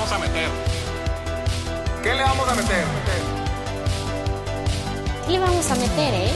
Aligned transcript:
vamos 0.00 0.12
a 0.12 0.18
meter? 0.18 0.48
¿Qué 2.02 2.14
le 2.14 2.22
vamos 2.22 2.48
a 2.48 2.54
meter? 2.54 2.84
¿Qué 5.26 5.32
le 5.32 5.38
vamos 5.38 5.70
a 5.70 5.74
meter, 5.74 6.14
eh? 6.14 6.32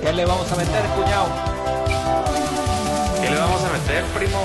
¿Qué 0.00 0.12
le 0.12 0.24
vamos 0.24 0.50
a 0.50 0.56
meter, 0.56 0.82
cuñado? 0.96 1.26
¿Qué 3.20 3.30
le 3.30 3.36
vamos 3.36 3.62
a 3.62 3.68
meter, 3.68 4.04
primo? 4.04 4.40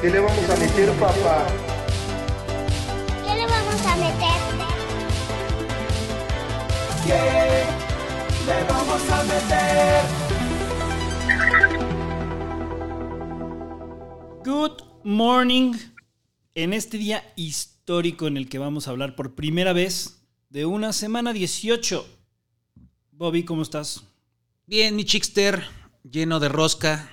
¿Qué 0.00 0.10
le 0.10 0.18
vamos 0.18 0.50
a 0.50 0.56
meter, 0.56 0.90
papá? 0.94 1.44
¿Qué 3.24 3.34
le 3.36 3.46
vamos 3.46 3.86
a 3.86 3.96
meter? 3.96 4.40
¿Qué 7.06 7.64
le 8.46 8.64
vamos 8.64 9.02
a 9.08 9.22
meter? 9.22 10.02
Good 14.44 14.91
morning. 15.04 15.74
En 16.54 16.72
este 16.72 16.98
día 16.98 17.22
histórico 17.36 18.26
en 18.26 18.36
el 18.36 18.48
que 18.48 18.58
vamos 18.58 18.86
a 18.86 18.90
hablar 18.90 19.14
por 19.16 19.34
primera 19.34 19.72
vez 19.72 20.22
de 20.50 20.66
una 20.66 20.92
semana 20.92 21.32
18. 21.32 22.06
Bobby, 23.12 23.44
¿cómo 23.44 23.62
estás? 23.62 24.04
Bien, 24.66 24.94
mi 24.96 25.04
chickster, 25.04 25.62
lleno 26.02 26.40
de 26.40 26.48
rosca, 26.48 27.10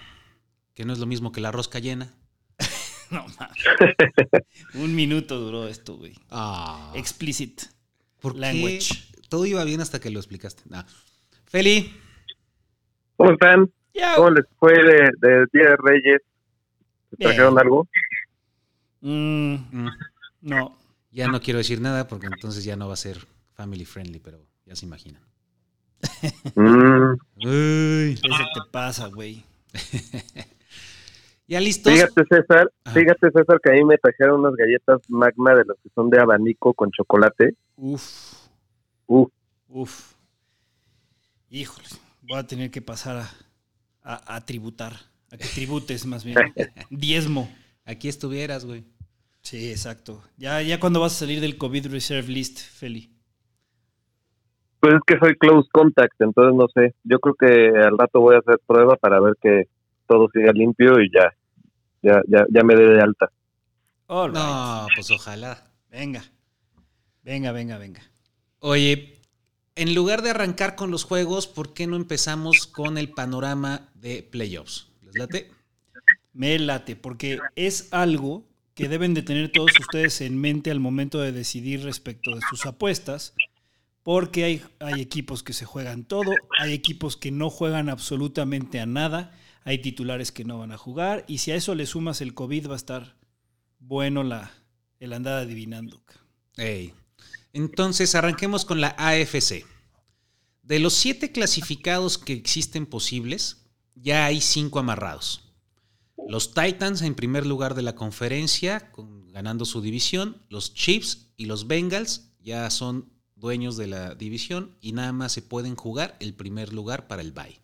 que 0.73 0.85
no 0.85 0.94
es 0.94 0.99
lo 0.99 1.05
mismo 1.05 1.31
que 1.31 1.41
la 1.41 1.52
rosca 1.52 1.80
llena. 1.80 2.13
No 3.11 3.25
mames. 3.39 3.57
Un 4.75 4.94
minuto 4.94 5.39
duró 5.39 5.67
esto, 5.67 5.97
güey. 5.97 6.13
Ah, 6.30 6.94
Explicit. 6.95 7.63
¿por 8.19 8.33
qué? 8.33 8.39
language. 8.39 9.03
Todo 9.30 9.47
iba 9.47 9.63
bien 9.63 9.81
hasta 9.81 9.99
que 9.99 10.11
lo 10.11 10.19
explicaste. 10.19 10.61
Nah. 10.69 10.83
Feli, 11.45 11.91
¿Cómo 13.17 13.31
están? 13.31 13.71
¿Cómo 14.16 14.30
les 14.30 14.45
fue 14.59 14.73
de, 14.73 15.09
de 15.21 15.45
Día 15.52 15.71
de 15.71 15.77
Reyes? 15.83 16.21
¿Se 17.09 17.15
Bien. 17.17 17.29
trajeron 17.29 17.59
algo? 17.59 17.87
Mm, 19.01 19.55
mm, 19.71 19.89
no. 20.41 20.77
ya 21.11 21.27
no 21.27 21.39
quiero 21.41 21.57
decir 21.59 21.79
nada 21.81 22.07
porque 22.07 22.27
entonces 22.27 22.63
ya 22.63 22.75
no 22.75 22.88
va 22.88 22.93
a 22.93 22.97
ser 22.97 23.25
family 23.53 23.85
friendly, 23.85 24.19
pero 24.19 24.45
ya 24.66 24.75
se 24.75 24.85
imaginan. 24.85 25.21
Mm, 26.55 27.13
Uy. 27.38 28.19
¿Qué 28.21 28.29
se 28.29 28.43
te 28.53 28.61
pasa, 28.71 29.07
güey? 29.07 29.43
¿Ya 31.47 31.59
listos? 31.59 31.91
fíjate, 31.93 32.23
César, 32.29 32.71
Ajá. 32.83 32.99
fíjate, 32.99 33.31
César, 33.31 33.59
que 33.63 33.71
a 33.71 33.73
mí 33.73 33.83
me 33.83 33.97
trajeron 33.97 34.41
unas 34.41 34.53
galletas 34.55 34.99
magma 35.07 35.55
de 35.55 35.66
los 35.66 35.77
que 35.81 35.89
son 35.95 36.09
de 36.09 36.19
abanico 36.19 36.73
con 36.73 36.91
chocolate. 36.91 37.55
Uf, 37.75 38.33
Uf, 39.07 39.31
uf. 39.67 40.13
Híjole, 41.49 41.88
voy 42.21 42.38
a 42.38 42.45
tener 42.45 42.69
que 42.69 42.81
pasar 42.83 43.17
a, 43.17 43.29
a- 44.03 44.35
a 44.35 44.45
tributar. 44.45 44.94
A 45.31 45.38
que 45.38 45.45
tributes, 45.45 46.05
más 46.05 46.23
bien. 46.23 46.38
Diezmo. 46.89 47.49
Aquí 47.85 48.08
estuvieras, 48.08 48.66
güey. 48.66 48.83
Sí, 49.41 49.72
exacto. 49.72 50.22
Ya, 50.38 50.61
ya 50.61 50.80
cuando 50.80 50.99
vas 50.99 51.16
a 51.16 51.19
salir 51.19 51.41
del 51.41 51.58
COVID 51.58 51.88
Reserve 51.88 52.27
List, 52.27 52.59
Feli. 52.59 53.11
pues 54.80 54.95
es 54.95 55.02
que 55.05 55.17
soy 55.17 55.35
close 55.38 55.67
contact, 55.72 56.19
entonces 56.19 56.55
no 56.55 56.67
sé. 56.73 56.95
Yo 57.03 57.19
creo 57.19 57.35
que 57.35 57.77
al 57.80 57.97
rato 57.97 58.19
voy 58.19 58.35
a 58.35 58.39
hacer 58.39 58.59
prueba 58.66 58.95
para 58.95 59.19
ver 59.19 59.35
que 59.41 59.63
todo 60.07 60.27
siga 60.33 60.52
limpio 60.52 61.00
y 61.02 61.09
ya, 61.13 61.33
ya, 62.02 62.22
ya, 62.27 62.45
ya 62.50 62.63
me 62.63 62.75
dé 62.75 62.94
de 62.94 63.02
alta. 63.02 63.31
All 64.07 64.30
right. 64.30 64.39
No, 64.39 64.88
pues 64.95 65.11
ojalá. 65.11 65.72
Venga. 65.89 66.23
Venga, 67.23 67.52
venga, 67.52 67.77
venga. 67.77 68.02
Oye, 68.59 69.19
en 69.75 69.95
lugar 69.95 70.22
de 70.22 70.31
arrancar 70.31 70.75
con 70.75 70.91
los 70.91 71.03
juegos, 71.03 71.47
¿por 71.47 71.73
qué 71.73 71.88
no 71.88 71.95
empezamos 71.95 72.67
con 72.67 72.97
el 72.97 73.11
panorama 73.13 73.89
de 73.94 74.23
playoffs? 74.23 74.88
Me 76.33 76.59
late, 76.59 76.95
porque 76.95 77.39
es 77.55 77.88
algo 77.91 78.47
que 78.73 78.88
deben 78.88 79.13
de 79.13 79.23
tener 79.23 79.51
todos 79.51 79.71
ustedes 79.79 80.21
en 80.21 80.39
mente 80.39 80.71
al 80.71 80.79
momento 80.79 81.19
de 81.19 81.31
decidir 81.31 81.83
respecto 81.83 82.33
de 82.33 82.41
sus 82.49 82.66
apuestas, 82.66 83.33
porque 84.03 84.45
hay, 84.45 84.63
hay 84.79 85.01
equipos 85.01 85.44
que 85.44 85.53
se 85.53 85.66
juegan 85.66 86.06
todo, 86.06 86.31
hay 86.59 86.73
equipos 86.73 87.17
que 87.17 87.31
no 87.31 87.50
juegan 87.50 87.89
absolutamente 87.89 88.79
a 88.79 88.85
nada, 88.85 89.38
hay 89.66 89.79
titulares 89.79 90.31
que 90.31 90.45
no 90.45 90.59
van 90.59 90.72
a 90.72 90.78
jugar, 90.78 91.25
y 91.28 91.39
si 91.39 91.51
a 91.51 91.55
eso 91.55 91.75
le 91.75 91.85
sumas 91.85 92.22
el 92.22 92.34
COVID 92.34 92.69
va 92.69 92.73
a 92.73 92.78
estar 92.78 93.16
bueno 93.79 94.23
la, 94.23 94.51
el 95.00 95.13
andar 95.13 95.39
adivinando. 95.39 96.01
Ey. 96.57 96.94
Entonces, 97.53 98.16
arranquemos 98.16 98.66
con 98.66 98.79
la 98.79 98.95
AFC. 98.97 99.66
De 100.63 100.79
los 100.79 100.94
siete 100.94 101.31
clasificados 101.31 102.17
que 102.17 102.34
existen 102.34 102.85
posibles, 102.85 103.59
ya 104.01 104.25
hay 104.25 104.41
cinco 104.41 104.79
amarrados. 104.79 105.41
Los 106.27 106.53
Titans 106.53 107.01
en 107.01 107.15
primer 107.15 107.45
lugar 107.45 107.75
de 107.75 107.81
la 107.81 107.95
conferencia, 107.95 108.91
con- 108.91 109.31
ganando 109.31 109.65
su 109.65 109.81
división. 109.81 110.41
Los 110.49 110.73
Chiefs 110.73 111.27
y 111.37 111.45
los 111.45 111.67
Bengals 111.67 112.31
ya 112.41 112.69
son 112.69 113.11
dueños 113.35 113.77
de 113.77 113.87
la 113.87 114.15
división 114.15 114.75
y 114.81 114.91
nada 114.91 115.11
más 115.13 115.31
se 115.31 115.41
pueden 115.41 115.75
jugar 115.75 116.17
el 116.19 116.33
primer 116.33 116.73
lugar 116.73 117.07
para 117.07 117.21
el 117.21 117.31
bye. 117.31 117.59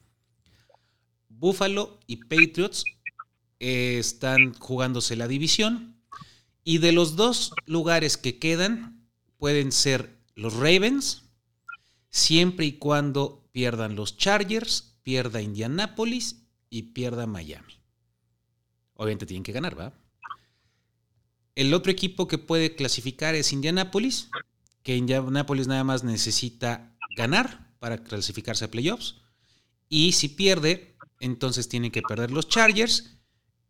Buffalo 1.30 2.00
y 2.08 2.18
Patriots 2.18 2.86
eh, 3.60 3.98
están 4.00 4.54
jugándose 4.54 5.16
la 5.16 5.28
división. 5.28 5.96
Y 6.64 6.80
de 6.80 6.92
los 6.94 7.16
dos 7.16 7.52
lugares 7.66 8.18
que 8.18 8.40
quedan, 8.40 9.08
pueden 9.38 9.72
ser 9.72 10.18
los 10.36 10.54
Ravens, 10.56 11.24
siempre 12.10 12.66
y 12.66 12.74
cuando 12.74 13.48
pierdan 13.52 13.96
los 13.96 14.18
Chargers, 14.18 14.95
pierda 15.06 15.40
Indianapolis 15.40 16.48
y 16.70 16.82
pierda 16.94 17.28
Miami. 17.28 17.80
Obviamente 18.96 19.28
tienen 19.28 19.44
que 19.44 19.52
ganar, 19.52 19.80
¿va? 19.80 19.94
El 21.54 21.74
otro 21.74 21.92
equipo 21.92 22.28
que 22.28 22.40
puede 22.40 22.76
clasificar 22.76 23.36
es 23.36 23.54
Indianapolis, 23.54 24.30
que 24.82 24.98
Indianapolis 24.98 25.68
nada 25.68 25.84
más 25.84 26.04
necesita 26.04 26.98
ganar 27.16 27.74
para 27.80 28.04
clasificarse 28.04 28.66
a 28.66 28.72
playoffs. 28.72 29.22
Y 29.88 30.14
si 30.14 30.28
pierde, 30.28 30.98
entonces 31.20 31.70
tienen 31.70 31.92
que 31.92 32.02
perder 32.02 32.32
los 32.32 32.50
Chargers 32.50 33.20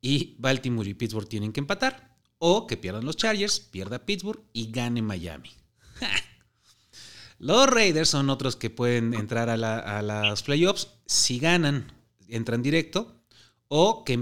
y 0.01 0.38
Baltimore 0.40 0.90
y 0.90 0.94
Pittsburgh 0.94 1.28
tienen 1.28 1.51
que 1.51 1.59
empatar. 1.59 2.16
O 2.38 2.66
que 2.66 2.78
pierdan 2.78 3.06
los 3.06 3.18
Chargers, 3.18 3.59
pierda 3.59 4.06
Pittsburgh 4.06 4.41
y 4.53 4.72
gane 4.72 5.01
Miami. 5.01 5.51
los 7.45 7.67
Raiders 7.67 8.09
son 8.09 8.29
otros 8.31 8.56
que 8.56 8.69
pueden 8.69 9.13
entrar 9.13 9.50
a, 9.50 9.57
la- 9.57 9.78
a 9.79 10.01
las 10.01 10.41
playoffs. 10.41 10.89
Si 11.06 11.38
ganan, 11.39 11.91
entran 12.28 12.63
directo. 12.63 13.22
O 13.67 14.03
que 14.03 14.13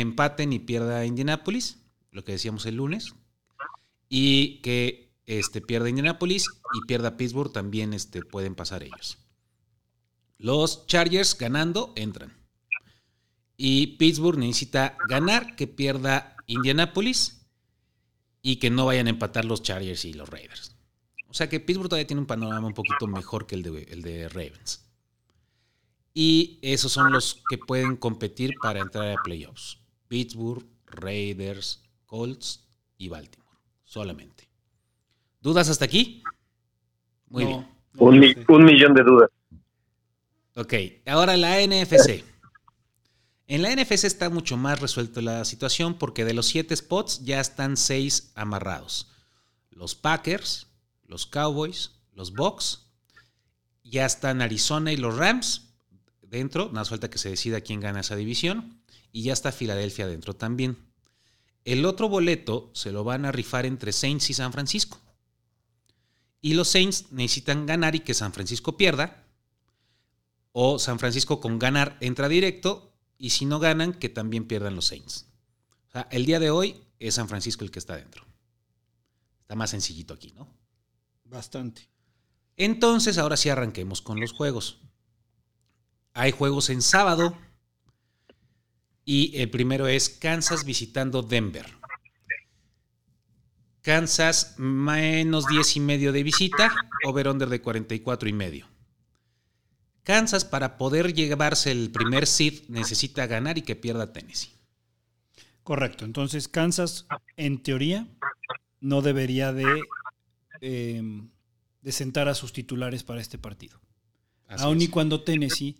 empaten 0.00 0.52
y 0.52 0.58
pierda 0.58 1.04
Indianapolis, 1.06 1.78
lo 2.10 2.24
que 2.24 2.32
decíamos 2.32 2.66
el 2.66 2.76
lunes. 2.76 3.14
Y 4.08 4.60
que 4.62 5.12
este, 5.26 5.60
pierda 5.60 5.88
Indianapolis 5.88 6.46
y 6.74 6.86
pierda 6.86 7.16
Pittsburgh, 7.16 7.52
también 7.52 7.94
este, 7.94 8.22
pueden 8.22 8.54
pasar 8.54 8.82
ellos. 8.82 9.18
Los 10.38 10.86
Chargers 10.86 11.36
ganando, 11.36 11.92
entran. 11.96 12.36
Y 13.56 13.98
Pittsburgh 13.98 14.38
necesita 14.38 14.96
ganar, 15.08 15.56
que 15.56 15.66
pierda 15.66 16.36
Indianapolis 16.46 17.46
y 18.40 18.56
que 18.56 18.70
no 18.70 18.86
vayan 18.86 19.08
a 19.08 19.10
empatar 19.10 19.44
los 19.44 19.62
Chargers 19.62 20.04
y 20.04 20.12
los 20.12 20.28
Raiders. 20.28 20.76
O 21.28 21.34
sea 21.34 21.48
que 21.48 21.60
Pittsburgh 21.60 21.88
todavía 21.88 22.06
tiene 22.06 22.20
un 22.20 22.26
panorama 22.26 22.66
un 22.66 22.74
poquito 22.74 23.06
mejor 23.06 23.46
que 23.46 23.54
el 23.54 23.62
de, 23.62 23.82
el 23.90 24.02
de 24.02 24.28
Ravens. 24.28 24.84
Y 26.14 26.58
esos 26.62 26.90
son 26.92 27.12
los 27.12 27.42
que 27.48 27.58
pueden 27.58 27.96
competir 27.96 28.54
para 28.62 28.80
entrar 28.80 29.08
a 29.16 29.22
playoffs. 29.22 29.78
Pittsburgh, 30.08 30.64
Raiders, 30.86 31.82
Colts 32.06 32.66
y 32.96 33.08
Baltimore. 33.08 33.56
Solamente. 33.84 34.48
¿Dudas 35.40 35.68
hasta 35.68 35.84
aquí? 35.84 36.22
Muy 37.28 37.44
No, 37.44 37.48
bien. 37.50 37.68
no 37.92 38.02
Un, 38.06 38.18
mi- 38.18 38.34
un 38.48 38.64
millón 38.64 38.94
de 38.94 39.02
dudas. 39.02 39.30
Ok, 40.56 40.74
ahora 41.06 41.36
la 41.36 41.60
NFC. 41.60 42.24
En 43.46 43.62
la 43.62 43.70
NFC 43.74 44.04
está 44.04 44.28
mucho 44.28 44.56
más 44.56 44.80
resuelta 44.80 45.20
la 45.22 45.44
situación 45.44 45.94
porque 45.94 46.24
de 46.24 46.34
los 46.34 46.46
siete 46.46 46.74
spots 46.74 47.22
ya 47.24 47.38
están 47.40 47.76
seis 47.76 48.32
amarrados. 48.34 49.10
Los 49.70 49.94
Packers, 49.94 50.66
los 51.08 51.26
Cowboys, 51.26 51.90
los 52.12 52.32
Bucks, 52.32 52.86
ya 53.82 54.06
están 54.06 54.42
Arizona 54.42 54.92
y 54.92 54.96
los 54.96 55.16
Rams 55.16 55.70
dentro, 56.22 56.66
nada 56.66 56.80
más 56.80 56.90
falta 56.90 57.10
que 57.10 57.18
se 57.18 57.30
decida 57.30 57.62
quién 57.62 57.80
gana 57.80 58.00
esa 58.00 58.14
división, 58.14 58.82
y 59.10 59.22
ya 59.22 59.32
está 59.32 59.50
Filadelfia 59.50 60.06
dentro 60.06 60.36
también. 60.36 60.76
El 61.64 61.84
otro 61.86 62.08
boleto 62.08 62.70
se 62.74 62.92
lo 62.92 63.02
van 63.04 63.24
a 63.24 63.32
rifar 63.32 63.66
entre 63.66 63.92
Saints 63.92 64.30
y 64.30 64.34
San 64.34 64.52
Francisco. 64.52 65.00
Y 66.40 66.54
los 66.54 66.68
Saints 66.68 67.06
necesitan 67.10 67.66
ganar 67.66 67.94
y 67.94 68.00
que 68.00 68.14
San 68.14 68.32
Francisco 68.32 68.76
pierda 68.76 69.24
o 70.52 70.78
San 70.78 70.98
Francisco 70.98 71.40
con 71.40 71.58
ganar 71.58 71.96
entra 72.00 72.28
directo 72.28 72.92
y 73.16 73.30
si 73.30 73.44
no 73.44 73.58
ganan, 73.58 73.92
que 73.92 74.08
también 74.08 74.46
pierdan 74.46 74.76
los 74.76 74.86
Saints. 74.86 75.26
O 75.88 75.90
sea, 75.90 76.08
el 76.10 76.26
día 76.26 76.38
de 76.38 76.50
hoy 76.50 76.80
es 76.98 77.14
San 77.14 77.28
Francisco 77.28 77.64
el 77.64 77.70
que 77.70 77.80
está 77.80 77.96
dentro. 77.96 78.24
Está 79.40 79.56
más 79.56 79.70
sencillito 79.70 80.14
aquí, 80.14 80.32
¿no? 80.32 80.57
Bastante. 81.28 81.88
Entonces, 82.56 83.18
ahora 83.18 83.36
sí 83.36 83.48
arranquemos 83.48 84.02
con 84.02 84.20
los 84.20 84.32
juegos. 84.32 84.80
Hay 86.14 86.32
juegos 86.32 86.70
en 86.70 86.82
sábado 86.82 87.36
y 89.04 89.36
el 89.40 89.50
primero 89.50 89.86
es 89.86 90.08
Kansas 90.10 90.64
visitando 90.64 91.22
Denver. 91.22 91.78
Kansas 93.82 94.54
menos 94.58 95.46
10 95.46 95.76
y 95.76 95.80
medio 95.80 96.12
de 96.12 96.22
visita, 96.22 96.74
over-under 97.06 97.48
de 97.48 97.62
44 97.62 98.28
y 98.28 98.32
medio. 98.32 98.66
Kansas 100.02 100.44
para 100.44 100.76
poder 100.78 101.14
llevarse 101.14 101.70
el 101.70 101.90
primer 101.90 102.26
seed 102.26 102.64
necesita 102.68 103.26
ganar 103.26 103.58
y 103.58 103.62
que 103.62 103.76
pierda 103.76 104.12
Tennessee. 104.12 104.52
Correcto. 105.62 106.04
Entonces, 106.04 106.48
Kansas, 106.48 107.06
en 107.36 107.62
teoría, 107.62 108.08
no 108.80 109.02
debería 109.02 109.52
de, 109.52 109.82
eh, 110.60 111.02
de 111.82 111.92
sentar 111.92 112.28
a 112.28 112.34
sus 112.34 112.52
titulares 112.52 113.04
para 113.04 113.20
este 113.20 113.38
partido. 113.38 113.80
Así 114.46 114.64
Aun 114.64 114.80
y 114.80 114.88
cuando 114.88 115.22
Tennessee 115.22 115.76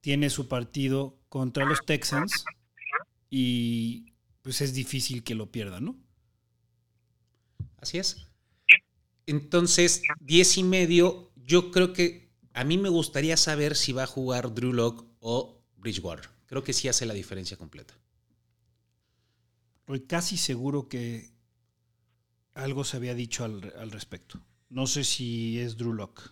tiene 0.00 0.30
su 0.30 0.48
partido 0.48 1.18
contra 1.28 1.64
los 1.64 1.84
Texans 1.84 2.44
y 3.30 4.12
pues 4.42 4.60
es 4.60 4.74
difícil 4.74 5.24
que 5.24 5.34
lo 5.34 5.50
pierdan, 5.50 5.86
¿no? 5.86 5.96
Así 7.78 7.98
es. 7.98 8.26
Entonces, 9.26 10.02
10 10.20 10.58
y 10.58 10.62
medio, 10.62 11.32
yo 11.36 11.70
creo 11.70 11.92
que 11.92 12.30
a 12.52 12.64
mí 12.64 12.78
me 12.78 12.88
gustaría 12.88 13.36
saber 13.36 13.74
si 13.74 13.92
va 13.92 14.04
a 14.04 14.06
jugar 14.06 14.54
Drew 14.54 14.72
Lock 14.72 15.06
o 15.20 15.60
Bridgewater. 15.76 16.28
Creo 16.46 16.62
que 16.62 16.72
sí 16.72 16.88
hace 16.88 17.06
la 17.06 17.14
diferencia 17.14 17.56
completa. 17.56 17.94
Estoy 19.80 20.00
casi 20.06 20.36
seguro 20.36 20.88
que 20.88 21.33
algo 22.54 22.84
se 22.84 22.96
había 22.96 23.14
dicho 23.14 23.44
al, 23.44 23.72
al 23.78 23.90
respecto. 23.90 24.38
No 24.70 24.86
sé 24.86 25.04
si 25.04 25.58
es 25.60 25.76
Drew 25.76 25.92
Lock. 25.92 26.30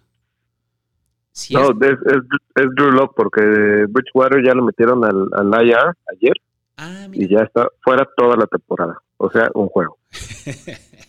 Si 1.33 1.55
No, 1.55 1.71
es- 1.71 1.99
es, 2.07 2.67
Drew 2.77 2.91
Lock 2.93 3.15
porque 3.17 3.41
Bridgewater 3.89 4.45
ya 4.45 4.55
lo 4.55 4.65
metieron 4.65 5.05
al, 5.05 5.29
al 5.33 5.67
IR 5.67 5.97
ayer 6.17 6.35
Ah, 6.77 7.07
y 7.13 7.29
ya 7.29 7.41
está 7.41 7.69
fuera 7.83 8.09
toda 8.17 8.37
la 8.37 8.47
temporada. 8.47 8.99
O 9.19 9.31
sea, 9.31 9.51
un 9.55 9.69
juego. 9.69 9.99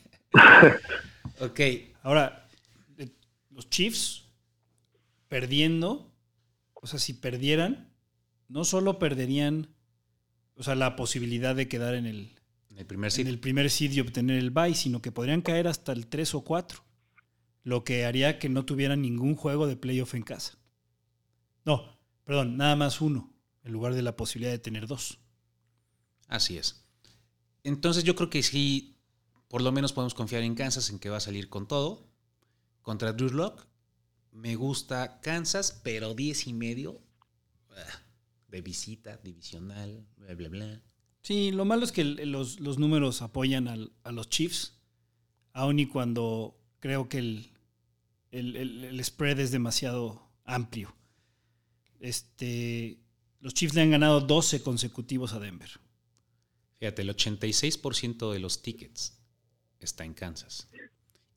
Ok. 1.40 1.60
Ahora, 2.04 2.48
eh, 2.98 3.10
los 3.52 3.70
Chiefs 3.70 4.30
perdiendo, 5.28 6.12
o 6.74 6.88
sea, 6.88 7.00
si 7.00 7.14
perdieran, 7.14 7.90
no 8.48 8.64
solo 8.66 9.00
perderían, 9.00 9.70
o 10.56 10.64
sea, 10.64 10.76
la 10.76 10.96
posibilidad 10.96 11.56
de 11.56 11.68
quedar 11.68 11.96
en 11.96 12.06
el, 12.06 12.36
En 12.74 12.80
el 12.80 12.86
primer 12.88 13.08
en 13.08 13.12
seed. 13.12 13.28
el 13.28 13.40
primer 13.40 13.70
seed 13.70 13.92
y 13.92 14.00
obtener 14.00 14.38
el 14.38 14.50
bye, 14.50 14.74
sino 14.74 15.00
que 15.02 15.12
podrían 15.12 15.44
caer 15.44 15.68
hasta 15.68 15.92
el 15.92 16.08
3 16.08 16.34
o 16.34 16.42
4, 16.42 16.84
lo 17.64 17.84
que 17.84 18.06
haría 18.06 18.40
que 18.40 18.50
no 18.50 18.66
tuvieran 18.66 19.02
ningún 19.02 19.36
juego 19.36 19.68
de 19.68 19.78
playoff 19.78 20.16
en 20.16 20.24
casa. 20.24 20.58
No, 21.66 22.00
perdón, 22.24 22.58
nada 22.58 22.76
más 22.76 23.00
uno, 23.00 23.32
en 23.64 23.72
lugar 23.72 23.94
de 23.94 24.02
la 24.02 24.16
posibilidad 24.16 24.52
de 24.52 24.60
tener 24.60 24.88
dos. 24.88 25.20
Así 26.28 26.58
es. 26.58 26.84
Entonces 27.64 28.04
yo 28.04 28.16
creo 28.16 28.32
que 28.32 28.42
sí, 28.42 28.98
por 29.48 29.62
lo 29.62 29.72
menos 29.72 29.94
podemos 29.94 30.16
confiar 30.16 30.42
en 30.42 30.56
Kansas 30.56 30.90
en 30.90 30.98
que 30.98 31.10
va 31.10 31.18
a 31.18 31.22
salir 31.22 31.50
con 31.50 31.68
todo. 31.68 32.10
Contra 32.82 33.14
Drew 33.14 33.30
Lock, 33.30 33.68
me 34.32 34.56
gusta 34.56 35.22
Kansas, 35.22 35.80
pero 35.84 36.16
10 36.16 36.48
y 36.48 36.54
medio 36.54 37.02
ah, 37.70 38.02
de 38.48 38.62
visita, 38.62 39.18
divisional, 39.18 40.08
bla, 40.18 40.34
bla, 40.34 40.50
bla. 40.50 40.82
Sí, 41.24 41.52
lo 41.52 41.66
malo 41.66 41.84
es 41.86 41.92
que 41.92 42.04
los, 42.04 42.60
números 42.78 43.22
apoyan 43.22 43.68
a 43.68 44.12
los 44.12 44.30
Chiefs, 44.30 44.78
aun 45.54 45.80
y 45.80 45.86
cuando 45.88 46.60
creo 46.80 47.08
que 47.10 47.18
el, 47.20 47.50
el- 48.32 48.56
el- 48.58 48.84
el 48.84 49.04
spread 49.04 49.40
es 49.40 49.52
demasiado 49.52 50.30
amplio. 50.44 50.94
Este, 52.00 53.00
los 53.40 53.54
Chiefs 53.54 53.74
le 53.76 53.82
han 53.82 53.92
ganado 53.92 54.20
12 54.22 54.62
consecutivos 54.62 55.34
a 55.34 55.40
Denver. 55.40 55.70
Fíjate, 56.80 57.02
el 57.04 57.10
86% 57.10 58.32
de 58.34 58.40
los 58.40 58.62
tickets 58.62 59.18
está 59.80 60.04
en 60.04 60.14
Kansas. 60.14 60.68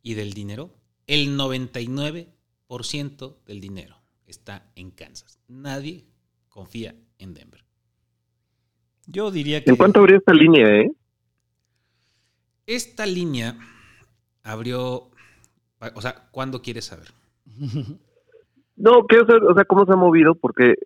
Y 0.03 0.15
del 0.15 0.33
dinero, 0.35 0.75
el 1.07 1.37
99% 1.39 3.37
del 3.45 3.61
dinero 3.61 4.03
está 4.27 4.73
en 4.75 4.91
Kansas. 4.91 5.39
Nadie 5.47 6.07
confía 6.49 6.97
en 7.19 7.35
Denver. 7.35 7.65
Yo 9.07 9.31
diría 9.31 9.63
que... 9.63 9.71
¿En 9.71 9.77
cuánto 9.77 10.01
habría 10.01 10.19
esta 10.19 10.33
línea, 10.33 10.67
eh? 10.81 10.93
Esta 12.67 13.07
línea 13.07 13.57
abrió, 14.43 15.11
o 15.95 16.01
sea, 16.01 16.29
¿cuándo 16.31 16.63
quieres 16.63 16.87
saber? 16.87 17.09
No, 18.79 19.07
quiero 19.07 19.27
saber, 19.27 19.43
o 19.45 19.55
sea, 19.55 19.65
cómo 19.65 19.87
se 19.87 19.93
ha 19.93 19.97
movido, 19.97 20.35
porque 20.35 20.73
eh, 20.73 20.77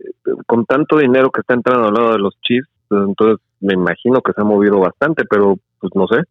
con 0.47 0.65
tanto 0.65 0.99
dinero 0.99 1.31
que 1.33 1.41
está 1.41 1.55
entrando 1.55 1.89
al 1.89 1.95
lado 1.95 2.13
de 2.13 2.19
los 2.19 2.41
Chiefs, 2.41 2.69
pues, 2.87 3.03
entonces 3.05 3.45
me 3.59 3.75
imagino 3.75 4.21
que 4.23 4.33
se 4.33 4.41
ha 4.41 4.45
movido 4.45 4.79
bastante, 4.79 5.25
pero 5.25 5.59
pues 5.81 5.93
no 5.97 6.07
sé. 6.07 6.23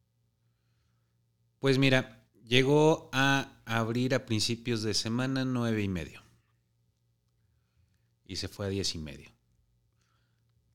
Pues 1.59 1.77
mira, 1.77 2.23
llegó 2.45 3.09
a 3.11 3.61
abrir 3.65 4.15
a 4.15 4.25
principios 4.25 4.83
de 4.83 4.93
semana 4.93 5.43
nueve 5.43 5.83
y 5.83 5.89
medio. 5.89 6.21
Y 8.25 8.37
se 8.37 8.47
fue 8.47 8.67
a 8.67 8.69
diez 8.69 8.95
y 8.95 8.99
medio. 8.99 9.29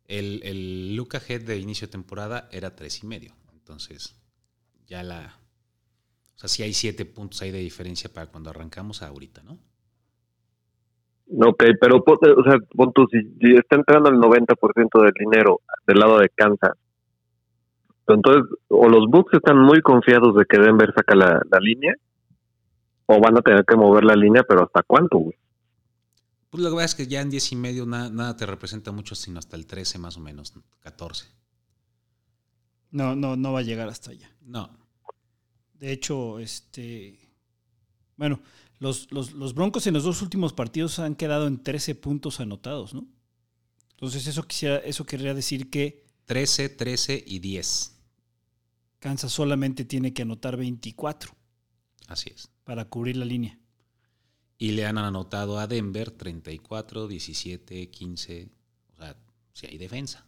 El, 0.08 0.42
el 0.44 0.96
look 0.96 1.16
ahead 1.16 1.42
de 1.42 1.58
inicio 1.58 1.86
de 1.86 1.92
temporada 1.92 2.48
era 2.52 2.74
tres 2.76 3.02
y 3.02 3.06
medio. 3.06 3.34
Entonces, 3.52 4.16
ya 4.86 5.02
la. 5.02 5.34
O 6.36 6.38
sea, 6.38 6.48
sí 6.48 6.62
hay 6.62 6.74
siete 6.74 7.04
puntos 7.06 7.42
ahí 7.42 7.50
de 7.50 7.58
diferencia 7.60 8.12
para 8.12 8.26
cuando 8.28 8.50
arrancamos 8.50 9.02
ahorita, 9.02 9.42
¿no? 9.42 9.58
Ok, 11.40 11.64
pero 11.80 12.02
pon- 12.04 12.18
o 12.36 12.42
sea, 12.44 12.58
pon 12.76 12.92
tú, 12.92 13.06
si, 13.10 13.18
si 13.40 13.54
está 13.56 13.76
entrando 13.76 14.10
el 14.10 14.18
90% 14.18 15.00
del 15.02 15.12
dinero 15.18 15.60
del 15.86 15.98
lado 15.98 16.18
de 16.18 16.28
Kansas, 16.28 16.72
entonces 18.06 18.44
o 18.68 18.88
los 18.88 19.06
Bucks 19.10 19.34
están 19.34 19.58
muy 19.58 19.80
confiados 19.82 20.34
de 20.36 20.44
que 20.46 20.58
Denver 20.58 20.92
saca 20.94 21.14
la, 21.14 21.40
la 21.50 21.58
línea, 21.60 21.94
o 23.06 23.18
van 23.20 23.38
a 23.38 23.42
tener 23.42 23.64
que 23.64 23.76
mover 23.76 24.04
la 24.04 24.14
línea, 24.16 24.42
pero 24.46 24.64
¿hasta 24.64 24.82
cuánto, 24.82 25.18
güey? 25.18 25.36
Pues 26.54 26.62
lo 26.62 26.70
que 26.70 26.76
pasa 26.76 26.84
es 26.84 26.94
que 26.94 27.08
ya 27.08 27.20
en 27.20 27.30
diez 27.30 27.50
y 27.50 27.56
medio 27.56 27.84
nada, 27.84 28.10
nada 28.10 28.36
te 28.36 28.46
representa 28.46 28.92
mucho, 28.92 29.16
sino 29.16 29.40
hasta 29.40 29.56
el 29.56 29.66
13 29.66 29.98
más 29.98 30.16
o 30.16 30.20
menos, 30.20 30.54
14. 30.82 31.26
No, 32.92 33.16
no, 33.16 33.34
no 33.34 33.52
va 33.52 33.58
a 33.58 33.62
llegar 33.62 33.88
hasta 33.88 34.12
allá. 34.12 34.32
No. 34.40 34.70
De 35.72 35.90
hecho, 35.90 36.38
este. 36.38 37.18
Bueno, 38.16 38.40
los, 38.78 39.10
los, 39.10 39.32
los 39.32 39.52
Broncos 39.52 39.88
en 39.88 39.94
los 39.94 40.04
dos 40.04 40.22
últimos 40.22 40.52
partidos 40.52 41.00
han 41.00 41.16
quedado 41.16 41.48
en 41.48 41.60
13 41.60 41.96
puntos 41.96 42.38
anotados, 42.38 42.94
¿no? 42.94 43.04
Entonces, 43.90 44.24
eso 44.28 44.46
quisiera, 44.46 44.76
eso 44.76 45.04
querría 45.04 45.34
decir 45.34 45.70
que 45.70 46.06
13, 46.26 46.68
13 46.68 47.24
y 47.26 47.40
10. 47.40 47.96
Kansas 49.00 49.32
solamente 49.32 49.84
tiene 49.84 50.14
que 50.14 50.22
anotar 50.22 50.56
24 50.56 51.34
Así 52.06 52.30
es. 52.32 52.48
para 52.62 52.84
cubrir 52.84 53.16
la 53.16 53.24
línea. 53.24 53.58
Y 54.58 54.72
le 54.72 54.86
han 54.86 54.98
anotado 54.98 55.58
a 55.58 55.66
Denver 55.66 56.10
34, 56.10 57.08
17, 57.08 57.90
15. 57.90 58.48
O 58.96 59.02
sea, 59.02 59.16
si 59.52 59.66
hay 59.66 59.78
defensa. 59.78 60.24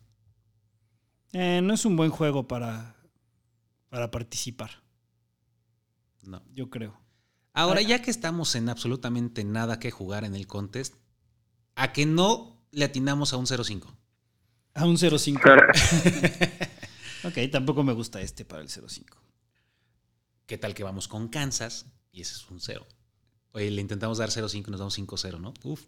Eh, 1.32 1.60
no 1.62 1.74
es 1.74 1.84
un 1.84 1.96
buen 1.96 2.10
juego 2.10 2.46
para, 2.48 2.96
para 3.88 4.10
participar, 4.10 4.82
No. 6.22 6.42
yo 6.54 6.70
creo. 6.70 6.98
Ahora, 7.52 7.80
ya 7.82 8.02
que 8.02 8.10
estamos 8.10 8.54
en 8.54 8.68
absolutamente 8.68 9.44
nada 9.44 9.78
que 9.78 9.90
jugar 9.90 10.24
en 10.24 10.34
el 10.34 10.46
contest, 10.46 10.94
a 11.74 11.92
que 11.92 12.04
no 12.04 12.62
le 12.70 12.84
atinamos 12.84 13.32
a 13.32 13.38
un 13.38 13.46
0-5. 13.46 13.86
A 14.74 14.84
un 14.84 14.96
0-5. 14.96 15.40
ok, 17.24 17.50
tampoco 17.50 17.82
me 17.82 17.92
gusta 17.94 18.20
este 18.20 18.44
para 18.44 18.60
el 18.62 18.68
0-5. 18.68 19.06
¿Qué 20.46 20.58
tal 20.58 20.74
que 20.74 20.84
vamos 20.84 21.08
con 21.08 21.28
Kansas? 21.28 21.86
Y 22.12 22.20
ese 22.22 22.34
es 22.34 22.50
un 22.50 22.60
0. 22.60 22.86
Oye, 23.56 23.70
le 23.70 23.80
intentamos 23.80 24.18
dar 24.18 24.28
0-5 24.28 24.68
y 24.68 24.70
nos 24.70 24.80
damos 24.80 24.98
5-0, 24.98 25.40
¿no? 25.40 25.54
Uf. 25.62 25.86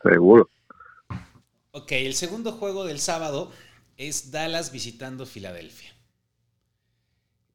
Seguro. 0.00 0.48
Ok, 1.72 1.90
el 1.90 2.14
segundo 2.14 2.52
juego 2.52 2.84
del 2.84 3.00
sábado 3.00 3.50
es 3.96 4.30
Dallas 4.30 4.70
visitando 4.70 5.26
Filadelfia. 5.26 5.92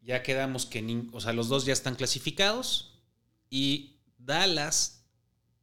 Ya 0.01 0.23
quedamos 0.23 0.65
que 0.65 1.07
o 1.13 1.21
sea, 1.21 1.31
los 1.31 1.47
dos 1.47 1.65
ya 1.65 1.71
están 1.71 1.95
clasificados 1.95 3.01
y 3.49 4.01
Dallas 4.17 5.05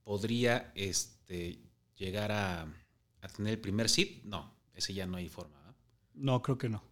podría 0.05 0.73
este, 0.75 1.61
llegar 1.97 2.33
a, 2.33 2.63
a 2.63 3.29
tener 3.29 3.53
el 3.53 3.61
primer 3.61 3.91
seed. 3.91 4.25
No, 4.25 4.55
ese 4.73 4.95
ya 4.95 5.05
no 5.05 5.19
hay 5.19 5.29
forma. 5.29 5.59
¿verdad? 5.59 5.75
No, 6.15 6.41
creo 6.41 6.57
que 6.57 6.71
no. 6.71 6.83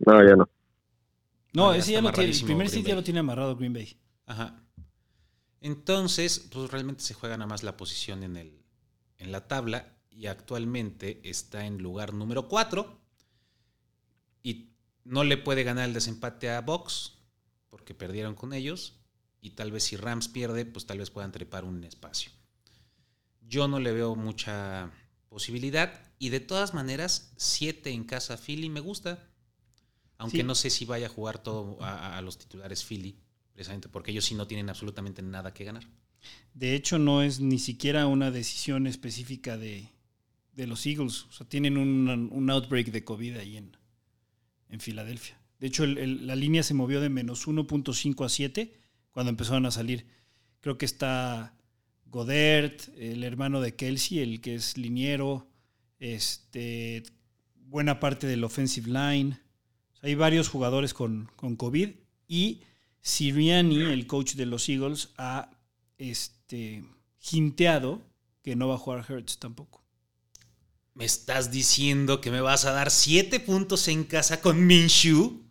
No, 0.00 0.22
ya 0.22 0.36
no. 0.36 0.50
No, 1.54 1.70
Ah, 1.70 1.72
ya 1.72 1.78
ese 1.78 1.92
ya 1.92 2.02
lo 2.02 2.12
tiene, 2.12 2.30
el 2.30 2.44
primer 2.44 2.68
sitio 2.68 2.90
ya 2.90 2.94
lo 2.94 3.02
tiene 3.02 3.20
amarrado 3.20 3.56
Green 3.56 3.72
Bay. 3.72 3.96
Ajá. 4.26 4.60
Entonces, 5.64 6.46
pues 6.52 6.70
realmente 6.70 7.02
se 7.02 7.14
juega 7.14 7.38
nada 7.38 7.48
más 7.48 7.62
la 7.62 7.78
posición 7.78 8.22
en, 8.22 8.36
el, 8.36 8.62
en 9.16 9.32
la 9.32 9.48
tabla 9.48 9.96
y 10.10 10.26
actualmente 10.26 11.22
está 11.24 11.64
en 11.64 11.78
lugar 11.78 12.12
número 12.12 12.48
4 12.48 13.00
y 14.42 14.74
no 15.04 15.24
le 15.24 15.38
puede 15.38 15.64
ganar 15.64 15.88
el 15.88 15.94
desempate 15.94 16.50
a 16.50 16.60
Box 16.60 17.14
porque 17.70 17.94
perdieron 17.94 18.34
con 18.34 18.52
ellos 18.52 19.00
y 19.40 19.52
tal 19.52 19.72
vez 19.72 19.84
si 19.84 19.96
Rams 19.96 20.28
pierde, 20.28 20.66
pues 20.66 20.84
tal 20.84 20.98
vez 20.98 21.08
puedan 21.10 21.32
trepar 21.32 21.64
un 21.64 21.82
espacio. 21.82 22.30
Yo 23.40 23.66
no 23.66 23.80
le 23.80 23.92
veo 23.92 24.16
mucha 24.16 24.90
posibilidad 25.30 26.12
y 26.18 26.28
de 26.28 26.40
todas 26.40 26.74
maneras, 26.74 27.32
7 27.38 27.88
en 27.90 28.04
casa 28.04 28.36
Philly 28.36 28.68
me 28.68 28.80
gusta. 28.80 29.30
Aunque 30.18 30.38
Sí. 30.38 30.42
no 30.42 30.54
sé 30.54 30.68
si 30.68 30.84
vaya 30.84 31.06
a 31.06 31.10
jugar 31.10 31.42
todo 31.42 31.82
a, 31.82 32.18
a 32.18 32.20
los 32.20 32.36
titulares 32.36 32.84
Philly, 32.84 33.23
precisamente 33.54 33.88
porque 33.88 34.10
ellos 34.10 34.24
sí 34.24 34.34
no 34.34 34.46
tienen 34.46 34.68
absolutamente 34.68 35.22
nada 35.22 35.54
que 35.54 35.64
ganar. 35.64 35.86
De 36.52 36.74
hecho, 36.74 36.98
no 36.98 37.22
es 37.22 37.40
ni 37.40 37.58
siquiera 37.58 38.06
una 38.06 38.30
decisión 38.30 38.86
específica 38.86 39.56
de, 39.56 39.88
de 40.52 40.66
los 40.66 40.84
Eagles. 40.86 41.24
O 41.24 41.32
sea, 41.32 41.48
tienen 41.48 41.76
un, 41.76 42.50
outbreak 42.50 42.88
de 42.88 43.04
COVID 43.04 43.36
ahí 43.36 43.56
en, 43.56 43.76
en 44.68 44.80
Filadelfia. 44.80 45.38
De 45.58 45.68
hecho, 45.68 45.86
la 45.86 46.36
línea 46.36 46.62
se 46.62 46.74
movió 46.74 47.00
de 47.00 47.08
menos 47.08 47.46
1.5 47.46 48.24
a 48.24 48.28
7 48.28 48.72
cuando 49.12 49.30
empezaron 49.30 49.66
a 49.66 49.70
salir. 49.70 50.06
Creo 50.60 50.76
que 50.78 50.84
está 50.84 51.54
Godert, 52.06 52.88
el 52.96 53.24
hermano 53.24 53.60
de 53.60 53.74
Kelsey, 53.74 54.18
el 54.18 54.40
que 54.40 54.54
es 54.54 54.76
liniero, 54.76 55.48
este, 56.00 57.02
buena 57.54 58.00
parte 58.00 58.26
del 58.26 58.44
offensive 58.44 58.88
line. 58.88 59.38
O 59.92 59.96
sea, 59.96 60.08
hay 60.08 60.14
varios 60.14 60.48
jugadores 60.48 60.92
con, 60.92 61.30
con 61.36 61.56
COVID 61.56 61.90
y 62.28 62.60
Siriani, 63.04 63.82
el 63.92 64.06
coach 64.06 64.32
de 64.32 64.46
los 64.46 64.66
Eagles, 64.66 65.12
ha 65.18 65.50
este, 65.98 66.82
hinteado 67.30 68.00
que 68.42 68.56
no 68.56 68.66
va 68.66 68.76
a 68.76 68.78
jugar 68.78 69.04
Hurts 69.06 69.38
tampoco. 69.38 69.82
¿Me 70.94 71.04
estás 71.04 71.50
diciendo 71.50 72.22
que 72.22 72.30
me 72.30 72.40
vas 72.40 72.64
a 72.64 72.72
dar 72.72 72.90
7 72.90 73.40
puntos 73.40 73.88
en 73.88 74.04
casa 74.04 74.40
con 74.40 74.66
Minshew? 74.66 75.42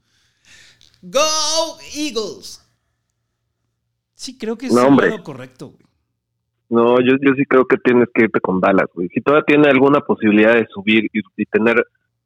¡Go 1.04 1.78
Eagles! 1.96 2.60
Sí, 4.16 4.36
creo 4.36 4.58
que 4.58 4.66
es 4.66 4.74
No, 4.74 4.90
lado 4.90 5.24
correcto. 5.24 5.68
güey. 5.68 5.84
No, 6.70 7.00
yo, 7.02 7.18
yo 7.22 7.36
sí 7.38 7.46
creo 7.46 7.68
que 7.68 7.78
tienes 7.78 8.08
que 8.16 8.24
irte 8.24 8.40
con 8.42 8.62
Dallas, 8.62 8.88
güey. 8.96 9.10
Si 9.10 9.22
todavía 9.22 9.46
tiene 9.46 9.70
alguna 9.70 10.00
posibilidad 10.00 10.56
de 10.56 10.66
subir 10.74 11.06
y, 11.14 11.20
y 11.38 11.46
tener 11.46 11.86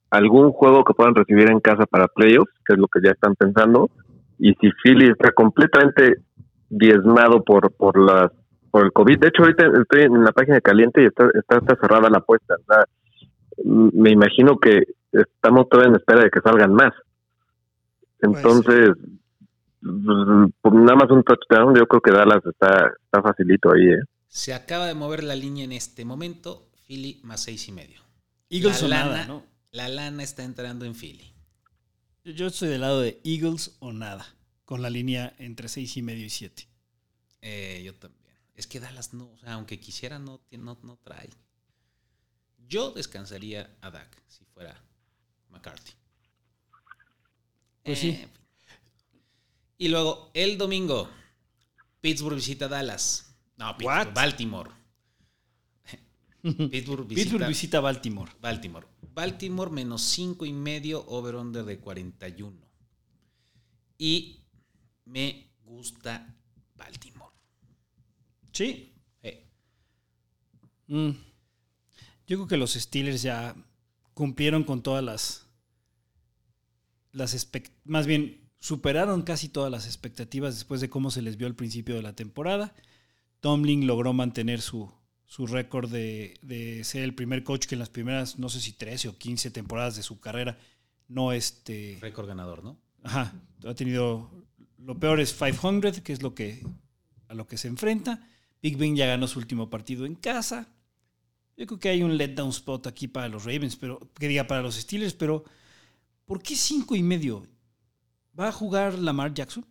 algún 0.09 0.53
juego 0.53 0.85
que 0.85 0.93
puedan 0.93 1.15
recibir 1.15 1.51
en 1.51 1.59
casa 1.59 1.85
para 1.85 2.07
playoffs, 2.07 2.53
que 2.65 2.75
es 2.75 2.79
lo 2.79 2.87
que 2.87 3.01
ya 3.03 3.11
están 3.11 3.35
pensando, 3.35 3.89
y 4.39 4.53
si 4.55 4.69
Philly 4.83 5.09
está 5.09 5.31
completamente 5.31 6.17
diezmado 6.69 7.43
por 7.43 7.71
por 7.73 7.97
las 7.99 8.31
por 8.71 8.85
el 8.85 8.91
COVID. 8.91 9.19
De 9.19 9.27
hecho, 9.29 9.43
ahorita 9.43 9.65
estoy 9.81 10.01
en 10.03 10.23
la 10.23 10.31
página 10.33 10.59
caliente 10.61 11.01
y 11.01 11.05
está, 11.05 11.27
está, 11.33 11.57
está 11.57 11.75
cerrada 11.79 12.09
la 12.09 12.17
apuesta. 12.19 12.55
O 12.55 12.63
sea, 12.73 12.83
m- 13.63 13.91
me 13.93 14.11
imagino 14.11 14.57
que 14.59 14.83
estamos 15.11 15.69
todavía 15.69 15.91
en 15.91 15.95
espera 15.95 16.21
de 16.23 16.29
que 16.29 16.41
salgan 16.41 16.73
más. 16.73 16.93
Entonces, 18.21 18.89
mm, 19.81 20.45
por 20.61 20.73
nada 20.73 20.95
más 20.95 21.11
un 21.11 21.23
touchdown, 21.23 21.75
yo 21.75 21.87
creo 21.87 22.01
que 22.01 22.11
Dallas 22.11 22.43
está, 22.45 22.91
está 23.03 23.21
facilito 23.21 23.71
ahí, 23.71 23.87
¿eh? 23.89 23.99
Se 24.27 24.53
acaba 24.53 24.85
de 24.87 24.93
mover 24.95 25.23
la 25.23 25.35
línea 25.35 25.63
en 25.63 25.71
este 25.71 26.03
momento. 26.05 26.63
Philly 26.87 27.19
más 27.23 27.43
seis 27.43 27.67
y 27.67 27.71
medio. 27.71 27.99
Eagles 28.49 28.81
La 28.83 28.87
lana- 28.89 29.11
nada, 29.11 29.27
¿no? 29.27 29.43
La 29.71 29.89
lana 29.89 30.23
está 30.23 30.43
entrando 30.43 30.85
en 30.85 30.95
Philly. 30.95 31.33
Yo- 32.35 32.47
estoy 32.47 32.69
del 32.69 32.81
lado 32.81 33.01
de 33.01 33.19
Eagles 33.23 33.75
o 33.79 33.93
nada, 33.93 34.25
con 34.65 34.81
la 34.81 34.89
línea 34.89 35.33
entre 35.39 35.69
6 35.69 35.97
y 35.97 36.01
medio 36.01 36.25
y 36.25 36.29
7. 36.29 36.67
Eh, 37.41 37.81
yo 37.85 37.93
también. 37.95 38.17
Es 38.55 38.67
que 38.67 38.79
Dallas 38.79 39.13
no, 39.13 39.29
o 39.31 39.37
sea, 39.37 39.53
aunque 39.53 39.79
quisiera, 39.79 40.19
no, 40.19 40.41
no, 40.51 40.77
no 40.83 40.97
trae. 41.03 41.29
Yo 42.67 42.91
descansaría 42.91 43.77
a 43.81 43.91
Dak 43.91 44.21
si 44.27 44.43
fuera 44.45 44.75
McCarthy. 45.49 45.93
Pues 47.83 47.99
sí. 47.99 48.09
Eh, 48.09 48.27
Y 49.77 49.87
luego, 49.89 50.31
el 50.33 50.57
domingo, 50.57 51.09
Pittsburgh 52.01 52.35
visita 52.35 52.67
Dallas. 52.67 53.31
No, 53.57 53.77
Pittsburgh? 53.77 54.13
Baltimore. 54.13 54.71
Pittsburgh 56.41 57.07
visita, 57.07 57.07
Pittsburgh 57.07 57.47
visita 57.47 57.79
Baltimore. 57.79 58.31
Baltimore. 58.41 58.87
Baltimore 59.17 59.71
menos 59.71 60.03
5 60.03 60.45
y 60.45 60.53
medio, 60.53 61.03
over-under 61.07 61.65
de 61.65 61.79
41. 61.79 62.55
Y 63.97 64.43
me 65.05 65.55
gusta 65.65 66.37
Baltimore. 66.75 67.33
Sí. 68.51 68.93
Eh, 69.23 69.43
Mm. 70.89 71.09
Yo 72.27 72.37
creo 72.37 72.47
que 72.47 72.57
los 72.57 72.73
Steelers 72.73 73.23
ya 73.23 73.55
cumplieron 74.13 74.63
con 74.63 74.83
todas 74.83 75.03
las. 75.03 75.47
las 77.11 77.49
más 77.85 78.05
bien, 78.05 78.47
superaron 78.59 79.23
casi 79.23 79.49
todas 79.49 79.71
las 79.71 79.87
expectativas 79.87 80.53
después 80.53 80.79
de 80.79 80.91
cómo 80.91 81.09
se 81.09 81.23
les 81.23 81.37
vio 81.37 81.47
al 81.47 81.55
principio 81.55 81.95
de 81.95 82.03
la 82.03 82.15
temporada. 82.15 82.75
Tomlin 83.39 83.87
logró 83.87 84.13
mantener 84.13 84.61
su, 84.61 84.93
su 85.27 85.45
récord 85.45 85.91
de, 85.91 86.39
de 86.41 86.83
ser 86.83 87.03
el 87.03 87.13
primer 87.13 87.43
coach 87.43 87.67
que 87.67 87.75
en 87.75 87.79
las 87.79 87.89
primeras, 87.89 88.39
no 88.39 88.49
sé 88.49 88.61
si 88.61 88.71
13 88.71 89.09
o 89.09 89.17
15 89.17 89.51
temporadas 89.51 89.95
de 89.97 90.03
su 90.03 90.19
carrera, 90.19 90.57
no 91.07 91.33
este. 91.33 91.99
récord 92.01 92.27
ganador, 92.27 92.63
¿no? 92.63 92.79
Ajá, 93.03 93.33
ha 93.65 93.73
tenido. 93.75 94.31
Lo 94.79 94.97
peor 94.99 95.19
es 95.19 95.33
500, 95.33 96.01
que 96.01 96.13
es 96.13 96.21
lo 96.21 96.33
que 96.33 96.65
a 97.27 97.33
lo 97.33 97.45
que 97.45 97.57
se 97.57 97.67
enfrenta. 97.67 98.25
Big 98.61 98.77
Ben 98.77 98.95
ya 98.95 99.05
ganó 99.05 99.27
su 99.27 99.39
último 99.39 99.69
partido 99.69 100.05
en 100.05 100.15
casa. 100.15 100.67
Yo 101.57 101.65
creo 101.65 101.79
que 101.79 101.89
hay 101.89 102.03
un 102.03 102.17
letdown 102.17 102.49
spot 102.49 102.87
aquí 102.87 103.07
para 103.07 103.27
los 103.27 103.43
Ravens, 103.43 103.75
pero 103.75 103.99
que 104.13 104.27
diga 104.27 104.47
para 104.47 104.61
los 104.61 104.75
Steelers, 104.75 105.13
pero 105.13 105.43
¿por 106.25 106.41
qué 106.41 106.55
cinco 106.55 106.95
y 106.95 107.03
medio? 107.03 107.45
¿Va 108.39 108.49
a 108.49 108.51
jugar 108.51 108.97
Lamar 108.97 109.33
Jackson? 109.33 109.65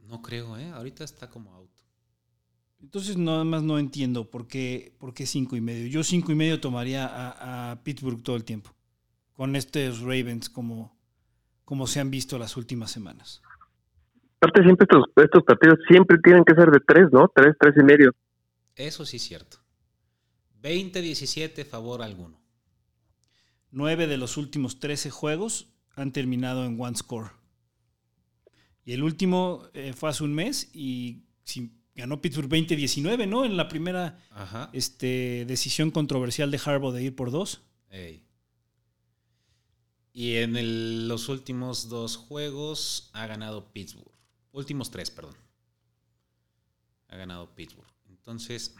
No 0.00 0.22
creo, 0.22 0.56
¿eh? 0.56 0.70
Ahorita 0.70 1.04
está 1.04 1.28
como 1.28 1.52
out. 1.52 1.70
Entonces 2.84 3.16
nada 3.16 3.44
más 3.44 3.62
no 3.62 3.78
entiendo 3.78 4.30
por 4.30 4.46
qué, 4.46 4.94
por 4.98 5.14
qué 5.14 5.24
cinco 5.24 5.56
y 5.56 5.60
medio. 5.62 5.86
Yo 5.86 6.04
cinco 6.04 6.32
y 6.32 6.34
medio 6.34 6.60
tomaría 6.60 7.06
a, 7.06 7.70
a 7.70 7.82
Pittsburgh 7.82 8.22
todo 8.22 8.36
el 8.36 8.44
tiempo, 8.44 8.74
con 9.32 9.56
estos 9.56 10.00
Ravens 10.00 10.50
como, 10.50 10.94
como 11.64 11.86
se 11.86 12.00
han 12.00 12.10
visto 12.10 12.38
las 12.38 12.58
últimas 12.58 12.90
semanas. 12.90 13.40
Aparte 14.36 14.62
siempre 14.62 14.84
estos, 14.84 15.04
estos 15.16 15.42
partidos 15.44 15.78
siempre 15.88 16.18
tienen 16.22 16.44
que 16.44 16.54
ser 16.54 16.70
de 16.70 16.78
tres, 16.86 17.06
¿no? 17.10 17.32
Tres, 17.34 17.56
tres 17.58 17.74
y 17.78 17.82
medio. 17.82 18.14
Eso 18.76 19.06
sí 19.06 19.16
es 19.16 19.22
cierto. 19.22 19.56
20-17, 20.62 21.64
favor 21.64 22.02
alguno. 22.02 22.38
Nueve 23.70 24.06
de 24.06 24.18
los 24.18 24.36
últimos 24.36 24.78
13 24.78 25.08
juegos 25.08 25.72
han 25.96 26.12
terminado 26.12 26.66
en 26.66 26.78
one 26.78 26.96
score. 26.96 27.30
Y 28.84 28.92
el 28.92 29.02
último 29.02 29.62
eh, 29.72 29.94
fue 29.94 30.10
hace 30.10 30.22
un 30.22 30.34
mes 30.34 30.68
y 30.74 31.24
si- 31.44 31.72
ganó 31.94 32.20
Pittsburgh 32.20 32.48
20-19, 32.48 33.28
¿no? 33.28 33.44
En 33.44 33.56
la 33.56 33.68
primera 33.68 34.18
Ajá. 34.30 34.70
este, 34.72 35.44
decisión 35.46 35.90
controversial 35.90 36.50
de 36.50 36.60
Harbaugh 36.64 36.92
de 36.92 37.04
ir 37.04 37.14
por 37.16 37.30
dos. 37.30 37.60
Ey. 37.90 38.22
Y 40.12 40.36
en 40.36 40.56
el- 40.56 41.08
los 41.08 41.28
últimos 41.28 41.88
dos 41.88 42.16
juegos 42.16 43.10
ha 43.12 43.26
ganado 43.26 43.72
Pittsburgh. 43.72 44.12
Últimos 44.52 44.90
tres, 44.90 45.10
perdón. 45.10 45.36
Ha 47.08 47.16
ganado 47.16 47.54
Pittsburgh. 47.54 47.86
Entonces, 48.08 48.74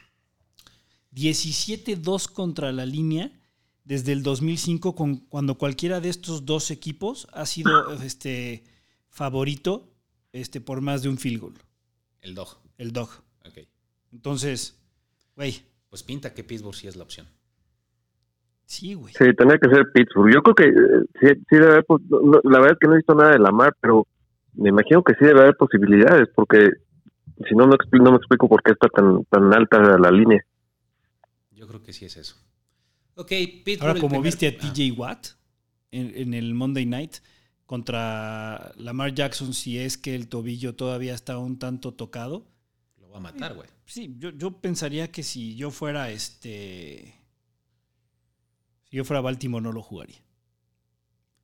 17-2 1.11 2.27
contra 2.27 2.71
la 2.71 2.85
línea 2.85 3.31
desde 3.83 4.11
el 4.13 4.23
2005, 4.23 4.95
con, 4.95 5.17
cuando 5.17 5.57
cualquiera 5.57 5.99
de 6.01 6.09
estos 6.09 6.45
dos 6.45 6.71
equipos 6.71 7.27
ha 7.33 7.45
sido 7.45 7.93
este, 8.01 8.63
favorito 9.09 9.93
este, 10.33 10.59
por 10.59 10.81
más 10.81 11.03
de 11.03 11.09
un 11.09 11.17
field 11.17 11.39
goal, 11.39 11.53
el 12.21 12.33
dog. 12.35 12.57
El 12.77 12.91
dog. 12.91 13.09
Ok. 13.45 13.59
Entonces, 14.11 14.79
güey, 15.35 15.61
Pues 15.89 16.03
pinta 16.03 16.33
que 16.33 16.43
Pittsburgh 16.43 16.75
sí 16.75 16.87
es 16.87 16.95
la 16.95 17.03
opción. 17.03 17.27
sí, 18.65 18.93
güey. 18.95 19.13
Sí, 19.13 19.25
tendría 19.37 19.59
que 19.59 19.69
ser 19.69 19.91
Pittsburgh. 19.93 20.33
Yo 20.33 20.41
creo 20.41 20.55
que 20.55 20.63
eh, 20.65 21.05
sí, 21.21 21.27
sí 21.49 21.55
debe 21.55 21.67
haber, 21.71 21.85
pos- 21.85 22.01
no, 22.09 22.39
la 22.43 22.59
verdad 22.59 22.73
es 22.73 22.79
que 22.79 22.87
no 22.87 22.93
he 22.93 22.97
visto 22.97 23.15
nada 23.15 23.31
de 23.31 23.39
Lamar, 23.39 23.75
pero 23.79 24.07
me 24.53 24.69
imagino 24.69 25.03
que 25.03 25.13
sí 25.13 25.25
debe 25.25 25.41
haber 25.41 25.55
posibilidades, 25.55 26.27
porque 26.35 26.69
si 27.47 27.55
no, 27.55 27.67
no, 27.67 27.75
no 27.91 28.11
me 28.11 28.17
explico 28.17 28.47
por 28.49 28.63
qué 28.63 28.71
está 28.71 28.87
tan, 28.89 29.23
tan 29.25 29.53
alta 29.53 29.79
la 29.99 30.11
línea. 30.11 30.43
Yo 31.51 31.67
creo 31.67 31.81
que 31.83 31.93
sí 31.93 32.05
es 32.05 32.17
eso. 32.17 32.35
Ok, 33.15 33.29
Pittsburgh. 33.63 33.81
Ahora, 33.89 33.99
como 33.99 34.09
primer- 34.21 34.23
viste 34.23 34.47
a 34.47 34.49
Ah, 34.49 34.73
TJ 34.73 34.91
Watt 34.97 35.27
en, 35.91 36.11
en 36.15 36.33
el 36.33 36.53
Monday 36.53 36.85
Night 36.85 37.17
contra 37.65 38.73
Lamar 38.77 39.13
Jackson, 39.13 39.53
si 39.53 39.79
es 39.79 39.97
que 39.97 40.15
el 40.15 40.27
tobillo 40.27 40.75
todavía 40.75 41.13
está 41.13 41.37
un 41.37 41.57
tanto 41.59 41.93
tocado, 41.93 42.45
a 43.17 43.21
matar, 43.21 43.53
güey. 43.55 43.69
Sí, 43.85 44.15
yo, 44.17 44.29
yo 44.31 44.59
pensaría 44.61 45.11
que 45.11 45.23
si 45.23 45.55
yo 45.55 45.71
fuera 45.71 46.11
este. 46.11 47.19
Si 48.89 48.97
yo 48.97 49.05
fuera 49.05 49.21
Baltimore, 49.21 49.63
no 49.63 49.71
lo 49.71 49.81
jugaría. 49.81 50.23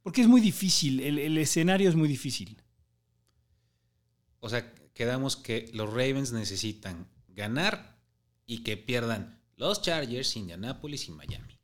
Porque 0.03 0.21
es 0.21 0.27
muy 0.27 0.41
difícil, 0.41 0.99
el, 1.01 1.19
el 1.19 1.37
escenario 1.37 1.87
es 1.89 1.95
muy 1.95 2.07
difícil. 2.07 2.61
O 4.39 4.49
sea, 4.49 4.73
quedamos 4.93 5.37
que 5.37 5.69
los 5.73 5.89
Ravens 5.89 6.31
necesitan 6.31 7.07
ganar 7.27 7.99
y 8.47 8.63
que 8.63 8.77
pierdan 8.77 9.39
los 9.57 9.81
Chargers, 9.81 10.35
Indianapolis 10.35 11.07
y 11.07 11.11
Miami. 11.11 11.59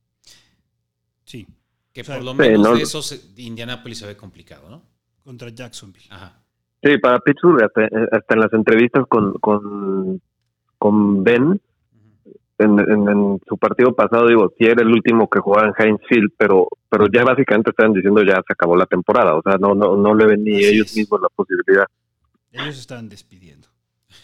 Sí, 1.26 1.48
Que 1.92 2.02
O 2.02 2.04
sea, 2.06 2.16
por 2.18 2.26
lo 2.26 2.32
Sí, 2.34 2.38
menos 2.38 2.62
no- 2.62 2.76
de 2.76 2.84
esos 2.84 3.20
Indianapolis 3.38 3.98
se 3.98 4.06
ve 4.06 4.16
complicado, 4.16 4.70
¿no? 4.70 4.88
contra 5.24 5.50
Jacksonville. 5.50 6.06
Ajá. 6.10 6.42
Sí, 6.84 6.98
para 7.00 7.20
Pittsburgh, 7.20 7.64
hasta, 7.64 7.84
hasta 8.12 8.34
en 8.36 8.40
las 8.40 8.54
entrevistas 8.54 9.06
con, 9.08 9.34
con, 9.34 10.22
con 10.78 11.24
Ben, 11.24 11.60
en, 12.60 12.80
en- 12.80 13.10
en 13.10 13.40
su 13.48 13.58
partido 13.58 13.94
pasado, 13.94 14.28
digo, 14.28 14.52
sí 14.58 14.66
era 14.66 14.82
el 14.82 14.90
último 14.90 15.30
que 15.30 15.40
jugaba 15.40 15.68
en 15.68 15.74
Heinz 15.78 16.02
Field, 16.08 16.32
pero 16.38 16.68
pero 16.90 17.08
ya 17.08 17.24
básicamente 17.24 17.70
están 17.72 17.94
diciendo 17.94 18.24
ya 18.24 18.36
se 18.46 18.54
acabó 18.54 18.76
la 18.76 18.86
temporada, 18.88 19.36
o 19.36 19.42
sea, 19.44 19.58
no 19.58 19.76
no 19.76 19.96
no 19.98 20.16
le 20.16 20.26
ven 20.26 20.44
ni 20.44 20.56
Así 20.56 20.66
ellos 20.76 20.88
es. 20.88 20.98
mismos 20.98 21.22
la 21.22 21.30
posibilidad. 21.30 21.86
Ellos 22.52 22.80
están 22.80 23.10
despidiendo. 23.10 23.68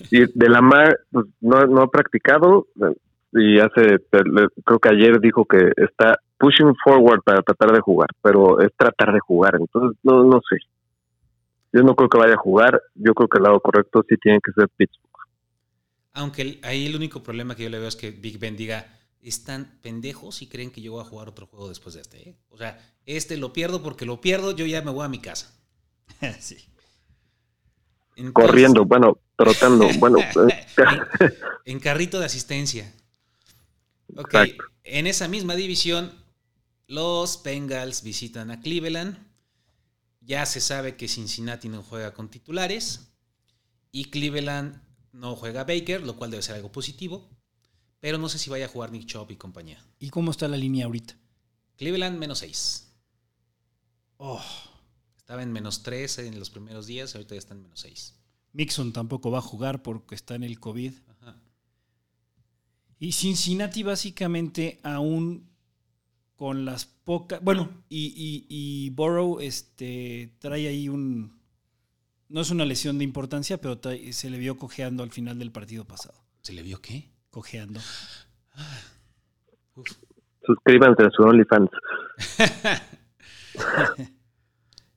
Y 0.10 0.26
de 0.34 0.50
la 0.50 0.62
mar 0.62 0.98
pues, 1.12 1.26
no, 1.42 1.66
no 1.68 1.82
ha 1.84 1.88
practicado 1.92 2.68
y 3.34 3.60
hace 3.60 3.98
creo 4.10 4.80
que 4.80 4.90
ayer 4.90 5.20
dijo 5.20 5.46
que 5.46 5.72
está 5.78 6.18
pushing 6.40 6.74
forward 6.84 7.22
para 7.24 7.42
tratar 7.44 7.72
de 7.72 7.82
jugar, 7.82 8.10
pero 8.22 8.60
es 8.62 8.72
tratar 8.76 9.14
de 9.14 9.20
jugar, 9.20 9.56
entonces 9.60 10.00
no 10.04 10.24
no 10.24 10.40
sé. 10.50 10.58
Yo 11.74 11.82
no 11.84 11.96
creo 11.96 12.08
que 12.10 12.18
vaya 12.20 12.36
a 12.36 12.38
jugar, 12.38 12.82
yo 12.96 13.14
creo 13.14 13.28
que 13.28 13.38
el 13.40 13.44
lado 13.44 13.60
correcto 13.60 14.06
sí 14.08 14.16
tiene 14.22 14.40
que 14.44 14.52
ser 14.54 14.70
Pittsburgh. 14.70 15.10
Aunque 16.14 16.42
el- 16.44 16.60
ahí 16.64 16.86
el 16.86 16.96
único 16.96 17.24
problema 17.24 17.56
que 17.56 17.64
yo 17.64 17.70
le 17.70 17.80
veo 17.80 17.88
es 17.88 17.96
que 17.96 18.12
Big 18.12 18.38
Ben 18.40 18.56
diga, 18.56 18.88
están 19.22 19.80
pendejos 19.82 20.42
y 20.42 20.48
creen 20.48 20.70
que 20.72 20.82
yo 20.82 20.92
voy 20.94 21.02
a 21.02 21.06
jugar 21.06 21.28
otro 21.30 21.48
juego 21.48 21.70
después 21.70 21.96
de 21.96 22.02
este. 22.02 22.30
¿eh? 22.30 22.36
O 22.50 22.58
sea, 22.58 22.80
este 23.06 23.38
lo 23.38 23.52
pierdo 23.54 23.82
porque 23.82 24.06
lo 24.06 24.22
pierdo, 24.22 24.52
yo 24.56 24.66
ya 24.66 24.82
me 24.82 24.92
voy 24.92 25.06
a 25.06 25.10
mi 25.10 25.20
casa. 25.20 25.52
sí. 26.40 26.58
Entonces- 28.16 28.34
Corriendo, 28.34 28.86
bueno, 28.86 29.18
trotando, 29.36 29.88
bueno, 30.00 30.20
eh, 30.20 30.66
en, 30.78 31.34
en 31.66 31.80
carrito 31.80 32.20
de 32.20 32.26
asistencia. 32.28 32.94
Ok, 34.16 34.34
Exacto. 34.36 34.64
en 34.84 35.08
esa 35.08 35.28
misma 35.28 35.56
división, 35.56 36.12
los 36.88 37.42
Bengals 37.44 38.04
visitan 38.04 38.52
a 38.52 38.60
Cleveland. 38.62 39.18
Ya 40.26 40.46
se 40.46 40.62
sabe 40.62 40.96
que 40.96 41.08
Cincinnati 41.08 41.70
no 41.70 41.84
juega 41.84 42.14
con 42.14 42.30
titulares. 42.30 43.12
Y 43.92 44.06
Cleveland 44.06 44.82
no 45.12 45.36
juega 45.36 45.64
Baker, 45.64 46.02
lo 46.02 46.16
cual 46.16 46.32
debe 46.32 46.44
ser 46.44 46.56
algo 46.56 46.72
positivo. 46.72 47.30
Pero 48.00 48.18
no 48.18 48.30
sé 48.30 48.40
si 48.40 48.50
vaya 48.50 48.66
a 48.66 48.70
jugar 48.70 48.92
Nick 48.92 49.06
Chubb 49.06 49.32
y 49.32 49.36
compañía. 49.36 49.86
¿Y 50.00 50.10
cómo 50.10 50.32
está 50.32 50.48
la 50.48 50.58
línea 50.58 50.86
ahorita? 50.86 51.18
Cleveland 51.78 52.18
menos 52.18 52.40
6. 52.40 52.90
Oh, 54.18 54.42
Estaba 55.24 55.42
en 55.42 55.54
menos 55.54 55.84
3 55.84 56.20
en 56.20 56.38
los 56.38 56.50
primeros 56.50 56.86
días, 56.86 57.16
ahorita 57.16 57.34
ya 57.34 57.40
está 57.40 57.54
en 57.54 57.62
menos 57.62 57.80
6. 57.80 58.14
Mixon 58.52 58.92
tampoco 58.92 59.32
va 59.32 59.38
a 59.38 59.42
jugar 59.42 59.82
porque 59.82 60.16
está 60.16 60.36
en 60.36 60.44
el 60.44 60.60
COVID. 60.60 60.92
Ajá. 61.08 61.42
Y 63.00 63.14
Cincinnati 63.14 63.84
básicamente 63.84 64.82
aún 64.84 65.50
con 66.36 66.66
las 66.66 66.86
pocas... 66.86 67.42
Bueno, 67.44 67.84
y, 67.90 68.06
y, 68.08 68.46
y 68.50 68.90
Burrow 68.92 69.40
este, 69.40 70.36
trae 70.40 70.68
ahí 70.68 70.90
un... 70.90 71.42
No 72.30 72.42
es 72.42 72.50
una 72.50 72.66
lesión 72.66 72.98
de 72.98 73.04
importancia, 73.04 73.60
pero 73.62 73.80
trae- 73.80 74.12
se 74.14 74.30
le 74.30 74.38
vio 74.40 74.58
cojeando 74.58 75.04
al 75.04 75.12
final 75.12 75.38
del 75.40 75.52
partido 75.52 75.86
pasado. 75.86 76.16
¿Se 76.42 76.54
le 76.54 76.64
vio 76.64 76.82
qué? 76.82 77.12
Cojeando. 77.30 77.80
Uf. 79.76 79.88
suscríbanse 80.46 81.04
a 81.04 81.10
su 81.12 81.24
OnlyFans. 81.24 81.70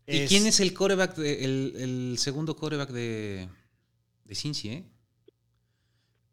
¿Y 0.07 0.27
quién 0.27 0.47
es 0.47 0.61
el 0.61 0.73
coreback, 0.73 1.17
de- 1.17 1.45
el, 1.45 1.73
el 1.77 2.19
segundo 2.19 2.55
coreback 2.57 2.91
de, 2.91 3.49
de 4.25 4.35
Cincy, 4.35 4.69
eh? 4.71 4.85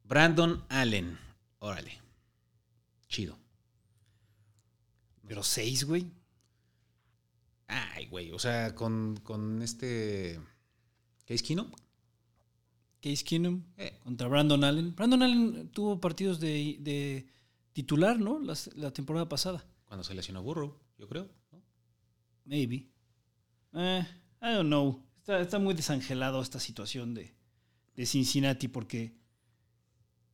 Brandon 0.03 0.63
Allen. 0.69 1.17
Órale. 1.60 2.00
Chido. 3.07 3.38
Pero 5.27 5.44
seis, 5.44 5.86
güey. 5.86 6.12
Ay, 7.68 8.08
güey. 8.08 8.32
O 8.32 8.39
sea, 8.39 8.75
con, 8.75 9.18
con 9.24 9.62
este. 9.62 10.39
Case 11.25 11.44
Keenum. 11.44 11.72
Case 13.01 13.24
Keenum 13.24 13.63
Eh, 13.77 14.00
contra 14.03 14.27
Brandon 14.27 14.63
Allen. 14.63 14.96
Brandon 14.96 15.24
Allen 15.24 15.70
tuvo 15.70 16.00
partidos 16.00 16.39
de, 16.39 16.77
de 16.80 17.25
titular, 17.74 18.20
¿no? 18.20 18.39
La 18.75 18.92
temporada 18.92 19.27
pasada. 19.27 19.65
cuando 19.86 20.03
se 20.03 20.13
lesionó 20.13 20.44
Burrow, 20.44 20.77
yo 20.98 21.08
creo. 21.08 21.30
¿no? 21.51 21.62
Maybe. 22.46 22.89
Eh, 23.74 24.06
I 24.42 24.46
don't 24.53 24.68
know. 24.68 25.03
Está, 25.20 25.39
está 25.39 25.60
muy 25.60 25.74
desangelado 25.74 26.42
esta 26.42 26.60
situación 26.60 27.13
de, 27.13 27.34
de 27.96 28.05
Cincinnati 28.05 28.68
porque 28.68 29.16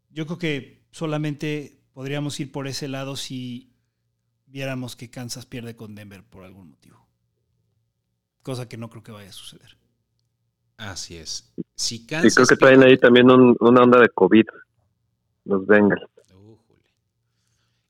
yo 0.09 0.25
creo 0.25 0.37
que 0.39 0.87
solamente 0.91 1.83
podríamos 1.93 2.39
ir 2.39 2.51
por 2.51 2.67
ese 2.67 2.87
lado 2.87 3.15
si 3.15 3.68
viéramos 4.49 4.95
que 4.95 5.09
Kansas 5.09 5.45
pierde 5.45 5.75
con 5.75 5.95
Denver 5.95 6.23
por 6.23 6.43
algún 6.43 6.69
motivo. 6.69 7.07
Cosa 8.41 8.67
que 8.67 8.77
no 8.77 8.89
creo 8.89 9.03
que 9.03 9.11
vaya 9.11 9.29
a 9.29 9.33
suceder. 9.33 9.77
Así 10.77 11.17
es. 11.17 11.51
Si 11.75 11.95
Y 11.95 12.05
Kansas. 12.05 12.35
creo 12.35 12.47
que 12.47 12.55
traen 12.55 12.83
ahí 12.83 12.97
también 12.97 13.29
un- 13.29 13.55
una 13.59 13.81
onda 13.83 13.99
de 13.99 14.09
COVID, 14.09 14.45
los 15.45 15.65
Bengals. 15.65 16.01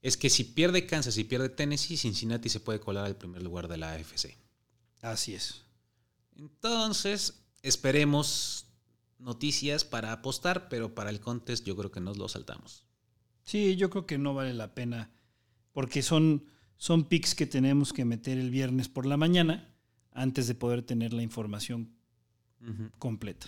Es 0.02 0.16
que 0.16 0.30
si 0.30 0.46
pierde 0.46 0.86
Kansas 0.86 1.18
y 1.18 1.26
pierde 1.26 1.50
Tennessee, 1.50 1.98
Cincinnati 1.98 2.48
se 2.48 2.62
puede 2.62 2.80
colar 2.80 3.06
al 3.06 3.18
primer 3.18 3.44
lugar 3.44 3.68
de 3.68 3.78
la 3.78 3.92
AFC. 3.92 4.38
Así 5.02 5.36
es. 5.36 5.66
Entonces, 6.38 7.44
esperemos 7.64 8.66
noticias 9.18 9.84
para 9.84 10.14
apostar, 10.14 10.70
pero 10.70 10.96
para 10.96 11.10
el 11.10 11.20
contest 11.20 11.66
yo 11.66 11.76
creo 11.76 11.92
que 11.92 12.00
nos 12.00 12.18
lo 12.18 12.30
saltamos. 12.30 12.86
Sí, 13.44 13.76
yo 13.76 13.90
creo 13.90 14.06
que 14.06 14.18
no 14.18 14.34
vale 14.34 14.54
la 14.54 14.74
pena 14.74 15.12
porque 15.72 16.02
son, 16.02 16.46
son 16.78 17.06
picks 17.06 17.36
que 17.36 17.46
tenemos 17.46 17.94
que 17.94 18.06
meter 18.06 18.38
el 18.38 18.50
viernes 18.50 18.90
por 18.90 19.06
la 19.06 19.18
mañana 19.18 19.74
antes 20.12 20.48
de 20.48 20.56
poder 20.56 20.82
tener 20.82 21.14
la 21.14 21.24
información 21.24 21.96
completa. 22.98 23.48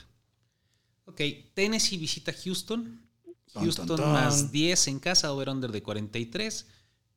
Ok, 1.06 1.22
Tennessee 1.54 1.98
visita 1.98 2.34
Houston. 2.34 3.08
Houston 3.54 4.00
más 4.14 4.52
10 4.52 4.88
en 4.88 5.00
casa, 5.00 5.34
over-under 5.34 5.72
de 5.72 5.84
43. 5.84 6.68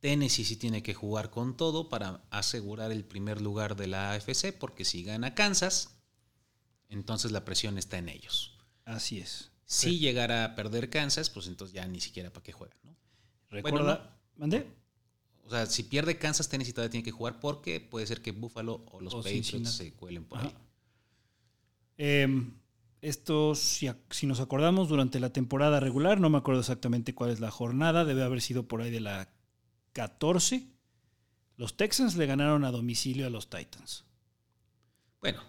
Tennessee 0.00 0.44
sí 0.44 0.56
tiene 0.56 0.82
que 0.82 0.92
jugar 0.92 1.30
con 1.30 1.56
todo 1.56 1.88
para 1.88 2.24
asegurar 2.30 2.90
el 2.92 3.04
primer 3.04 3.40
lugar 3.40 3.76
de 3.76 3.86
la 3.86 4.12
AFC, 4.12 4.52
porque 4.52 4.84
si 4.84 5.04
gana 5.04 5.34
Kansas, 5.34 5.96
entonces 6.88 7.32
la 7.32 7.44
presión 7.44 7.78
está 7.78 7.98
en 7.98 8.08
ellos. 8.08 8.58
Así 8.84 9.18
es. 9.18 9.52
Si 9.64 9.98
llegara 9.98 10.44
a 10.44 10.54
perder 10.56 10.90
Kansas, 10.90 11.30
pues 11.30 11.46
entonces 11.46 11.74
ya 11.74 11.86
ni 11.86 12.00
siquiera 12.00 12.30
para 12.30 12.42
qué 12.42 12.52
juegan, 12.52 12.76
¿no? 12.82 12.96
Recuerda, 13.48 14.20
¿mandé? 14.36 14.66
O 15.46 15.50
sea, 15.50 15.66
si 15.66 15.82
pierde 15.82 16.18
Kansas, 16.18 16.48
Tennessee 16.48 16.72
todavía 16.72 16.90
tiene 16.90 17.04
que 17.04 17.10
jugar 17.10 17.38
porque 17.38 17.80
puede 17.80 18.06
ser 18.06 18.22
que 18.22 18.32
Buffalo 18.32 18.84
o 18.90 19.00
los 19.00 19.14
O 19.14 19.18
Patriots 19.22 19.72
se 19.72 19.92
cuelen 19.92 20.24
por 20.24 20.38
Ajá. 20.38 20.48
ahí. 20.48 20.54
Eh, 21.98 22.50
esto, 23.02 23.54
si, 23.54 23.90
si 24.10 24.26
nos 24.26 24.40
acordamos, 24.40 24.88
durante 24.88 25.20
la 25.20 25.30
temporada 25.32 25.78
regular, 25.78 26.18
no 26.18 26.30
me 26.30 26.38
acuerdo 26.38 26.60
exactamente 26.60 27.14
cuál 27.14 27.30
es 27.30 27.40
la 27.40 27.50
jornada, 27.50 28.06
debe 28.06 28.22
haber 28.22 28.40
sido 28.40 28.66
por 28.66 28.80
ahí 28.80 28.90
de 28.90 29.00
la 29.00 29.28
14. 29.92 30.66
Los 31.56 31.76
Texans 31.76 32.16
le 32.16 32.24
ganaron 32.26 32.64
a 32.64 32.70
domicilio 32.70 33.26
a 33.26 33.30
los 33.30 33.50
Titans. 33.50 34.04
Bueno, 35.20 35.42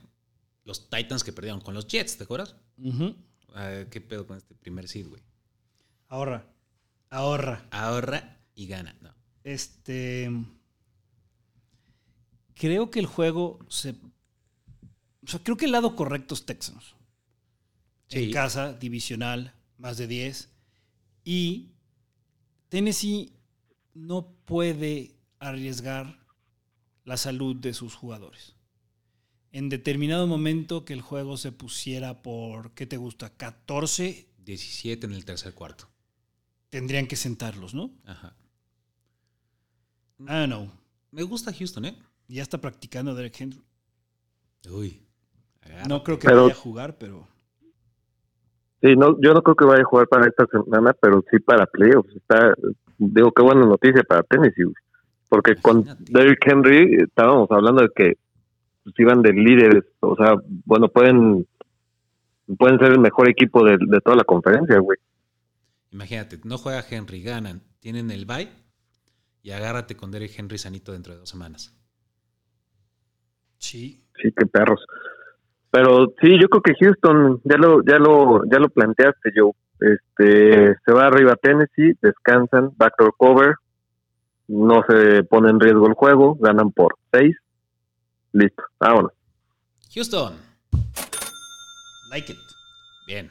los 0.65 0.89
Titans 0.89 1.23
que 1.23 1.31
perdieron 1.31 1.61
con 1.61 1.73
los 1.73 1.87
Jets, 1.87 2.17
¿te 2.17 2.25
acuerdas? 2.25 2.57
Ujú. 2.77 3.15
Ah, 3.53 3.85
¿Qué 3.89 4.01
pedo 4.01 4.27
con 4.27 4.35
este 4.35 4.53
primer 4.53 4.89
seed, 4.89 5.07
güey? 5.07 5.23
Ahorra. 6.09 6.45
Ahorra. 7.09 7.65
Ahorra 7.71 8.37
y 8.53 8.67
gana. 8.67 8.97
No. 9.01 9.14
Este. 9.45 10.29
Creo 12.55 12.89
que 12.89 12.99
el 12.99 13.05
juego 13.05 13.59
se. 13.69 13.91
O 15.23 15.27
sea, 15.27 15.39
creo 15.41 15.55
que 15.55 15.65
el 15.65 15.71
lado 15.71 15.95
correcto 15.95 16.33
es 16.33 16.45
Texans. 16.45 16.95
En 18.09 18.31
casa, 18.31 18.73
divisional, 18.73 19.53
más 19.77 19.97
de 19.97 20.07
10. 20.07 20.49
Y 21.23 21.71
Tennessee 22.69 23.33
no 23.93 24.33
puede 24.45 25.15
arriesgar 25.39 26.19
la 27.03 27.17
salud 27.17 27.55
de 27.55 27.73
sus 27.73 27.93
jugadores. 27.93 28.55
En 29.51 29.69
determinado 29.69 30.27
momento 30.27 30.85
que 30.85 30.93
el 30.93 31.01
juego 31.01 31.37
se 31.37 31.51
pusiera 31.51 32.21
por, 32.23 32.73
¿qué 32.73 32.85
te 32.85 32.97
gusta? 32.97 33.35
14, 33.35 34.27
17 34.39 35.05
en 35.05 35.13
el 35.13 35.23
tercer 35.23 35.53
cuarto. 35.53 35.87
tendrían 36.69 37.07
que 37.07 37.15
sentarlos, 37.15 37.73
¿no? 37.73 37.91
Ajá. 38.05 38.35
I 40.19 40.23
don't 40.25 40.47
know. 40.47 40.71
Me 41.11 41.23
gusta 41.23 41.51
Houston, 41.53 41.85
¿eh? 41.85 41.97
Ya 42.27 42.41
está 42.41 42.59
practicando 42.59 43.13
Derek 43.15 43.39
Henry. 43.39 43.61
Uy. 44.69 45.01
agárrate. 45.61 45.89
No 45.89 46.03
creo 46.03 46.19
que 46.19 46.27
Pero- 46.27 46.43
vaya 46.43 46.53
a 46.53 46.57
jugar, 46.57 46.97
pero. 46.97 47.27
Sí, 48.81 48.95
no, 48.95 49.19
yo 49.21 49.33
no 49.33 49.41
creo 49.41 49.55
que 49.55 49.65
vaya 49.65 49.81
a 49.81 49.85
jugar 49.85 50.07
para 50.07 50.27
esta 50.27 50.45
semana, 50.47 50.93
pero 50.99 51.23
sí 51.31 51.39
para 51.39 51.65
playoffs. 51.65 52.15
Está, 52.15 52.53
digo, 52.97 53.31
qué 53.31 53.41
buena 53.41 53.65
noticia 53.65 54.03
para 54.03 54.21
Tennessee, 54.23 54.63
güey. 54.63 54.75
porque 55.29 55.55
con 55.55 55.79
Imagínate. 55.81 56.11
Derrick 56.13 56.47
Henry 56.47 56.95
estábamos 57.03 57.49
hablando 57.51 57.81
de 57.81 57.89
que 57.95 58.17
pues, 58.83 58.95
iban 58.99 59.21
de 59.23 59.33
líderes, 59.33 59.83
o 60.01 60.15
sea, 60.15 60.35
bueno, 60.65 60.87
pueden 60.89 61.47
pueden 62.59 62.77
ser 62.77 62.91
el 62.91 62.99
mejor 62.99 63.27
equipo 63.27 63.63
de, 63.65 63.77
de 63.79 64.01
toda 64.01 64.17
la 64.17 64.23
conferencia, 64.23 64.77
güey. 64.77 64.99
Imagínate, 65.91 66.39
no 66.43 66.57
juega 66.59 66.83
Henry, 66.87 67.23
ganan, 67.23 67.61
tienen 67.79 68.11
el 68.11 68.25
bye 68.25 68.49
y 69.45 69.51
agárrate 69.51 69.95
con 69.95 70.09
Derrick 70.09 70.39
Henry 70.39 70.57
sanito 70.57 70.91
dentro 70.91 71.13
de 71.13 71.19
dos 71.19 71.29
semanas. 71.29 71.71
Sí. 73.59 74.03
Sí, 74.19 74.31
qué 74.35 74.47
perros. 74.47 74.83
Pero 75.69 76.07
sí, 76.19 76.31
yo 76.41 76.49
creo 76.49 76.63
que 76.63 76.73
Houston, 76.83 77.41
ya 77.43 77.57
lo, 77.57 77.83
ya 77.83 77.99
lo, 77.99 78.43
ya 78.51 78.57
lo 78.57 78.69
planteaste, 78.69 79.29
Joe. 79.35 79.51
Este, 79.79 80.75
se 80.83 80.91
va 80.91 81.05
arriba 81.05 81.33
a 81.33 81.35
Tennessee, 81.35 81.93
descansan, 82.01 82.71
backdoor 82.75 83.13
cover, 83.17 83.55
no 84.47 84.83
se 84.89 85.23
pone 85.25 85.51
en 85.51 85.59
riesgo 85.59 85.85
el 85.85 85.93
juego, 85.93 86.35
ganan 86.39 86.71
por 86.71 86.95
6. 87.11 87.35
Listo, 88.31 88.63
vámonos. 88.79 89.11
Houston. 89.93 90.33
Like 92.09 92.31
it. 92.31 92.39
Bien. 93.05 93.29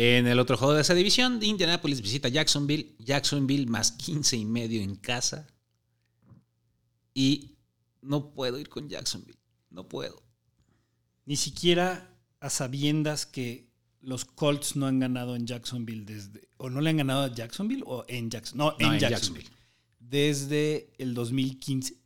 En 0.00 0.28
el 0.28 0.38
otro 0.38 0.56
juego 0.56 0.74
de 0.74 0.82
esa 0.82 0.94
división, 0.94 1.42
Indianapolis 1.42 2.00
visita 2.00 2.28
Jacksonville. 2.28 2.94
Jacksonville 3.00 3.66
más 3.66 3.90
15 3.90 4.36
y 4.36 4.44
medio 4.44 4.80
en 4.80 4.94
casa. 4.94 5.48
Y 7.12 7.56
no 8.00 8.32
puedo 8.32 8.60
ir 8.60 8.68
con 8.68 8.88
Jacksonville. 8.88 9.40
No 9.70 9.88
puedo. 9.88 10.22
Ni 11.24 11.34
siquiera 11.34 12.16
a 12.38 12.48
sabiendas 12.48 13.26
que 13.26 13.72
los 14.00 14.24
Colts 14.24 14.76
no 14.76 14.86
han 14.86 15.00
ganado 15.00 15.34
en 15.34 15.48
Jacksonville 15.48 16.04
desde. 16.04 16.48
O 16.58 16.70
no 16.70 16.80
le 16.80 16.90
han 16.90 16.98
ganado 16.98 17.24
a 17.24 17.34
Jacksonville 17.34 17.82
o 17.84 18.04
en 18.06 18.30
Jackson. 18.30 18.56
No, 18.56 18.76
en, 18.78 18.86
No, 18.86 18.94
en 18.94 19.00
Jacksonville. 19.00 19.42
Jacksonville. 19.46 19.98
Desde 19.98 20.92
el 20.98 21.12
2015. 21.12 21.96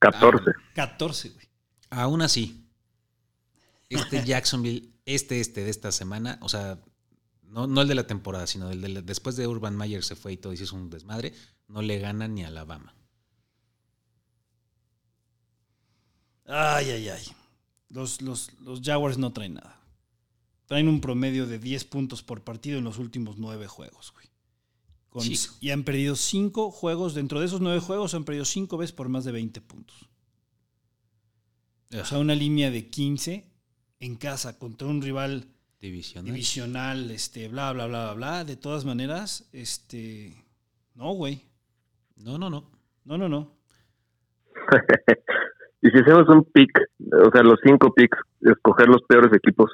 14. 0.00 0.50
14, 0.74 1.28
güey. 1.28 1.48
Aún 1.90 2.22
así, 2.22 2.66
este 3.88 4.24
Jacksonville, 4.24 4.88
este, 5.06 5.40
este 5.40 5.64
de 5.64 5.70
esta 5.70 5.92
semana, 5.92 6.38
o 6.42 6.48
sea, 6.48 6.80
no, 7.42 7.66
no 7.66 7.82
el 7.82 7.88
de 7.88 7.94
la 7.94 8.06
temporada, 8.06 8.46
sino 8.46 8.70
el 8.70 8.80
de 8.80 8.88
la- 8.88 9.02
después 9.02 9.36
de 9.36 9.46
Urban 9.46 9.76
Meyer 9.76 10.02
se 10.04 10.16
fue 10.16 10.32
y 10.32 10.36
todo 10.36 10.52
y 10.52 10.56
se 10.56 10.64
hizo 10.64 10.76
un 10.76 10.90
desmadre, 10.90 11.34
no 11.68 11.82
le 11.82 11.98
gana 11.98 12.28
ni 12.28 12.44
a 12.44 12.48
Alabama. 12.48 12.94
Ay, 16.46 16.90
ay, 16.90 17.08
ay. 17.08 17.22
Los, 17.88 18.22
los, 18.22 18.52
los 18.60 18.80
Jaguars 18.82 19.18
no 19.18 19.32
traen 19.32 19.54
nada. 19.54 19.80
Traen 20.66 20.88
un 20.88 21.00
promedio 21.00 21.46
de 21.46 21.58
10 21.58 21.84
puntos 21.84 22.22
por 22.22 22.42
partido 22.42 22.78
en 22.78 22.84
los 22.84 22.98
últimos 22.98 23.36
9 23.38 23.66
juegos, 23.68 24.12
güey. 24.12 24.26
Con- 25.08 25.22
Sí. 25.22 25.36
Y 25.60 25.70
han 25.70 25.84
perdido 25.84 26.16
5 26.16 26.70
juegos. 26.70 27.14
Dentro 27.14 27.38
de 27.40 27.46
esos 27.46 27.60
9 27.60 27.80
juegos 27.80 28.14
han 28.14 28.24
perdido 28.24 28.44
5 28.44 28.78
veces 28.78 28.92
por 28.94 29.08
más 29.08 29.24
de 29.24 29.32
20 29.32 29.60
puntos. 29.60 30.08
O 32.00 32.04
sea, 32.06 32.18
una 32.18 32.34
línea 32.34 32.70
de 32.70 32.88
15 32.88 33.51
en 34.02 34.16
casa 34.16 34.58
contra 34.58 34.88
un 34.88 35.00
rival 35.00 35.46
Divisional. 35.80 36.26
divisional, 36.26 37.10
este, 37.10 37.48
bla, 37.48 37.72
bla, 37.72 37.86
bla, 37.86 38.04
bla, 38.04 38.14
bla. 38.14 38.44
De 38.44 38.56
todas 38.56 38.84
maneras, 38.84 39.48
este. 39.52 40.34
No, 40.94 41.12
güey. 41.12 41.42
No, 42.16 42.36
no, 42.38 42.50
no. 42.50 42.70
No, 43.04 43.18
no, 43.18 43.28
no. 43.28 43.50
y 45.82 45.90
si 45.90 45.98
hacemos 45.98 46.28
un 46.28 46.44
pick, 46.44 46.70
o 47.26 47.30
sea, 47.32 47.42
los 47.42 47.58
cinco 47.64 47.92
picks, 47.94 48.18
escoger 48.42 48.88
los 48.88 49.02
peores 49.08 49.32
equipos. 49.34 49.72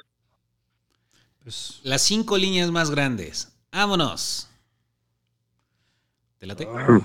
Pues. 1.43 1.81
Las 1.83 2.01
cinco 2.01 2.37
líneas 2.37 2.71
más 2.71 2.89
grandes. 2.89 3.55
¡Vámonos! 3.71 4.49
¿Te 6.39 6.47
late? 6.47 6.67
ah, 6.71 6.99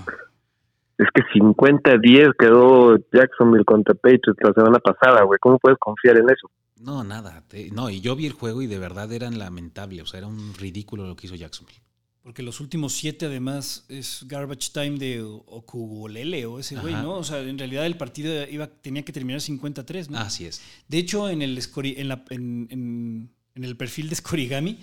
Es 0.97 1.07
que 1.13 1.21
50-10 1.39 2.33
quedó 2.39 2.97
Jacksonville 3.11 3.65
contra 3.65 3.93
Patriots 3.93 4.39
la 4.41 4.53
semana 4.53 4.79
pasada, 4.79 5.23
güey. 5.23 5.37
¿Cómo 5.39 5.59
puedes 5.59 5.77
confiar 5.77 6.17
en 6.17 6.29
eso? 6.29 6.49
No, 6.77 7.03
nada. 7.03 7.43
te- 7.47 7.71
no, 7.71 7.89
y 7.89 8.01
yo 8.01 8.15
vi 8.15 8.25
el 8.25 8.33
juego 8.33 8.61
y 8.61 8.67
de 8.67 8.77
verdad 8.79 9.11
eran 9.13 9.37
lamentable. 9.39 10.01
O 10.01 10.05
sea, 10.05 10.17
era 10.19 10.27
un 10.27 10.53
ridículo 10.55 11.07
lo 11.07 11.15
que 11.15 11.27
hizo 11.27 11.35
Jacksonville. 11.35 11.79
Porque 12.21 12.41
los 12.41 12.59
últimos 12.59 12.93
siete, 12.93 13.27
además, 13.27 13.85
es 13.87 14.23
garbage 14.27 14.71
time 14.73 14.97
de 14.97 15.21
Okugolele 15.21 16.45
o 16.47 16.57
ese 16.59 16.75
güey. 16.75 16.93
¿no? 16.95 17.13
O 17.17 17.23
sea, 17.23 17.39
en 17.41 17.57
realidad 17.57 17.85
el 17.85 17.97
partido 17.97 18.47
iba, 18.49 18.65
tenía 18.67 19.05
que 19.05 19.13
terminar 19.13 19.41
53, 19.41 20.09
¿no? 20.09 20.17
Así 20.17 20.45
es. 20.45 20.59
De 20.87 20.97
hecho, 20.97 21.29
en 21.29 21.41
el, 21.43 21.59
en, 21.75 22.07
la- 22.07 22.25
en- 22.31 22.67
en- 22.71 23.31
en 23.53 23.63
el 23.63 23.77
perfil 23.77 24.09
de 24.09 24.15
Scorigami, 24.15 24.79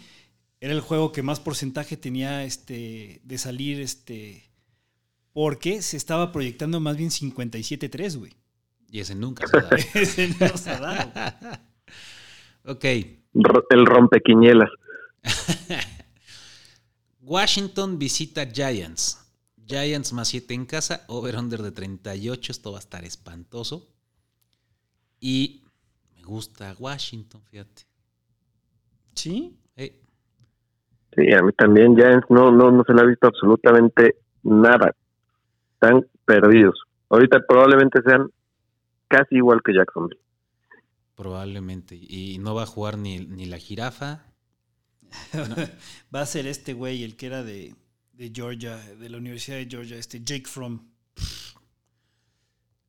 era 0.60 0.72
el 0.72 0.80
juego 0.80 1.10
que 1.10 1.22
más 1.22 1.40
porcentaje 1.40 1.96
tenía 1.96 2.44
este, 2.44 3.20
de 3.24 3.38
salir, 3.38 3.80
este, 3.80 4.48
porque 5.32 5.82
se 5.82 5.96
estaba 5.96 6.30
proyectando 6.30 6.78
más 6.78 6.96
bien 6.96 7.10
57-3, 7.10 8.16
güey. 8.18 8.32
Y 8.88 9.00
ese 9.00 9.14
nunca 9.16 9.46
se 9.48 9.56
da. 9.60 9.70
Ese 9.94 10.28
no 10.38 10.56
se 10.56 10.70
ha 10.70 10.78
dado, 10.78 11.10
güey. 11.12 11.58
Ok. 12.64 12.84
El 13.70 13.86
rompequinielas. 13.86 14.70
Washington 17.22 17.98
visita 17.98 18.46
Giants. 18.46 19.18
Giants 19.64 20.12
más 20.12 20.28
7 20.28 20.54
en 20.54 20.66
casa, 20.66 21.04
over-under 21.08 21.62
de 21.62 21.72
38. 21.72 22.52
Esto 22.52 22.72
va 22.72 22.78
a 22.78 22.80
estar 22.80 23.04
espantoso. 23.04 23.88
Y 25.20 25.62
me 26.16 26.22
gusta 26.22 26.74
Washington, 26.78 27.40
fíjate. 27.50 27.82
¿Sí? 29.14 29.58
Sí, 31.14 31.30
a 31.32 31.42
mí 31.42 31.52
también 31.52 31.94
Giants 31.94 32.26
no, 32.30 32.50
no, 32.50 32.70
no 32.70 32.84
se 32.84 32.94
le 32.94 33.02
ha 33.02 33.04
visto 33.04 33.26
absolutamente 33.26 34.16
nada. 34.42 34.94
Están 35.74 36.06
perdidos. 36.24 36.80
Ahorita 37.10 37.40
probablemente 37.46 38.00
sean 38.02 38.30
casi 39.08 39.36
igual 39.36 39.60
que 39.62 39.74
Jacksonville. 39.74 40.18
Probablemente. 41.22 41.94
Y 41.96 42.38
no 42.40 42.54
va 42.54 42.64
a 42.64 42.66
jugar 42.66 42.98
ni, 42.98 43.18
ni 43.20 43.46
la 43.46 43.58
jirafa. 43.58 44.24
Va 46.14 46.22
a 46.22 46.26
ser 46.26 46.46
este 46.46 46.72
güey, 46.72 47.04
el 47.04 47.16
que 47.16 47.26
era 47.26 47.42
de, 47.44 47.76
de 48.14 48.32
Georgia, 48.34 48.76
de 48.78 49.08
la 49.10 49.18
Universidad 49.18 49.58
de 49.58 49.66
Georgia, 49.70 49.96
este 49.98 50.20
Jake 50.24 50.46
Fromm. 50.48 50.80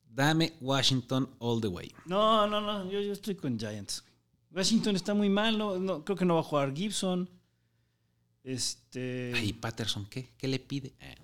Dame 0.08 0.52
Washington 0.60 1.28
all 1.38 1.60
the 1.60 1.68
way. 1.68 1.92
No, 2.06 2.46
no, 2.46 2.60
no, 2.60 2.90
yo, 2.90 3.00
yo 3.00 3.12
estoy 3.12 3.34
con 3.34 3.58
Giants. 3.58 4.04
Washington 4.52 4.96
está 4.96 5.12
muy 5.14 5.28
mal, 5.28 5.58
no, 5.58 5.78
no, 5.78 6.04
creo 6.04 6.16
que 6.16 6.24
no 6.24 6.34
va 6.34 6.40
a 6.40 6.44
jugar 6.44 6.74
Gibson. 6.74 7.28
Este. 8.42 9.32
¿Y 9.42 9.52
Patterson 9.52 10.06
qué? 10.06 10.30
¿Qué 10.38 10.48
le 10.48 10.58
pide? 10.58 10.94
Eh, 11.00 11.16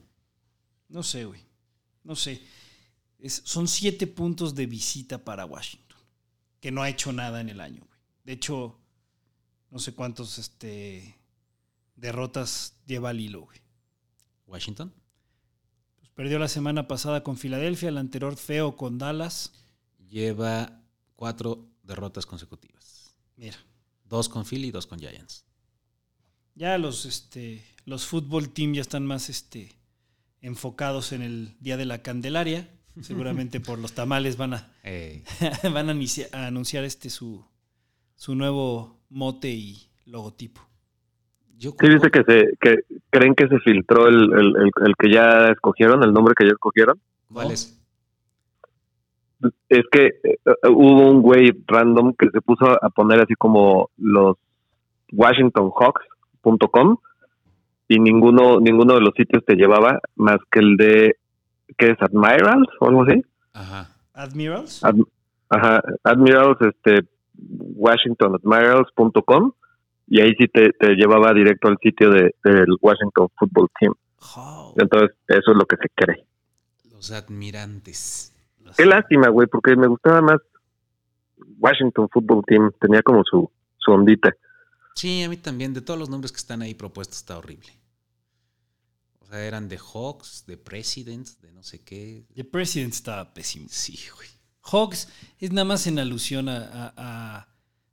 No 0.88 1.02
sé, 1.02 1.24
güey. 1.24 1.40
No 2.04 2.14
sé. 2.16 2.40
Es- 3.18 3.42
son 3.44 3.68
siete 3.68 4.06
puntos 4.06 4.54
de 4.54 4.66
visita 4.66 5.18
para 5.24 5.44
Washington. 5.46 5.89
Que 6.60 6.70
no 6.70 6.82
ha 6.82 6.88
hecho 6.88 7.12
nada 7.12 7.40
en 7.40 7.48
el 7.48 7.60
año, 7.60 7.82
güey. 7.86 7.98
De 8.24 8.32
hecho, 8.32 8.78
no 9.70 9.78
sé 9.78 9.94
cuántos 9.94 10.38
este, 10.38 11.16
derrotas 11.96 12.74
lleva 12.86 13.10
al 13.10 13.20
hilo, 13.20 13.42
güey. 13.42 13.58
¿Washington? 14.46 14.92
Pues 15.98 16.10
perdió 16.10 16.38
la 16.38 16.48
semana 16.48 16.86
pasada 16.88 17.22
con 17.22 17.36
Filadelfia, 17.36 17.90
la 17.90 18.00
anterior 18.00 18.36
feo 18.36 18.76
con 18.76 18.98
Dallas. 18.98 19.52
Lleva 20.08 20.82
cuatro 21.16 21.68
derrotas 21.82 22.26
consecutivas. 22.26 23.14
Mira, 23.36 23.56
Dos 24.04 24.28
con 24.28 24.44
Philly 24.44 24.68
y 24.68 24.70
dos 24.72 24.86
con 24.88 24.98
Giants. 24.98 25.44
ya 26.56 26.76
los, 26.78 27.06
este, 27.06 27.64
los 27.84 28.06
fútbol 28.06 28.50
team 28.50 28.74
ya 28.74 28.80
están 28.80 29.06
más 29.06 29.30
este, 29.30 29.76
enfocados 30.40 31.12
en 31.12 31.22
el 31.22 31.56
Día 31.60 31.76
de 31.76 31.86
la 31.86 32.02
Candelaria. 32.02 32.68
Seguramente 33.00 33.60
por 33.60 33.78
los 33.78 33.92
tamales 33.94 34.36
van 34.36 34.54
a, 34.54 34.68
Eh, 34.84 35.22
van 35.74 35.88
a, 35.88 35.92
inicia- 35.94 36.28
a 36.32 36.46
anunciar 36.46 36.84
este 36.84 37.10
su, 37.10 37.44
su 38.16 38.34
nuevo 38.34 38.98
mote 39.10 39.48
y 39.50 39.88
logotipo. 40.06 40.60
yo 41.58 41.72
Sí, 41.78 41.88
viste 41.88 42.10
que 42.10 42.22
se 42.24 42.56
que 42.60 42.76
creen 43.10 43.34
que 43.34 43.46
se 43.48 43.58
filtró 43.60 44.08
el, 44.08 44.32
el, 44.32 44.56
el, 44.56 44.70
el 44.86 44.94
que 44.98 45.12
ya 45.12 45.48
escogieron, 45.48 46.02
el 46.04 46.12
nombre 46.12 46.34
que 46.36 46.44
ya 46.46 46.52
escogieron. 46.52 47.00
¿Cuál 47.32 47.52
es? 47.52 47.76
Es 49.68 49.84
que 49.90 50.06
eh, 50.22 50.36
hubo 50.68 51.08
un 51.10 51.22
güey 51.22 51.52
random 51.66 52.12
que 52.18 52.28
se 52.30 52.40
puso 52.42 52.66
a 52.84 52.90
poner 52.90 53.20
así 53.20 53.34
como 53.36 53.88
los 53.96 54.36
WashingtonHawks.com 55.12 56.96
y 57.88 57.98
ninguno 57.98 58.60
ninguno 58.60 58.94
de 58.94 59.00
los 59.00 59.14
sitios 59.16 59.44
te 59.44 59.54
llevaba 59.56 60.00
más 60.16 60.38
que 60.50 60.60
el 60.60 60.76
de 60.76 61.16
¿qué 61.78 61.90
es 61.92 61.98
Admirals 62.00 62.68
o 62.80 62.88
algo 62.88 63.02
así? 63.04 63.22
Ajá. 63.52 63.88
Admirals. 64.14 64.84
Ad- 64.84 64.96
ajá, 65.48 65.80
Admirals 66.04 66.58
este 66.60 67.08
WashingtonAdmirals.com 67.38 69.52
y 70.08 70.20
ahí 70.20 70.32
sí 70.38 70.46
te, 70.48 70.70
te 70.72 70.94
llevaba 70.94 71.32
directo 71.32 71.68
al 71.68 71.78
sitio 71.82 72.10
de, 72.10 72.34
del 72.44 72.66
Washington 72.80 73.28
Football 73.38 73.68
Team. 73.78 73.94
Oh, 74.36 74.74
Entonces, 74.76 75.16
eso 75.28 75.52
es 75.52 75.56
lo 75.56 75.64
que 75.64 75.76
se 75.76 75.88
cree. 75.94 76.24
Los 76.90 77.10
admirantes. 77.12 78.34
los- 78.62 78.76
Qué 78.76 78.84
lástima, 78.86 79.28
güey, 79.28 79.46
porque 79.46 79.76
me 79.76 79.86
gustaba 79.86 80.20
más 80.20 80.38
Washington 81.58 82.08
Football 82.12 82.42
Team. 82.46 82.70
Tenía 82.80 83.02
como 83.02 83.22
su, 83.24 83.50
su 83.78 83.92
ondita. 83.92 84.34
Sí, 84.94 85.22
a 85.22 85.28
mí 85.28 85.36
también. 85.36 85.72
De 85.72 85.80
todos 85.80 85.98
los 85.98 86.10
nombres 86.10 86.32
que 86.32 86.38
están 86.38 86.62
ahí 86.62 86.74
propuestos 86.74 87.18
está 87.18 87.38
horrible. 87.38 87.68
Sea, 89.30 89.44
eran 89.46 89.68
de 89.68 89.78
Hawks, 89.78 90.44
de 90.46 90.56
Presidents, 90.56 91.40
de 91.40 91.52
no 91.52 91.62
sé 91.62 91.80
qué. 91.80 92.26
The 92.34 92.44
President 92.44 92.92
está 92.94 93.32
pésimo. 93.32 93.68
Sí, 93.70 93.98
güey. 94.16 94.28
Hawks 94.62 95.08
es 95.38 95.50
nada 95.52 95.64
más 95.64 95.86
en 95.86 95.98
alusión 95.98 96.48
a, 96.48 97.46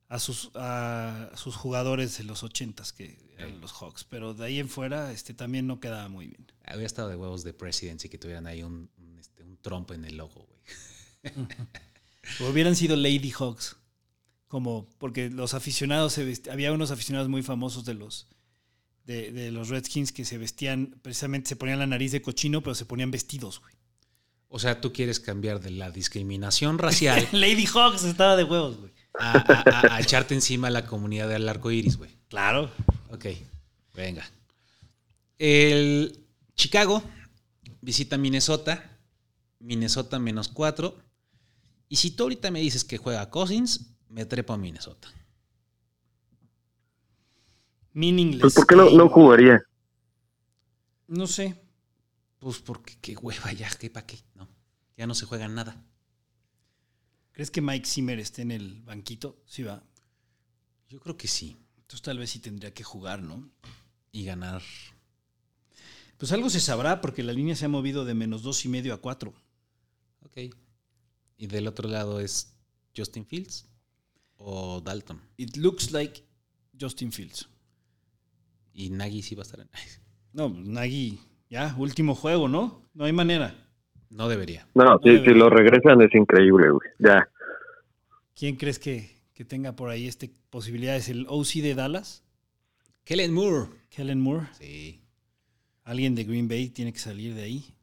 a- 0.09 0.19
sus, 0.19 0.51
a 0.55 1.31
sus 1.35 1.55
jugadores 1.55 2.17
de 2.17 2.23
los 2.23 2.43
ochentas 2.43 2.91
que 2.93 3.17
eran 3.37 3.59
los 3.61 3.71
Hawks, 3.73 4.03
pero 4.03 4.33
de 4.33 4.45
ahí 4.45 4.59
en 4.59 4.67
fuera 4.69 5.11
este, 5.11 5.33
también 5.33 5.67
no 5.67 5.79
quedaba 5.79 6.07
muy 6.09 6.27
bien. 6.27 6.47
Había 6.65 6.85
estado 6.85 7.09
de 7.09 7.15
huevos 7.15 7.43
de 7.43 7.53
Presidents 7.53 8.03
y 8.05 8.09
que 8.09 8.17
tuvieran 8.17 8.47
ahí 8.47 8.63
un, 8.63 8.89
un, 8.97 9.19
este, 9.19 9.43
un 9.43 9.57
trompo 9.57 9.93
en 9.93 10.05
el 10.05 10.17
logo, 10.17 10.47
güey. 10.47 11.47
O 12.41 12.49
hubieran 12.49 12.75
sido 12.75 12.95
Lady 12.95 13.31
Hawks, 13.31 13.75
como 14.47 14.89
porque 14.97 15.29
los 15.29 15.53
aficionados, 15.53 16.17
había 16.51 16.71
unos 16.73 16.91
aficionados 16.91 17.29
muy 17.29 17.43
famosos 17.43 17.85
de 17.85 17.93
los 17.93 18.27
de, 19.07 19.31
de 19.31 19.51
los 19.51 19.69
Redskins 19.69 20.11
que 20.11 20.23
se 20.25 20.37
vestían, 20.37 20.99
precisamente 21.01 21.49
se 21.49 21.55
ponían 21.55 21.79
la 21.79 21.87
nariz 21.87 22.11
de 22.11 22.21
cochino, 22.21 22.61
pero 22.61 22.75
se 22.75 22.85
ponían 22.85 23.09
vestidos, 23.09 23.59
güey. 23.61 23.73
O 24.49 24.59
sea, 24.59 24.79
tú 24.79 24.93
quieres 24.93 25.19
cambiar 25.19 25.59
de 25.59 25.71
la 25.71 25.89
discriminación 25.91 26.77
racial 26.87 27.27
Lady 27.31 27.65
Hawks 27.65 28.03
estaba 28.03 28.35
de 28.35 28.43
huevos, 28.43 28.77
güey. 28.77 28.93
a, 29.19 29.31
a- 29.31 29.63
a- 29.93 29.95
a 29.95 29.99
echarte 29.99 30.35
encima 30.35 30.67
a 30.67 30.71
la 30.71 30.85
comunidad 30.85 31.27
del 31.27 31.49
arco 31.49 31.71
iris, 31.71 31.97
güey. 31.97 32.11
Claro. 32.29 32.69
Ok, 33.09 33.25
venga. 33.95 34.29
El 35.39 36.19
Chicago 36.55 37.03
visita 37.81 38.17
Minnesota. 38.17 38.91
Minnesota 39.59 40.19
menos 40.19 40.49
4. 40.49 40.95
Y 41.89 41.95
si 41.97 42.11
tú 42.11 42.23
ahorita 42.23 42.51
me 42.51 42.59
dices 42.59 42.83
que 42.83 42.97
juega 42.97 43.29
Cousins, 43.29 43.87
me 44.09 44.25
trepo 44.25 44.53
a 44.53 44.57
Minnesota. 44.57 45.09
Meaningless. 47.97 48.41
Pues, 48.41 48.53
¿por 48.53 48.67
qué 48.67 48.75
no, 48.75 48.91
no 48.91 49.09
jugaría? 49.09 49.63
No 51.07 51.25
sé. 51.25 51.59
Pues 52.37 52.59
porque 52.59 52.95
qué 53.01 53.15
hueva 53.15 53.51
ya, 53.53 53.71
qué 53.71 53.89
pa' 53.89 54.05
qué. 54.05 54.19
No, 54.35 54.47
ya 54.95 55.07
no 55.07 55.15
se 55.15 55.25
juega 55.25 55.47
nada. 55.47 55.83
¿Crees 57.31 57.49
que 57.49 57.59
Mike 57.59 57.87
Zimmer 57.87 58.19
esté 58.19 58.43
en 58.43 58.51
el 58.51 58.83
banquito? 58.83 59.41
Sí, 59.47 59.63
va. 59.63 59.83
Yo 60.87 60.99
creo 60.99 61.17
que 61.17 61.27
sí. 61.27 61.57
Entonces 61.75 62.03
tal 62.03 62.19
vez 62.19 62.29
sí 62.29 62.37
tendría 62.37 62.71
que 62.71 62.83
jugar, 62.83 63.23
¿no? 63.23 63.49
Y 64.11 64.25
ganar. 64.25 64.61
Pues 66.19 66.31
algo 66.31 66.51
se 66.51 66.59
sabrá 66.59 67.01
porque 67.01 67.23
la 67.23 67.33
línea 67.33 67.55
se 67.55 67.65
ha 67.65 67.69
movido 67.69 68.05
de 68.05 68.13
menos 68.13 68.43
dos 68.43 68.63
y 68.63 68.69
medio 68.69 68.93
a 68.93 69.01
cuatro. 69.01 69.33
Ok. 70.21 70.53
Y 71.37 71.47
del 71.47 71.65
otro 71.65 71.89
lado 71.89 72.19
es 72.19 72.53
Justin 72.95 73.25
Fields 73.25 73.65
o 74.35 74.81
Dalton. 74.81 75.19
It 75.37 75.57
looks 75.57 75.91
like 75.91 76.23
Justin 76.79 77.11
Fields. 77.11 77.49
Y 78.77 78.91
Nagy 78.91 79.23
sí 79.23 79.33
va 79.33 79.41
a 79.41 79.45
estar 79.45 79.59
en. 79.59 79.69
No, 80.33 80.49
Nagy, 80.49 81.19
ya, 81.49 81.73
último 81.79 82.13
juego, 82.13 82.47
¿no? 82.47 82.83
No 82.93 83.05
hay 83.05 83.11
manera. 83.11 83.55
No 84.11 84.29
debería. 84.29 84.67
No, 84.75 84.99
si, 85.03 85.17
si 85.17 85.33
lo 85.33 85.49
regresan 85.49 85.99
es 86.03 86.13
increíble, 86.13 86.69
güey. 86.69 86.87
Ya. 86.99 87.27
¿Quién 88.35 88.55
crees 88.55 88.77
que, 88.77 89.17
que 89.33 89.43
tenga 89.45 89.75
por 89.75 89.89
ahí 89.89 90.07
este 90.07 90.29
posibilidades? 90.51 91.09
¿El 91.09 91.25
OC 91.27 91.53
de 91.63 91.73
Dallas? 91.73 92.23
Kellen 93.03 93.33
Moore. 93.33 93.71
Kellen 93.89 94.21
Moore. 94.21 94.45
Sí. 94.59 95.01
Alguien 95.83 96.13
de 96.13 96.25
Green 96.25 96.47
Bay 96.47 96.69
tiene 96.69 96.93
que 96.93 96.99
salir 96.99 97.33
de 97.33 97.41
ahí. 97.41 97.73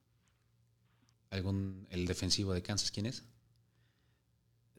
¿Algún, 1.31 1.89
el 1.91 2.07
defensivo 2.07 2.55
de 2.55 2.63
Kansas, 2.63 2.93
quién 2.93 3.07
es? 3.07 3.27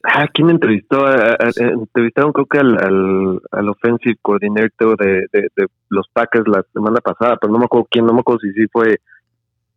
Ah, 0.08 0.28
¿quién 0.34 0.50
entrevistó? 0.50 1.06
A- 1.06 1.36
entrevistaron 1.58 2.32
creo 2.32 2.46
que 2.46 2.60
al, 2.60 2.78
al, 2.78 3.42
al 3.52 3.70
offensive 3.70 4.18
coordinator 4.22 4.98
de, 4.98 5.28
de, 5.34 5.50
de 5.56 5.68
los 5.90 6.08
Packers 6.14 6.48
la 6.48 6.64
semana 6.74 7.00
pasada, 7.02 7.38
pero 7.38 7.52
no 7.52 7.60
me 7.60 7.66
acuerdo 7.66 7.88
quién, 7.90 8.06
no 8.06 8.14
me 8.14 8.20
acuerdo 8.20 8.40
si 8.42 8.52
sí 8.54 8.66
fue 8.72 9.00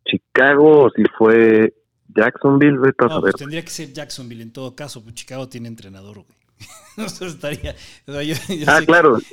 Chicago 0.05 0.83
o 0.85 0.89
si 0.91 1.03
fue 1.17 1.73
Jacksonville, 2.09 2.77
a 2.77 3.07
No, 3.07 3.21
pues 3.21 3.35
tendría 3.35 3.61
que 3.63 3.69
ser 3.69 3.91
Jacksonville 3.93 4.41
en 4.43 4.53
todo 4.53 4.75
caso. 4.75 5.01
Pues 5.03 5.15
Chicago 5.15 5.47
tiene 5.49 5.67
entrenador, 5.67 6.17
güey. 6.23 6.37
no 6.97 7.07
se 7.09 7.25
estaría. 7.27 7.75
o 8.07 8.11
sea, 8.11 8.23
yo- 8.23 8.35
yo 8.55 8.65
Ah, 8.67 8.81
claro, 8.85 9.17
es 9.17 9.25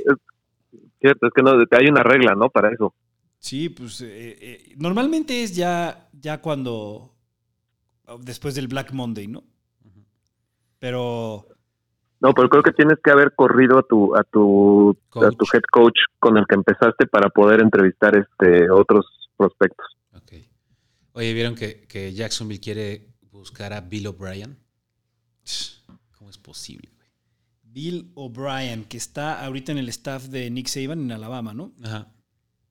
cierto, 1.00 1.26
es 1.26 1.32
que 1.34 1.42
no, 1.42 1.52
hay 1.72 1.86
una 1.88 2.02
regla, 2.02 2.34
¿no? 2.34 2.48
Para 2.50 2.70
eso. 2.72 2.94
Sí, 3.38 3.68
pues 3.68 4.00
eh, 4.00 4.36
eh, 4.40 4.74
normalmente 4.76 5.42
es 5.42 5.54
ya, 5.54 6.08
ya 6.12 6.40
cuando. 6.40 7.12
Después 8.20 8.54
del 8.54 8.68
Black 8.68 8.92
Monday, 8.92 9.26
¿no? 9.26 9.42
Pero. 10.78 11.46
No, 12.20 12.32
pero 12.32 12.48
creo 12.48 12.62
que 12.62 12.72
tienes 12.72 12.98
que 13.02 13.10
haber 13.10 13.34
corrido 13.34 13.78
a 13.78 13.82
tu 13.82 14.16
a 14.16 14.24
tu 14.24 14.96
a 15.14 15.30
tu 15.30 15.44
head 15.52 15.62
coach 15.70 15.98
con 16.18 16.38
el 16.38 16.46
que 16.46 16.54
empezaste 16.54 17.06
para 17.06 17.28
poder 17.28 17.60
entrevistar 17.60 18.16
este 18.16 18.70
otros 18.70 19.06
prospectos. 19.36 19.86
Ok. 20.14 20.32
Oye, 21.12 21.34
¿vieron 21.34 21.54
que, 21.54 21.86
que 21.86 22.12
Jacksonville 22.12 22.60
quiere 22.60 23.14
buscar 23.30 23.72
a 23.72 23.80
Bill 23.80 24.06
O'Brien? 24.08 24.58
¿Cómo 26.18 26.30
es 26.30 26.38
posible, 26.38 26.90
güey? 26.96 27.08
Bill 27.62 28.12
O'Brien, 28.14 28.84
que 28.84 28.96
está 28.96 29.44
ahorita 29.44 29.72
en 29.72 29.78
el 29.78 29.88
staff 29.90 30.24
de 30.24 30.50
Nick 30.50 30.68
Saban 30.68 31.00
en 31.00 31.12
Alabama, 31.12 31.52
¿no? 31.52 31.72
Ajá. 31.82 32.12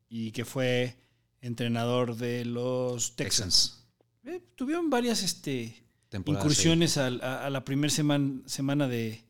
Y 0.09 0.31
que 0.31 0.45
fue 0.45 0.97
entrenador 1.41 2.15
de 2.15 2.45
los 2.45 3.15
Texans. 3.15 3.87
Eh, 4.23 4.41
tuvieron 4.55 4.89
varias 4.89 5.21
este, 5.23 5.84
Temporada 6.15 6.43
incursiones 6.43 6.97
a, 6.97 7.08
a 7.08 7.49
la 7.49 7.65
primera 7.65 7.89
semana 7.91 8.88
de, 8.88 9.23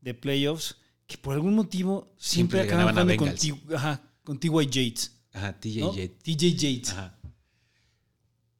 de 0.00 0.14
playoffs 0.14 0.76
que 1.06 1.16
por 1.18 1.34
algún 1.34 1.54
motivo 1.54 2.12
siempre, 2.16 2.60
acaban 2.60 2.88
jugando 2.90 3.16
con, 3.16 3.26
Bengals. 3.28 3.40
T- 3.40 3.74
ajá, 3.76 4.02
con 4.24 4.38
T.Y. 4.38 4.66
Yates. 4.66 5.12
Ajá, 5.32 5.52
TJ 5.58 5.80
¿no? 5.80 5.94
Yates. 5.94 6.18
TJ 6.22 6.54
Yates. 6.54 6.90
Ajá. 6.90 7.18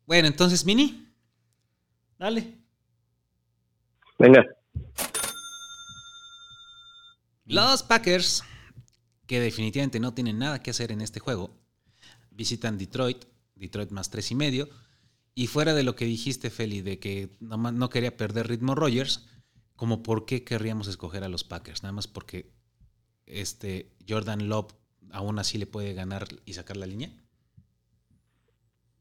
Bueno, 0.07 0.29
entonces, 0.29 0.65
Mini. 0.65 1.07
Dale. 2.19 2.55
Venga, 4.19 4.47
Los 7.45 7.83
Packers, 7.83 8.43
que 9.27 9.41
definitivamente 9.41 10.01
no 10.01 10.15
tienen 10.15 10.39
nada 10.39 10.62
que 10.62 10.71
hacer 10.71 10.91
en 10.91 11.01
este 11.03 11.21
juego, 11.21 11.51
visitan 12.31 12.79
Detroit, 12.79 13.25
Detroit 13.55 13.91
más 13.91 14.09
tres 14.09 14.31
y 14.31 14.35
medio. 14.35 14.69
Y 15.38 15.49
fuera 15.49 15.75
de 15.75 15.83
lo 15.83 15.94
que 15.96 16.07
dijiste, 16.07 16.49
Feli, 16.49 16.81
de 16.81 16.99
que 16.99 17.29
nomás 17.40 17.75
no 17.75 17.90
quería 17.90 18.16
perder 18.16 18.49
ritmo 18.49 18.75
Rogers, 18.75 19.29
como 19.77 20.03
por 20.03 20.25
qué 20.25 20.44
querríamos 20.44 20.88
escoger 20.88 21.25
a 21.25 21.29
los 21.29 21.44
Packers, 21.44 21.83
nada 21.83 21.92
más 21.92 22.09
porque 22.09 22.51
este 23.27 23.92
Jordan 24.09 24.49
Love 24.49 24.72
aún 25.12 25.38
así 25.38 25.59
le 25.59 25.66
puede 25.66 25.92
ganar 25.92 26.25
y 26.46 26.55
sacar 26.55 26.79
la 26.79 26.87
línea. 26.87 27.11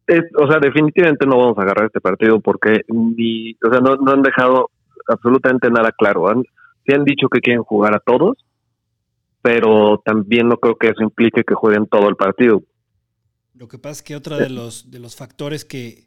es, 0.07 0.23
o 0.37 0.45
sea, 0.51 0.59
definitivamente 0.59 1.25
no 1.25 1.37
vamos 1.37 1.57
a 1.57 1.61
agarrar 1.61 1.85
este 1.85 2.01
partido 2.01 2.41
porque 2.41 2.81
ni, 2.89 3.53
o 3.65 3.71
sea, 3.71 3.79
no, 3.79 3.95
no 3.95 4.11
han 4.11 4.21
dejado 4.21 4.71
absolutamente 5.07 5.69
nada 5.69 5.93
claro. 5.93 6.27
Han, 6.27 6.43
sí 6.85 6.93
han 6.93 7.05
dicho 7.05 7.29
que 7.29 7.39
quieren 7.39 7.63
jugar 7.63 7.95
a 7.95 8.01
todos, 8.05 8.45
pero 9.41 10.01
también 10.03 10.49
no 10.49 10.57
creo 10.57 10.75
que 10.75 10.87
eso 10.87 11.01
implique 11.01 11.45
que 11.45 11.55
jueguen 11.55 11.87
todo 11.87 12.09
el 12.09 12.17
partido. 12.17 12.61
Lo 13.53 13.69
que 13.69 13.77
pasa 13.77 13.91
es 13.91 14.03
que 14.03 14.15
otro 14.17 14.35
de 14.35 14.49
los, 14.49 14.91
de 14.91 14.99
los 14.99 15.15
factores 15.15 15.63
que, 15.63 16.04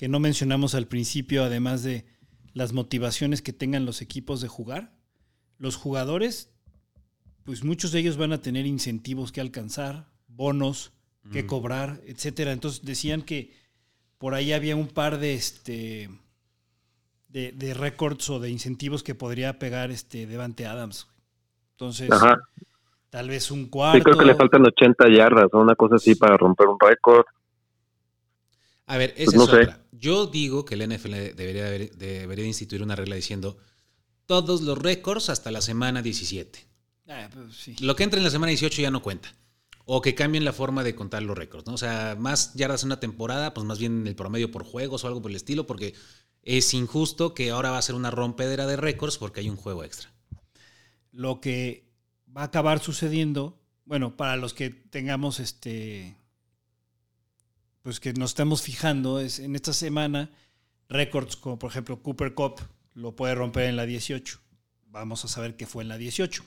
que 0.00 0.08
no 0.08 0.18
mencionamos 0.18 0.74
al 0.74 0.86
principio, 0.86 1.44
además 1.44 1.82
de 1.82 2.06
las 2.54 2.72
motivaciones 2.72 3.42
que 3.42 3.52
tengan 3.52 3.84
los 3.84 4.00
equipos 4.00 4.40
de 4.40 4.48
jugar, 4.48 4.94
los 5.58 5.76
jugadores, 5.76 6.50
pues 7.44 7.64
muchos 7.64 7.92
de 7.92 7.98
ellos 7.98 8.16
van 8.16 8.32
a 8.32 8.40
tener 8.40 8.64
incentivos 8.64 9.30
que 9.30 9.42
alcanzar, 9.42 10.06
bonos 10.26 10.94
que 11.32 11.42
Mm. 11.42 11.46
cobrar, 11.46 12.00
etcétera. 12.06 12.52
Entonces 12.52 12.82
decían 12.82 13.20
que 13.20 13.52
por 14.16 14.32
ahí 14.32 14.54
había 14.54 14.74
un 14.74 14.88
par 14.88 15.18
de 15.18 15.34
este 15.34 16.08
de, 17.28 17.52
de 17.52 17.74
récords 17.74 18.30
o 18.30 18.40
de 18.40 18.48
incentivos 18.48 19.02
que 19.02 19.14
podría 19.14 19.58
pegar 19.58 19.90
este 19.90 20.26
Devante 20.26 20.64
Adams. 20.66 21.08
Entonces, 21.72 22.10
Ajá. 22.10 22.38
tal 23.10 23.28
vez 23.28 23.50
un 23.50 23.66
cuarto. 23.66 23.98
Sí, 23.98 24.02
creo 24.02 24.16
que 24.16 24.24
le 24.24 24.34
faltan 24.34 24.64
80 24.64 25.10
yardas 25.10 25.48
o 25.52 25.58
una 25.60 25.74
cosa 25.74 25.96
así 25.96 26.14
para 26.14 26.38
romper 26.38 26.68
un 26.68 26.78
récord. 26.80 27.26
A 28.90 28.96
ver, 28.98 29.14
esa 29.16 29.24
Pues 29.24 29.36
no 29.38 29.44
es 29.44 29.50
sé. 29.50 29.56
otra. 29.56 29.86
Yo 29.92 30.26
digo 30.26 30.64
que 30.64 30.74
el 30.74 30.82
NFL 30.82 31.34
debería, 31.36 31.64
debería 31.70 32.46
instituir 32.46 32.82
una 32.82 32.96
regla 32.96 33.16
diciendo 33.16 33.58
todos 34.26 34.62
los 34.62 34.78
récords 34.78 35.28
hasta 35.30 35.50
la 35.50 35.60
semana 35.62 36.02
17. 36.02 36.66
Ah, 37.08 37.28
pues 37.32 37.56
sí. 37.56 37.76
Lo 37.80 37.96
que 37.96 38.04
entra 38.04 38.18
en 38.18 38.24
la 38.24 38.30
semana 38.30 38.50
18 38.50 38.82
ya 38.82 38.90
no 38.90 39.02
cuenta. 39.02 39.34
O 39.86 40.00
que 40.02 40.14
cambien 40.14 40.44
la 40.44 40.52
forma 40.52 40.84
de 40.84 40.94
contar 40.94 41.22
los 41.22 41.36
récords, 41.36 41.66
¿no? 41.66 41.74
O 41.74 41.78
sea, 41.78 42.16
más 42.18 42.54
yardas 42.54 42.82
en 42.84 42.88
una 42.88 43.00
temporada, 43.00 43.54
pues 43.54 43.66
más 43.66 43.78
bien 43.78 44.06
el 44.06 44.14
promedio 44.16 44.50
por 44.50 44.64
juegos 44.64 45.04
o 45.04 45.08
algo 45.08 45.22
por 45.22 45.30
el 45.30 45.36
estilo, 45.36 45.66
porque 45.66 45.94
es 46.42 46.74
injusto 46.74 47.34
que 47.34 47.50
ahora 47.50 47.70
va 47.72 47.78
a 47.78 47.82
ser 47.82 47.96
una 47.96 48.10
rompedera 48.12 48.66
de 48.66 48.76
récords 48.76 49.18
porque 49.18 49.40
hay 49.40 49.50
un 49.50 49.56
juego 49.56 49.84
extra. 49.84 50.12
lo 51.12 51.40
que 51.40 51.90
va 52.36 52.42
a 52.42 52.44
acabar 52.46 52.80
sucediendo, 52.80 53.60
bueno, 53.84 54.16
para 54.16 54.36
los 54.36 54.54
que 54.54 54.70
tengamos 54.70 55.40
este, 55.40 56.16
pues 57.82 58.00
que 58.00 58.12
nos 58.12 58.30
estamos 58.30 58.62
fijando, 58.62 59.20
es 59.20 59.38
en 59.38 59.54
esta 59.54 59.72
semana, 59.72 60.30
récords 60.88 61.36
como 61.36 61.58
por 61.58 61.70
ejemplo 61.70 62.02
Cooper 62.02 62.34
Cup 62.34 62.60
lo 62.94 63.16
puede 63.16 63.34
romper 63.34 63.64
en 63.64 63.76
la 63.76 63.86
18. 63.86 64.40
Vamos 64.86 65.24
a 65.24 65.28
saber 65.28 65.56
qué 65.56 65.66
fue 65.66 65.82
en 65.82 65.88
la 65.88 65.98
18. 65.98 66.44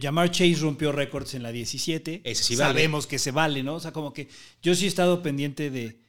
Jamar 0.00 0.30
Chase 0.30 0.56
rompió 0.56 0.92
récords 0.92 1.34
en 1.34 1.42
la 1.42 1.52
17. 1.52 2.22
Ese 2.24 2.42
sí 2.42 2.56
vale. 2.56 2.74
Sabemos 2.74 3.06
que 3.06 3.18
se 3.18 3.30
vale, 3.30 3.62
¿no? 3.62 3.76
O 3.76 3.80
sea, 3.80 3.92
como 3.92 4.12
que 4.12 4.28
yo 4.60 4.74
sí 4.74 4.84
he 4.84 4.88
estado 4.88 5.22
pendiente 5.22 5.70
de, 5.70 6.00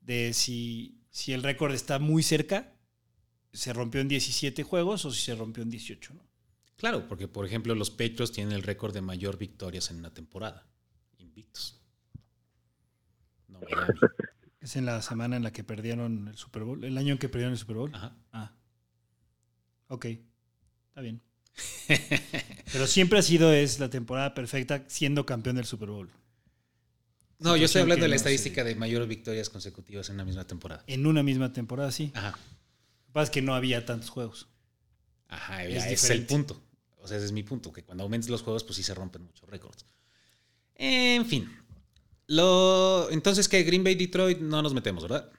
de 0.00 0.32
si, 0.32 1.02
si 1.10 1.32
el 1.32 1.42
récord 1.42 1.74
está 1.74 1.98
muy 1.98 2.22
cerca, 2.22 2.72
se 3.52 3.72
rompió 3.72 4.00
en 4.00 4.08
17 4.08 4.62
juegos 4.62 5.04
o 5.04 5.10
si 5.10 5.20
se 5.20 5.34
rompió 5.34 5.62
en 5.62 5.70
18, 5.70 6.14
¿no? 6.14 6.24
Claro, 6.76 7.06
porque 7.08 7.28
por 7.28 7.46
ejemplo 7.46 7.74
los 7.74 7.90
Patriots 7.90 8.32
tienen 8.32 8.52
el 8.52 8.62
récord 8.62 8.92
de 8.92 9.00
mayor 9.00 9.38
victorias 9.38 9.90
en 9.90 9.98
una 9.98 10.12
temporada. 10.12 10.66
Es 14.60 14.76
en 14.76 14.86
la 14.86 15.02
semana 15.02 15.36
en 15.36 15.42
la 15.42 15.52
que 15.52 15.62
perdieron 15.62 16.28
el 16.28 16.36
Super 16.36 16.62
Bowl, 16.62 16.84
el 16.84 16.96
año 16.96 17.12
en 17.12 17.18
que 17.18 17.28
perdieron 17.28 17.52
el 17.52 17.58
Super 17.58 17.76
Bowl. 17.76 17.90
Ajá. 17.94 18.16
Ah. 18.32 18.52
Ok. 19.88 20.06
Está 20.06 21.02
bien. 21.02 21.20
Pero 22.72 22.86
siempre 22.86 23.18
ha 23.18 23.22
sido 23.22 23.52
es 23.52 23.78
la 23.78 23.90
temporada 23.90 24.32
perfecta 24.32 24.84
siendo 24.86 25.26
campeón 25.26 25.56
del 25.56 25.66
Super 25.66 25.90
Bowl. 25.90 26.10
No, 27.40 27.58
yo 27.58 27.66
estoy 27.66 27.82
hablando 27.82 28.04
de 28.04 28.08
la 28.08 28.14
no 28.14 28.16
estadística 28.16 28.64
de 28.64 28.74
mayores 28.74 29.06
victorias 29.06 29.50
consecutivas 29.50 30.08
en 30.08 30.14
una 30.14 30.24
misma 30.24 30.46
temporada. 30.46 30.82
En 30.86 31.06
una 31.06 31.22
misma 31.22 31.52
temporada, 31.52 31.92
sí. 31.92 32.10
Ajá. 32.14 32.30
Lo 32.30 33.06
que 33.06 33.12
pasa 33.12 33.24
es 33.24 33.30
que 33.30 33.42
no 33.42 33.54
había 33.54 33.84
tantos 33.84 34.08
juegos. 34.08 34.48
Ajá, 35.28 35.62
Es 35.64 35.84
es 35.84 36.10
el 36.10 36.24
punto. 36.24 36.62
O 36.96 37.06
sea, 37.06 37.18
ese 37.18 37.26
es 37.26 37.32
mi 37.32 37.42
punto, 37.42 37.70
que 37.70 37.84
cuando 37.84 38.04
aumentes 38.04 38.30
los 38.30 38.40
juegos, 38.40 38.64
pues 38.64 38.76
sí 38.76 38.82
se 38.82 38.94
rompen 38.94 39.24
muchos 39.24 39.46
récords. 39.50 39.84
En 40.74 41.26
fin. 41.26 41.50
Lo, 42.26 43.10
entonces, 43.10 43.48
que 43.48 43.62
Green 43.62 43.84
Bay 43.84 43.94
Detroit 43.94 44.40
no 44.40 44.62
nos 44.62 44.72
metemos, 44.74 45.02
¿verdad? 45.02 45.30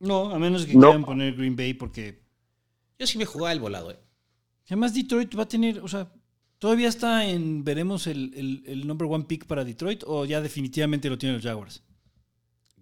No, 0.00 0.30
a 0.30 0.38
menos 0.38 0.64
que 0.66 0.74
No. 0.74 0.80
quieran 0.88 1.04
poner 1.04 1.34
Green 1.34 1.56
Bay 1.56 1.74
porque... 1.74 2.22
Yo 2.98 3.06
sí 3.06 3.16
me 3.18 3.24
jugaba 3.26 3.52
el 3.52 3.60
volado, 3.60 3.90
¿eh? 3.92 3.98
Además 4.66 4.92
Detroit 4.94 5.36
va 5.38 5.44
a 5.44 5.48
tener, 5.48 5.78
o 5.80 5.88
sea, 5.88 6.12
todavía 6.58 6.88
está 6.88 7.24
en, 7.24 7.64
veremos 7.64 8.06
el, 8.06 8.32
el, 8.34 8.62
el 8.66 8.86
number 8.86 9.08
one 9.10 9.24
pick 9.24 9.46
para 9.46 9.64
Detroit 9.64 10.02
o 10.06 10.24
ya 10.24 10.40
definitivamente 10.40 11.08
lo 11.08 11.16
tienen 11.16 11.36
los 11.36 11.44
Jaguars. 11.44 11.82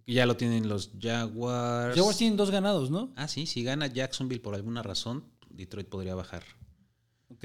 Ya 0.07 0.25
lo 0.25 0.37
tienen 0.37 0.69
los 0.69 0.93
Jaguars. 1.01 1.89
Los 1.89 1.97
Jaguars 1.97 2.19
tienen 2.19 2.37
dos 2.37 2.51
ganados, 2.51 2.91
¿no? 2.91 3.13
Ah, 3.17 3.29
sí, 3.29 3.47
si 3.47 3.63
gana 3.63 3.87
Jacksonville 3.89 4.41
por 4.41 4.55
alguna 4.55 4.83
razón, 4.83 5.25
Detroit 5.51 5.89
podría 5.89 6.15
bajar. 6.15 6.43
Ok. 7.29 7.45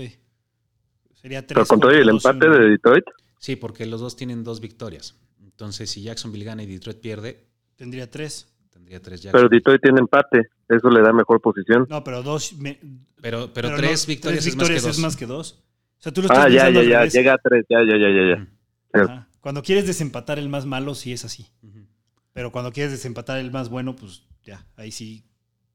Sería 1.16 1.46
tres. 1.46 1.56
Pero 1.56 1.66
con 1.66 1.80
todo 1.80 1.94
y 1.94 1.98
el 2.02 2.10
empate 2.10 2.48
uno. 2.48 2.58
de 2.58 2.70
Detroit, 2.70 3.04
Sí, 3.40 3.56
porque 3.56 3.86
los 3.88 4.00
dos 4.02 4.16
tienen 4.16 4.44
dos 4.44 4.60
victorias. 4.60 5.16
Entonces, 5.62 5.92
si 5.92 6.02
Jacksonville 6.02 6.44
gana 6.44 6.64
y 6.64 6.66
Detroit 6.66 6.98
pierde, 7.00 7.46
Tendría 7.76 8.10
tres. 8.10 8.48
tendría 8.72 9.00
tres 9.00 9.22
pero. 9.32 9.48
Detroit 9.48 9.80
tiene 9.80 10.00
empate. 10.00 10.50
Eso 10.68 10.90
le 10.90 11.02
da 11.02 11.14
mejor 11.14 11.40
posición. 11.40 11.86
No, 11.88 12.04
pero 12.04 12.24
dos. 12.24 12.54
me- 12.54 12.80
Pero, 13.22 13.54
pero, 13.54 13.70
no, 13.70 13.78
tres 13.78 14.08
victorias, 14.08 14.44
tres 14.44 14.48
es, 14.48 14.56
más 14.58 14.66
que 14.68 14.74
victorias 14.74 14.84
dos. 14.84 14.96
es 14.98 15.00
más 15.04 15.16
que 15.16 15.26
dos. 15.28 15.64
O 16.00 16.02
sea, 16.02 16.12
tú 16.12 16.22
lo 16.24 16.28
estás 16.28 16.46
Ah, 16.46 16.50
ya, 16.50 16.68
ya, 16.72 16.82
ya. 16.84 17.06
Llega 17.06 17.36
a 17.36 17.38
tres. 17.38 17.64
Ya, 17.70 17.78
ya, 17.84 17.96
ya, 17.96 18.10
ya. 18.10 18.48
ya. 18.96 19.04
Ajá. 19.04 19.28
Cuando 19.40 19.62
quieres 19.62 19.86
desempatar 19.86 20.40
el 20.40 20.50
más 20.50 20.66
malo, 20.66 20.96
sí 20.96 21.14
es 21.14 21.26
así. 21.26 21.46
ujú. 21.62 21.86
Pero 22.34 22.52
cuando 22.52 22.72
quieres 22.72 22.92
desempatar 22.92 23.38
el 23.38 23.52
más 23.52 23.70
bueno, 23.70 23.96
pues 23.96 24.24
ya, 24.44 24.66
ahí 24.78 24.92
sí, 24.92 25.26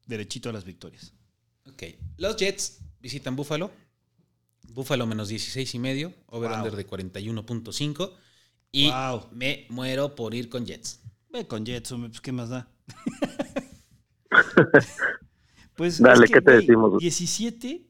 derechito 0.05 0.49
a 0.49 0.53
las 0.53 0.65
victorias. 0.65 1.13
Ok. 1.65 1.83
Los 2.17 2.35
Jets 2.35 2.81
visitan 2.99 3.37
Buffalo. 3.37 3.71
Buffalo 4.69 5.05
menos 5.07 5.29
16 5.29 5.75
y 5.75 5.79
medio. 5.79 6.13
Over-under 6.27 6.71
Wow. 6.71 6.77
de 6.77 6.85
41.5. 6.87 8.11
Y 8.77 8.91
Wow. 8.91 9.27
me 9.31 9.65
muero 9.69 10.13
por 10.15 10.35
ir 10.35 10.49
con 10.49 10.65
Jets. 10.65 10.99
Ve 11.31 11.47
con 11.47 11.65
Jets, 11.65 11.91
hombre, 11.91 12.09
pues 12.09 12.21
qué 12.21 12.31
más 12.31 12.49
da. 12.49 12.69
pues 15.75 15.99
Dale, 15.99 16.25
es 16.25 16.31
que, 16.31 16.33
¿qué 16.35 16.41
te 16.41 16.51
decimos? 16.51 16.99
17, 16.99 17.87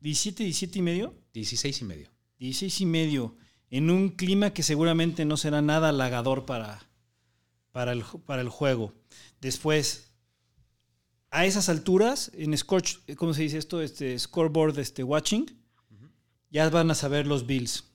17, 0.00 0.44
17 0.44 0.78
y 0.78 0.82
medio, 0.82 1.14
16 1.34 1.82
y 1.82 1.84
medio. 1.84 2.08
16 2.38 2.80
y 2.80 2.86
medio, 2.86 3.36
en 3.68 3.90
un 3.90 4.08
clima 4.08 4.54
que 4.54 4.62
seguramente 4.62 5.24
no 5.26 5.36
será 5.36 5.60
nada 5.60 5.90
halagador 5.90 6.46
para, 6.46 6.80
para, 7.72 7.92
el, 7.92 8.04
para 8.24 8.40
el 8.40 8.48
juego. 8.48 8.94
Después, 9.40 10.14
a 11.30 11.44
esas 11.44 11.68
alturas, 11.68 12.30
en 12.34 12.56
Scorch, 12.56 13.00
¿cómo 13.16 13.34
se 13.34 13.42
dice 13.42 13.58
esto? 13.58 13.82
Este 13.82 14.18
scoreboard, 14.18 14.78
este 14.78 15.04
watching, 15.04 15.46
ya 16.50 16.68
van 16.70 16.90
a 16.90 16.94
saber 16.94 17.26
los 17.26 17.46
Bills. 17.46 17.91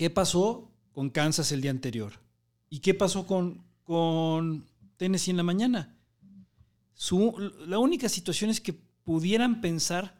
¿Qué 0.00 0.08
pasó 0.08 0.72
con 0.92 1.10
Kansas 1.10 1.52
el 1.52 1.60
día 1.60 1.70
anterior? 1.70 2.14
¿Y 2.70 2.78
qué 2.78 2.94
pasó 2.94 3.26
con, 3.26 3.62
con 3.84 4.66
Tennessee 4.96 5.30
en 5.30 5.36
la 5.36 5.42
mañana? 5.42 5.94
Su- 6.94 7.36
la 7.66 7.78
única 7.78 8.08
situación 8.08 8.48
es 8.48 8.62
que 8.62 8.72
pudieran 8.72 9.60
pensar, 9.60 10.18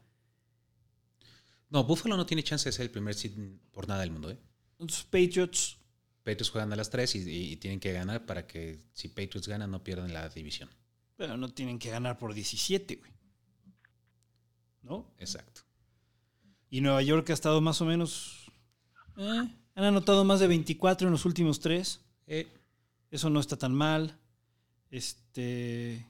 No, 1.70 1.82
Buffalo 1.84 2.18
no 2.18 2.26
tiene 2.26 2.42
chance 2.42 2.68
de 2.68 2.72
ser 2.74 2.82
el 2.84 2.90
primer 2.90 3.14
seed 3.14 3.32
por 3.72 3.88
nada 3.88 4.00
del 4.02 4.10
mundo. 4.10 4.30
¿eh? 4.30 4.38
los 4.78 5.02
Patriots, 5.04 5.78
Patriots 6.24 6.50
juegan 6.50 6.70
a 6.74 6.76
las 6.76 6.90
3 6.90 7.14
y, 7.14 7.18
y- 7.30 7.52
y 7.52 7.56
tienen 7.56 7.80
que 7.80 7.92
ganar 7.94 8.26
para 8.26 8.46
que 8.46 8.82
si 8.92 9.08
Patriots 9.08 9.48
ganan 9.48 9.70
no 9.70 9.82
pierdan 9.82 10.12
la 10.12 10.28
división. 10.28 10.68
pero 11.16 11.38
no 11.38 11.48
tienen 11.54 11.78
que 11.78 11.88
ganar 11.88 12.18
por 12.18 12.34
17, 12.34 12.96
güey. 12.96 13.12
¿No? 14.82 15.10
Exacto. 15.18 15.62
Y 16.68 16.82
Nueva 16.82 17.00
York 17.02 17.30
ha 17.30 17.32
estado 17.32 17.62
más 17.62 17.80
o 17.80 17.86
menos... 17.86 18.44
eh, 19.16 19.56
han 19.74 19.84
anotado 19.84 20.24
más 20.24 20.40
de 20.40 20.48
24 20.48 21.06
en 21.06 21.12
los 21.12 21.24
últimos 21.24 21.60
tres. 21.60 22.00
Eh, 22.26 22.46
Eso 23.10 23.30
no 23.30 23.40
está 23.40 23.56
tan 23.56 23.74
mal. 23.74 24.12
Este... 24.90 26.06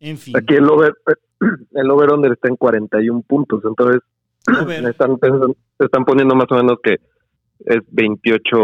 En 0.00 0.18
fin. 0.18 0.36
Aquí 0.36 0.54
el 0.54 0.68
over, 0.68 0.94
el 1.72 1.90
over 1.90 2.12
under 2.12 2.32
está 2.32 2.48
en 2.48 2.56
41 2.56 3.22
puntos. 3.22 3.62
Entonces, 3.64 4.02
están, 4.88 5.16
pensando- 5.18 5.56
están 5.78 6.04
poniendo 6.04 6.34
más 6.34 6.46
o 6.50 6.56
menos 6.56 6.78
que 6.82 6.98
es 7.66 7.78
28 7.88 8.56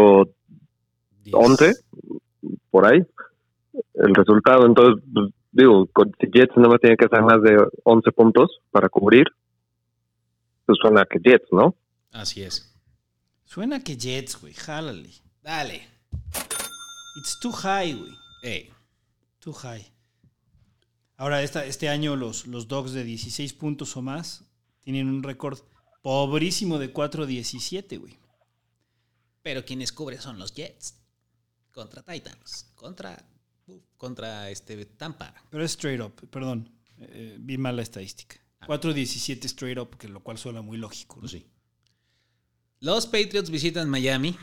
10. 1.23 1.35
11 1.35 1.73
por 2.69 2.85
ahí 2.85 2.99
el 3.95 4.13
resultado. 4.15 4.65
Entonces, 4.65 5.03
pues, 5.13 5.31
digo, 5.51 5.87
con, 5.87 6.11
si 6.19 6.27
Jets 6.31 6.55
nada 6.57 6.69
más 6.69 6.79
tiene 6.81 6.97
que 6.97 7.05
hacer 7.05 7.21
más 7.23 7.41
de 7.41 7.57
11 7.83 8.11
puntos 8.11 8.59
para 8.71 8.89
cubrir, 8.89 9.25
pues 10.65 10.77
suena 10.81 11.05
que 11.05 11.19
Jets, 11.23 11.47
¿no? 11.51 11.75
Así 12.11 12.43
es. 12.43 12.70
Suena 13.53 13.83
que 13.83 13.97
Jets, 13.97 14.39
güey. 14.39 14.53
Jálale. 14.53 15.11
Dale. 15.43 15.85
It's 17.17 17.37
too 17.41 17.51
high, 17.51 17.93
güey. 17.93 18.13
Eh, 18.43 18.71
Too 19.39 19.51
high. 19.51 19.85
Ahora, 21.17 21.43
esta, 21.43 21.65
este 21.65 21.89
año 21.89 22.15
los, 22.15 22.47
los 22.47 22.69
Dogs 22.69 22.93
de 22.93 23.03
16 23.03 23.51
puntos 23.53 23.97
o 23.97 24.01
más 24.01 24.45
tienen 24.79 25.09
un 25.09 25.21
récord 25.21 25.59
pobrísimo 26.01 26.79
de 26.79 26.93
4-17, 26.93 27.99
güey. 27.99 28.17
pero 29.41 29.65
quienes 29.65 29.91
cubren 29.91 30.21
son 30.21 30.39
los 30.39 30.53
Jets. 30.53 30.95
Contra 31.73 32.03
Titans. 32.03 32.71
Contra, 32.75 33.21
contra 33.97 34.49
este 34.49 34.85
Tampa. 34.85 35.33
Pero 35.49 35.65
es 35.65 35.71
straight 35.71 35.99
up, 35.99 36.13
perdón. 36.29 36.69
eh, 36.99 37.35
vi 37.37 37.57
mal 37.57 37.75
la 37.75 37.81
estadística. 37.81 38.37
4-17 38.61 39.43
straight 39.45 39.77
up, 39.77 39.97
que 39.97 40.07
lo 40.07 40.21
cual 40.23 40.37
suena 40.37 40.61
muy 40.61 40.77
lógico. 40.77 41.15
¿no? 41.15 41.21
Pues 41.21 41.31
sí. 41.33 41.45
Los 42.81 43.05
Patriots 43.05 43.49
visitan 43.51 43.89
Miami. 43.89 44.35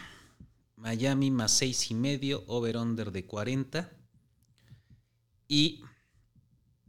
Miami 0.77 1.31
más 1.31 1.51
seis 1.51 1.91
y 1.91 1.95
medio, 1.95 2.45
over-under 2.47 3.11
de 3.11 3.27
40. 3.27 3.91
Y 5.49 5.83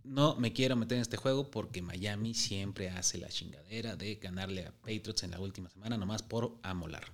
no 0.03 0.35
me 0.35 0.53
quiero 0.53 0.75
meter 0.75 0.97
en 0.97 1.01
este 1.01 1.17
juego 1.17 1.49
porque 1.49 1.81
Miami 1.81 2.35
siempre 2.35 2.89
hace 2.91 3.17
la 3.17 3.29
chingadera 3.29 3.95
de 3.95 4.15
ganarle 4.15 4.67
a 4.67 4.71
Patriots 4.71 5.23
en 5.23 5.31
la 5.31 5.39
última 5.39 5.69
semana, 5.71 5.97
nomás 5.97 6.21
por 6.21 6.59
amolar. 6.61 7.05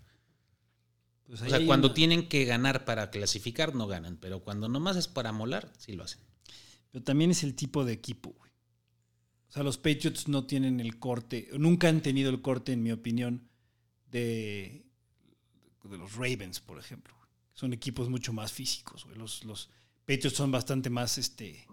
Pues 1.28 1.41
O 1.41 1.48
sea, 1.50 1.65
cuando 1.65 1.88
una- 1.88 1.95
tienen 1.95 2.28
que 2.28 2.43
ganar 2.45 2.84
para 2.84 3.10
clasificar, 3.12 3.74
no 3.74 3.88
ganan. 3.88 4.17
Pero 4.17 4.41
cuando 4.43 4.67
nomás 4.67 4.98
es 4.98 5.08
para 5.08 5.30
amolar, 5.30 5.71
sí 5.78 5.93
lo 5.93 6.04
hacen. 6.04 6.19
Pero 6.91 7.04
también 7.04 7.32
es 7.32 7.43
el 7.43 7.56
tipo 7.56 7.86
de 7.86 7.93
equipo, 7.93 8.32
güey. 8.38 8.52
O 9.50 9.52
sea, 9.52 9.63
los 9.63 9.78
Patriots 9.78 10.28
no 10.28 10.45
tienen 10.45 10.82
el 10.82 11.00
corte, 11.00 11.48
nunca 11.58 11.88
han 11.88 12.02
tenido 12.02 12.30
el 12.30 12.41
corte, 12.41 12.74
en 12.74 12.84
mi 12.84 12.91
opinión, 12.91 13.48
de, 14.19 14.86
de 15.84 15.97
los 15.97 16.13
Ravens, 16.15 16.60
por 16.60 16.80
ejemplo. 16.80 17.13
Son 17.54 17.73
equipos 17.73 18.10
mucho 18.10 18.34
más 18.34 18.51
físicos, 18.51 19.06
güey. 19.06 19.17
Los, 19.17 19.43
los 19.45 19.69
Patriots 20.06 20.38
son 20.38 20.51
bastante 20.51 20.89
más, 20.89 21.17
este, 21.17 21.65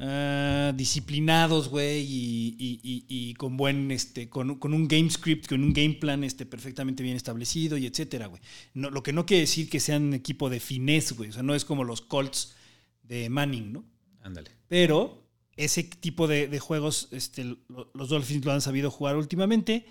ah, 0.00 0.72
disciplinados, 0.74 1.68
güey, 1.68 2.00
y, 2.02 2.56
y- 2.58 2.80
y- 2.82 3.04
y 3.30 3.34
con 3.34 3.56
buen, 3.56 3.90
este, 3.90 4.28
con, 4.28 4.56
con 4.58 4.74
un 4.74 4.88
game 4.88 5.10
script, 5.10 5.46
con 5.48 5.62
un 5.62 5.72
game 5.72 5.94
plan, 5.94 6.24
este, 6.24 6.46
perfectamente 6.46 7.02
bien 7.02 7.16
establecido 7.16 7.76
y 7.76 7.86
etcétera, 7.86 8.26
güey. 8.26 8.40
No, 8.74 8.90
lo 8.90 9.02
que 9.02 9.12
no 9.12 9.26
quiere 9.26 9.42
decir 9.42 9.68
que 9.68 9.80
sean 9.80 10.04
un 10.04 10.14
equipo 10.14 10.50
de 10.50 10.60
finesse, 10.60 11.14
güey. 11.14 11.30
O 11.30 11.32
sea, 11.32 11.42
no 11.42 11.54
es 11.54 11.64
como 11.64 11.84
los 11.84 12.00
Colts 12.00 12.54
de 13.02 13.28
Manning, 13.28 13.72
¿no? 13.72 13.84
Ándale. 14.22 14.50
Pero 14.68 15.26
ese 15.56 15.82
tipo 15.84 16.26
de, 16.28 16.48
de 16.48 16.58
juegos, 16.60 17.08
este, 17.12 17.44
lo- 17.44 17.90
los 17.94 18.08
Dolphins 18.08 18.44
lo 18.44 18.52
han 18.52 18.60
sabido 18.62 18.90
jugar 18.90 19.16
últimamente. 19.16 19.86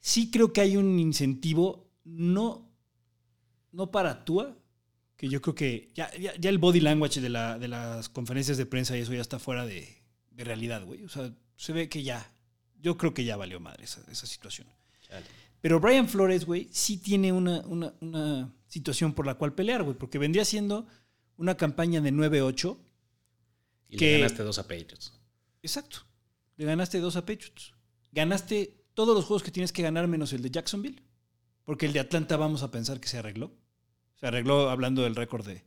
Sí 0.00 0.30
creo 0.30 0.52
que 0.52 0.60
hay 0.62 0.76
un 0.76 0.98
incentivo, 0.98 1.90
no, 2.04 2.70
no 3.72 3.90
para 3.90 4.24
Tua, 4.24 4.56
que 5.16 5.28
yo 5.28 5.42
creo 5.42 5.54
que 5.54 5.90
ya, 5.94 6.10
ya, 6.18 6.34
ya 6.36 6.48
el 6.50 6.58
body 6.58 6.80
language 6.80 7.20
de, 7.20 7.28
la, 7.28 7.58
de 7.58 7.68
las 7.68 8.08
conferencias 8.08 8.56
de 8.56 8.64
prensa 8.66 8.96
y 8.96 9.00
eso 9.00 9.12
ya 9.12 9.20
está 9.20 9.38
fuera 9.38 9.66
de, 9.66 9.86
de 10.30 10.44
realidad, 10.44 10.84
güey. 10.84 11.04
O 11.04 11.08
sea, 11.10 11.30
se 11.56 11.72
ve 11.74 11.88
que 11.90 12.02
ya, 12.02 12.32
yo 12.80 12.96
creo 12.96 13.12
que 13.12 13.24
ya 13.24 13.36
valió 13.36 13.60
madre 13.60 13.84
esa, 13.84 14.02
esa 14.10 14.26
situación. 14.26 14.66
Chale. 15.06 15.26
Pero 15.60 15.78
Brian 15.78 16.08
Flores, 16.08 16.46
güey, 16.46 16.68
sí 16.72 16.96
tiene 16.96 17.32
una, 17.32 17.60
una, 17.66 17.92
una 18.00 18.50
situación 18.66 19.12
por 19.12 19.26
la 19.26 19.34
cual 19.34 19.52
pelear, 19.54 19.82
güey, 19.82 19.94
porque 19.98 20.16
vendría 20.18 20.46
siendo 20.46 20.86
una 21.36 21.56
campaña 21.58 22.00
de 22.00 22.12
9-8 22.12 22.78
Y 23.90 23.96
Que- 23.98 24.12
le 24.12 24.18
ganaste 24.20 24.42
dos 24.42 24.58
a 24.58 24.62
Patriots. 24.62 25.12
Exacto. 25.62 25.98
Le 26.56 26.64
ganaste 26.64 26.98
dos 27.00 27.16
a 27.16 27.26
Patriots. 27.26 27.74
Ganaste 28.12 28.79
todos 28.94 29.14
los 29.14 29.24
juegos 29.24 29.42
que 29.42 29.50
tienes 29.50 29.72
que 29.72 29.82
ganar 29.82 30.08
menos 30.08 30.32
el 30.32 30.42
de 30.42 30.50
Jacksonville. 30.50 31.02
Porque 31.64 31.86
el 31.86 31.92
de 31.92 32.00
Atlanta 32.00 32.36
vamos 32.36 32.62
a 32.62 32.70
pensar 32.70 33.00
que 33.00 33.08
se 33.08 33.18
arregló. 33.18 33.52
Se 34.16 34.26
arregló 34.26 34.70
hablando 34.70 35.02
del 35.02 35.14
récord 35.16 35.46
de, 35.46 35.64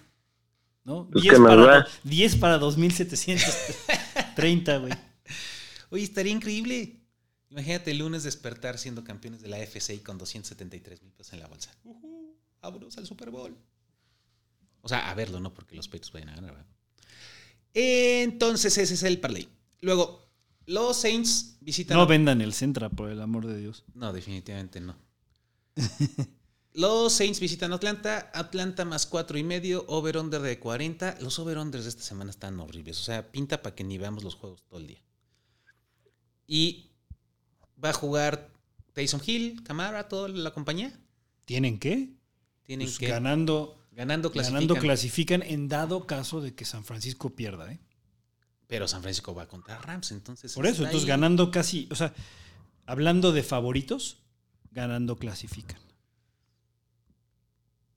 ¿No? 0.83 1.07
Pues, 1.11 1.23
10, 1.23 1.33
¿qué 1.35 1.39
más 1.39 1.49
para, 1.55 1.65
da? 1.65 1.79
do- 1.81 1.89
10 2.03 2.35
para 2.37 2.57
2730, 2.57 4.77
güey. 4.79 4.93
Oye, 5.91 6.03
estaría 6.03 6.31
increíble. 6.31 6.97
Imagínate 7.49 7.91
el 7.91 7.99
lunes 7.99 8.23
despertar 8.23 8.77
siendo 8.79 9.03
campeones 9.03 9.41
de 9.41 9.49
la 9.49 9.57
AFC 9.57 9.91
y 9.91 9.99
con 9.99 10.17
273 10.17 11.03
mil 11.03 11.11
pesos 11.11 11.33
en 11.33 11.39
la 11.41 11.47
bolsa. 11.47 11.69
Ujú, 11.83 12.35
vámonos 12.61 12.97
al 12.97 13.05
Super 13.05 13.29
Bowl. 13.29 13.55
O 14.81 14.89
sea, 14.89 15.11
a 15.11 15.13
verlo, 15.13 15.39
no 15.39 15.53
porque 15.53 15.75
los 15.75 15.87
Patriots 15.87 16.11
vayan 16.13 16.29
a 16.29 16.35
ganar. 16.35 16.51
¿verdad? 16.55 16.65
Entonces, 17.73 18.77
ese 18.77 18.93
es 18.93 19.03
el 19.03 19.19
parlay. 19.19 19.47
Luego, 19.81 20.30
los 20.65 20.97
Saints 20.97 21.57
visitan. 21.61 21.97
No 21.97 22.07
vendan 22.07 22.41
el 22.41 22.53
Centra, 22.53 22.89
por 22.89 23.09
el 23.09 23.21
amor 23.21 23.45
de 23.47 23.57
Dios. 23.57 23.83
No, 23.93 24.13
definitivamente 24.13 24.79
no. 24.79 24.95
Los 26.73 27.11
Saints 27.13 27.39
visitan 27.41 27.73
Atlanta. 27.73 28.31
Atlanta 28.33 28.85
más 28.85 29.05
cuatro 29.05 29.37
y 29.37 29.43
medio. 29.43 29.83
Over-under 29.87 30.41
de 30.41 30.57
40. 30.57 31.17
Los 31.19 31.37
over-unders 31.37 31.83
de 31.83 31.89
esta 31.89 32.03
semana 32.03 32.29
están 32.31 32.59
horribles. 32.61 32.97
O 32.99 33.03
sea, 33.03 33.29
pinta 33.29 33.61
para 33.61 33.75
que 33.75 33.83
ni 33.83 33.97
veamos 33.97 34.23
los 34.23 34.35
juegos 34.35 34.63
todo 34.63 34.79
el 34.79 34.87
día. 34.87 35.03
Y 36.47 36.91
va 37.83 37.89
a 37.89 37.93
jugar 37.93 38.53
Taysom 38.93 39.21
Hill, 39.25 39.63
Camara, 39.63 40.07
toda 40.07 40.29
la 40.29 40.51
compañía. 40.51 40.97
¿Tienen 41.45 41.77
qué? 41.77 42.13
Tienen 42.63 42.87
Pues 42.87 42.99
que 42.99 43.07
ganando, 43.07 43.77
ganando 43.91 44.31
clasifican. 44.31 44.67
ganando 44.67 44.81
clasifican 44.81 45.41
en 45.43 45.67
dado 45.67 46.07
caso 46.07 46.39
de 46.39 46.53
que 46.55 46.63
San 46.63 46.85
Francisco 46.85 47.31
pierda, 47.35 47.71
¿eh? 47.71 47.79
Pero 48.71 48.87
San 48.87 49.01
Francisco 49.01 49.35
va 49.35 49.47
contra 49.47 49.77
Rams, 49.79 50.13
entonces. 50.13 50.55
Por 50.55 50.65
eso, 50.65 50.83
entonces 50.83 51.03
ahí. 51.03 51.09
ganando 51.09 51.51
casi, 51.51 51.89
o 51.91 51.95
sea, 51.95 52.13
hablando 52.85 53.33
de 53.33 53.43
favoritos, 53.43 54.23
ganando 54.71 55.17
clasifican. 55.17 55.81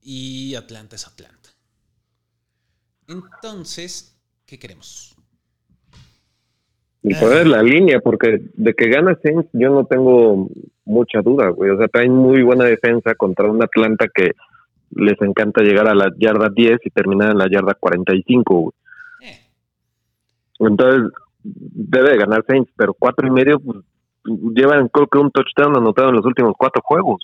Y 0.03 0.57
Atlanta 0.57 0.97
es 0.97 1.07
Atlanta. 1.07 1.51
Entonces, 3.07 4.21
¿qué 4.47 4.59
queremos? 4.59 5.15
Y 7.05 7.15
poner 7.15 7.47
la 7.47 7.63
línea, 7.63 8.01
porque 8.01 8.41
de 8.55 8.75
que 8.75 8.89
gana 8.89 9.17
Saints 9.23 9.49
yo 9.53 9.71
no 9.71 9.87
tengo 9.87 10.49
mucha 10.85 11.21
duda, 11.23 11.51
güey. 11.51 11.71
O 11.71 11.79
sea, 11.79 11.87
traen 11.87 12.11
muy 12.11 12.43
buena 12.43 12.65
defensa 12.65 13.15
contra 13.15 13.49
un 13.49 13.63
Atlanta 13.63 14.09
que 14.13 14.33
les 14.91 15.23
encanta 15.23 15.63
llegar 15.63 15.87
a 15.87 15.95
la 15.95 16.13
yarda 16.19 16.49
10 16.53 16.81
y 16.85 16.91
terminar 16.91 17.31
en 17.31 17.39
la 17.39 17.49
yarda 17.49 17.75
45, 17.75 18.55
güey. 18.59 18.75
Entonces, 20.59 21.11
debe 21.43 22.11
de 22.11 22.19
ganar 22.19 22.45
Saints, 22.47 22.71
pero 22.77 22.95
cuatro 22.95 23.27
y 23.27 23.31
medio, 23.31 23.59
pues, 23.61 23.79
llevan 24.55 24.89
creo 24.89 25.07
que 25.09 25.19
un 25.19 25.31
touchdown 25.31 25.77
anotado 25.77 26.09
en 26.11 26.17
los 26.17 26.25
últimos 26.25 26.55
cuatro 26.59 26.83
juegos. 26.85 27.23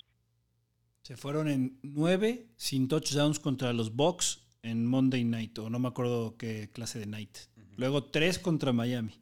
Se 1.01 1.17
fueron 1.17 1.47
en 1.47 1.79
nueve 1.81 2.47
sin 2.57 2.87
touchdowns 2.87 3.39
contra 3.39 3.73
los 3.73 3.95
Bucks 3.95 4.45
en 4.61 4.85
Monday 4.85 5.23
Night, 5.23 5.57
o 5.59 5.69
no 5.69 5.79
me 5.79 5.87
acuerdo 5.87 6.35
qué 6.37 6.69
clase 6.71 6.99
de 6.99 7.07
night. 7.07 7.35
Luego 7.77 8.03
tres 8.03 8.37
contra 8.37 8.73
Miami. 8.73 9.19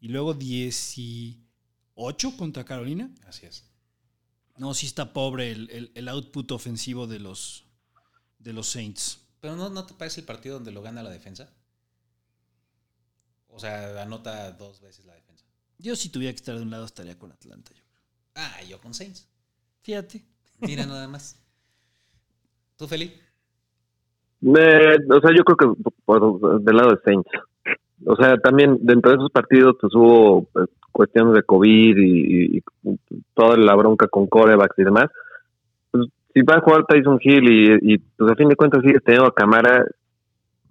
Y 0.00 0.08
luego 0.08 0.34
18 0.34 1.38
contra 2.36 2.64
Carolina. 2.64 3.08
así 3.26 3.46
es. 3.46 3.70
No, 4.58 4.74
sí 4.74 4.86
está 4.86 5.12
pobre 5.14 5.50
el, 5.52 5.70
el- 5.70 5.92
el 5.94 6.08
output 6.08 6.50
ofensivo 6.52 7.06
de 7.06 7.20
los, 7.20 7.64
de 8.38 8.52
los 8.52 8.66
Saints. 8.68 9.24
Pero 9.40 9.56
no, 9.56 9.70
¿no 9.70 9.86
te 9.86 9.94
parece 9.94 10.20
el 10.20 10.26
partido 10.26 10.56
donde 10.56 10.72
lo 10.72 10.82
gana 10.82 11.02
la 11.02 11.08
defensa? 11.10 11.50
O 13.54 13.58
sea, 13.58 14.02
anota 14.02 14.50
dos 14.52 14.80
veces 14.80 15.04
la 15.04 15.14
defensa. 15.14 15.44
Yo 15.78 15.94
si 15.96 16.10
tuviera 16.10 16.32
que 16.32 16.36
estar 16.36 16.56
de 16.56 16.62
un 16.62 16.70
lado 16.70 16.84
estaría 16.84 17.18
con 17.18 17.30
Atlanta, 17.32 17.70
yo 17.74 17.82
creo. 17.84 18.02
Ah, 18.36 18.62
yo 18.68 18.80
con 18.80 18.94
Saints. 18.94 19.28
Fíjate. 19.82 20.22
Mira 20.60 20.86
nada 20.86 21.06
más. 21.08 21.38
¿Tú, 22.76 22.86
Feli? 22.88 23.12
Me- 24.40 24.96
o 24.96 25.20
sea, 25.20 25.30
yo 25.36 25.44
creo 25.44 25.56
que 25.56 25.90
por, 26.04 26.62
del 26.62 26.76
lado 26.76 26.90
de 26.90 27.00
Saints. 27.04 27.28
O 28.04 28.16
sea, 28.16 28.36
también 28.38 28.78
dentro 28.80 29.10
de 29.12 29.16
esos 29.18 29.30
partidos 29.30 29.76
pues 29.80 29.94
hubo 29.94 30.44
pues, 30.52 30.68
cuestiones 30.90 31.34
de 31.34 31.42
COVID 31.44 31.96
y, 31.98 32.56
y- 32.56 32.62
y 32.84 33.22
toda 33.34 33.56
la 33.56 33.74
bronca 33.76 34.08
con 34.08 34.26
corebacks 34.26 34.78
y 34.78 34.84
demás. 34.84 35.06
Pues, 35.90 36.08
si 36.34 36.42
va 36.42 36.56
a 36.56 36.60
jugar 36.62 36.86
Tyson 36.86 37.18
Hill 37.22 37.44
y, 37.52 37.94
y, 37.94 37.98
pues 37.98 38.32
a 38.32 38.34
fin 38.34 38.48
de 38.48 38.56
cuentas 38.56 38.82
sigues 38.82 39.04
teniendo 39.04 39.28
a 39.28 39.34
Camara, 39.34 39.84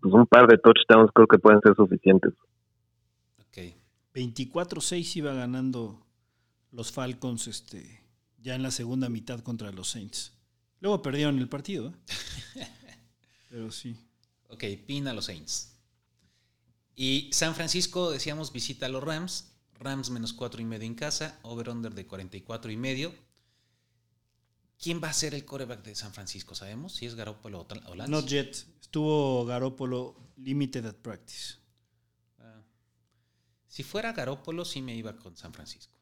pues 0.02 0.14
un 0.14 0.26
par 0.26 0.48
de 0.48 0.58
touchdowns 0.58 1.12
creo 1.14 1.28
que 1.28 1.38
pueden 1.38 1.62
ser 1.62 1.76
suficientes. 1.76 2.34
Ok. 4.12 4.18
24-6 4.18 5.16
iba 5.18 5.34
ganando 5.34 6.06
los 6.72 6.92
Falcons 6.92 7.48
este, 7.48 8.02
ya 8.38 8.56
en 8.56 8.64
la 8.64 8.72
segunda 8.72 9.10
mitad 9.10 9.42
contra 9.42 9.72
los 9.72 9.90
Saints. 9.90 10.34
Luego 10.80 11.02
perdieron 11.02 11.38
el 11.40 11.48
partido, 11.48 11.90
¿eh? 11.90 12.68
Pero 13.50 13.72
sí. 13.72 13.96
Ok, 14.50 14.64
pin 14.86 15.08
a 15.08 15.14
los 15.14 15.26
Saints. 15.26 15.72
Y 16.96 17.30
San 17.32 17.56
Francisco, 17.56 18.12
decíamos, 18.12 18.52
visita 18.52 18.88
a 18.88 18.90
los 18.90 19.04
Rams. 19.04 19.52
Rams 19.80 20.10
menos 20.10 20.34
cuatro 20.34 20.62
y 20.62 20.66
medio 20.66 20.86
en 20.86 20.96
casa. 20.96 21.40
Over-under 21.44 21.94
de 21.94 22.06
44 22.06 22.72
y 22.72 22.78
medio. 22.78 23.14
¿Quién 24.80 25.02
va 25.04 25.10
a 25.10 25.14
ser 25.14 25.36
el 25.36 25.46
coreback 25.46 25.84
de 25.84 25.96
San 25.96 26.14
Francisco? 26.14 26.56
¿Sabemos 26.56 26.94
si 26.94 27.06
es 27.06 27.16
Garoppolo 27.16 27.68
o 27.88 27.96
Lance? 27.96 28.12
Not 28.12 28.28
yet. 28.28 28.56
Estuvo 28.82 29.46
Garópolo 29.46 30.16
limited 30.38 30.86
at 30.86 30.96
practice. 30.96 31.61
Si 33.72 33.84
fuera 33.84 34.12
Garoppolo, 34.12 34.66
sí 34.66 34.82
me 34.82 34.94
iba 34.94 35.16
con 35.16 35.38
San 35.38 35.54
Francisco. 35.54 35.94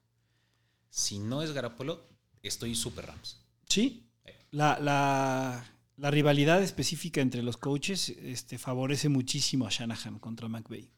Si 0.89 1.19
no 1.19 1.43
es 1.43 1.51
Garoppolo, 1.51 2.01
estoy 2.41 2.73
super 2.73 3.05
Rams. 3.05 3.45
Sí. 3.67 4.09
La, 4.49 4.79
la- 4.79 5.63
la 5.97 6.09
rivalidad 6.09 6.63
específica 6.63 7.21
entre 7.21 7.43
los 7.43 7.57
coaches 7.57 8.09
este, 8.09 8.57
favorece 8.57 9.07
muchísimo 9.07 9.67
a 9.67 9.69
Shanahan 9.69 10.17
contra 10.17 10.47
McVay. 10.47 10.89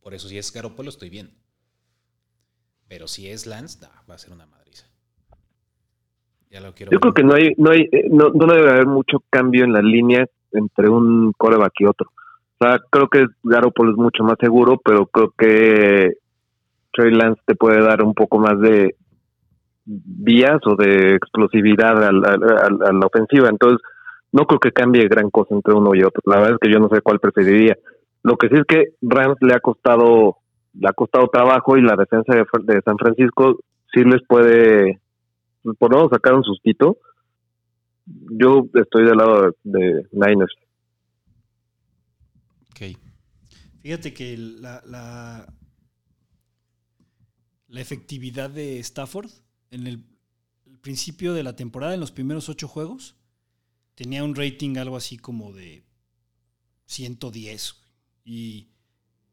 Por 0.00 0.14
eso, 0.14 0.26
si 0.26 0.38
es 0.38 0.50
Garoppolo, 0.50 0.88
estoy 0.88 1.10
bien. 1.10 1.36
Pero 2.88 3.06
si 3.06 3.28
es 3.28 3.44
Lance, 3.44 3.80
nah, 3.82 3.90
va 4.08 4.14
a 4.14 4.18
ser 4.18 4.32
una 4.32 4.46
madriza. 4.46 4.86
Ya 6.48 6.60
lo 6.60 6.74
quiero 6.74 6.92
Yo 6.92 6.96
ver. 6.98 7.00
creo 7.00 7.14
que 7.14 7.24
no 7.24 7.34
hay, 7.34 7.52
no 7.58 7.70
hay, 7.72 7.82
eh, 7.92 8.08
no, 8.10 8.30
no 8.30 8.46
debe 8.54 8.70
haber 8.70 8.86
mucho 8.86 9.22
cambio 9.28 9.64
en 9.64 9.72
la 9.74 9.82
línea 9.82 10.26
entre 10.52 10.88
un 10.88 11.34
coreback 11.36 11.72
y 11.80 11.84
otro. 11.84 12.10
Creo 12.90 13.08
que 13.08 13.26
Garoppolo 13.42 13.92
es 13.92 13.96
mucho 13.96 14.24
más 14.24 14.36
seguro, 14.40 14.80
pero 14.84 15.06
creo 15.06 15.32
que 15.36 16.14
Trey 16.92 17.12
Lance 17.12 17.40
te 17.46 17.54
puede 17.54 17.82
dar 17.82 18.02
un 18.02 18.14
poco 18.14 18.38
más 18.38 18.58
de 18.60 18.96
vías 19.86 20.60
o 20.64 20.76
de 20.76 21.14
explosividad 21.14 22.02
a 22.02 22.12
la 22.12 23.06
ofensiva. 23.06 23.48
Entonces, 23.48 23.80
no 24.32 24.46
creo 24.46 24.58
que 24.58 24.72
cambie 24.72 25.06
gran 25.08 25.30
cosa 25.30 25.54
entre 25.54 25.74
uno 25.74 25.94
y 25.94 26.02
otro. 26.02 26.20
La 26.26 26.36
verdad 26.36 26.54
es 26.54 26.58
que 26.60 26.72
yo 26.72 26.80
no 26.80 26.88
sé 26.88 27.00
cuál 27.02 27.20
preferiría. 27.20 27.76
Lo 28.22 28.36
que 28.36 28.48
sí 28.48 28.54
es 28.56 28.64
que 28.64 28.94
Rams 29.02 29.36
le 29.40 29.54
ha 29.54 29.60
costado, 29.60 30.38
le 30.72 30.88
ha 30.88 30.92
costado 30.92 31.28
trabajo 31.28 31.76
y 31.76 31.82
la 31.82 31.94
defensa 31.94 32.34
de, 32.34 32.44
de 32.72 32.82
San 32.82 32.98
Francisco 32.98 33.58
sí 33.92 34.02
les 34.02 34.22
puede, 34.26 35.00
pues, 35.62 35.76
por 35.78 35.94
lo 35.94 36.08
sacar 36.08 36.34
un 36.34 36.42
sustito. 36.42 36.96
Yo 38.06 38.66
estoy 38.74 39.04
del 39.04 39.16
lado 39.16 39.54
de, 39.62 39.78
de 39.78 40.06
Niners. 40.12 40.54
Ok. 42.70 42.98
Fíjate 43.84 44.14
que 44.14 44.34
la, 44.38 44.82
la, 44.86 45.46
efectividad 47.78 48.48
de 48.48 48.78
Stafford 48.78 49.30
en 49.70 49.86
el, 49.86 50.02
principio 50.80 51.34
de 51.34 51.42
la 51.42 51.54
temporada, 51.54 51.92
en 51.92 52.00
los 52.00 52.10
primeros 52.10 52.48
ocho 52.48 52.66
juegos, 52.66 53.14
tenía 53.94 54.24
un 54.24 54.36
rating 54.36 54.78
algo 54.78 54.96
así 54.96 55.18
como 55.18 55.52
de 55.52 55.84
110 56.86 57.74
güey, 57.74 57.84
y 58.24 58.68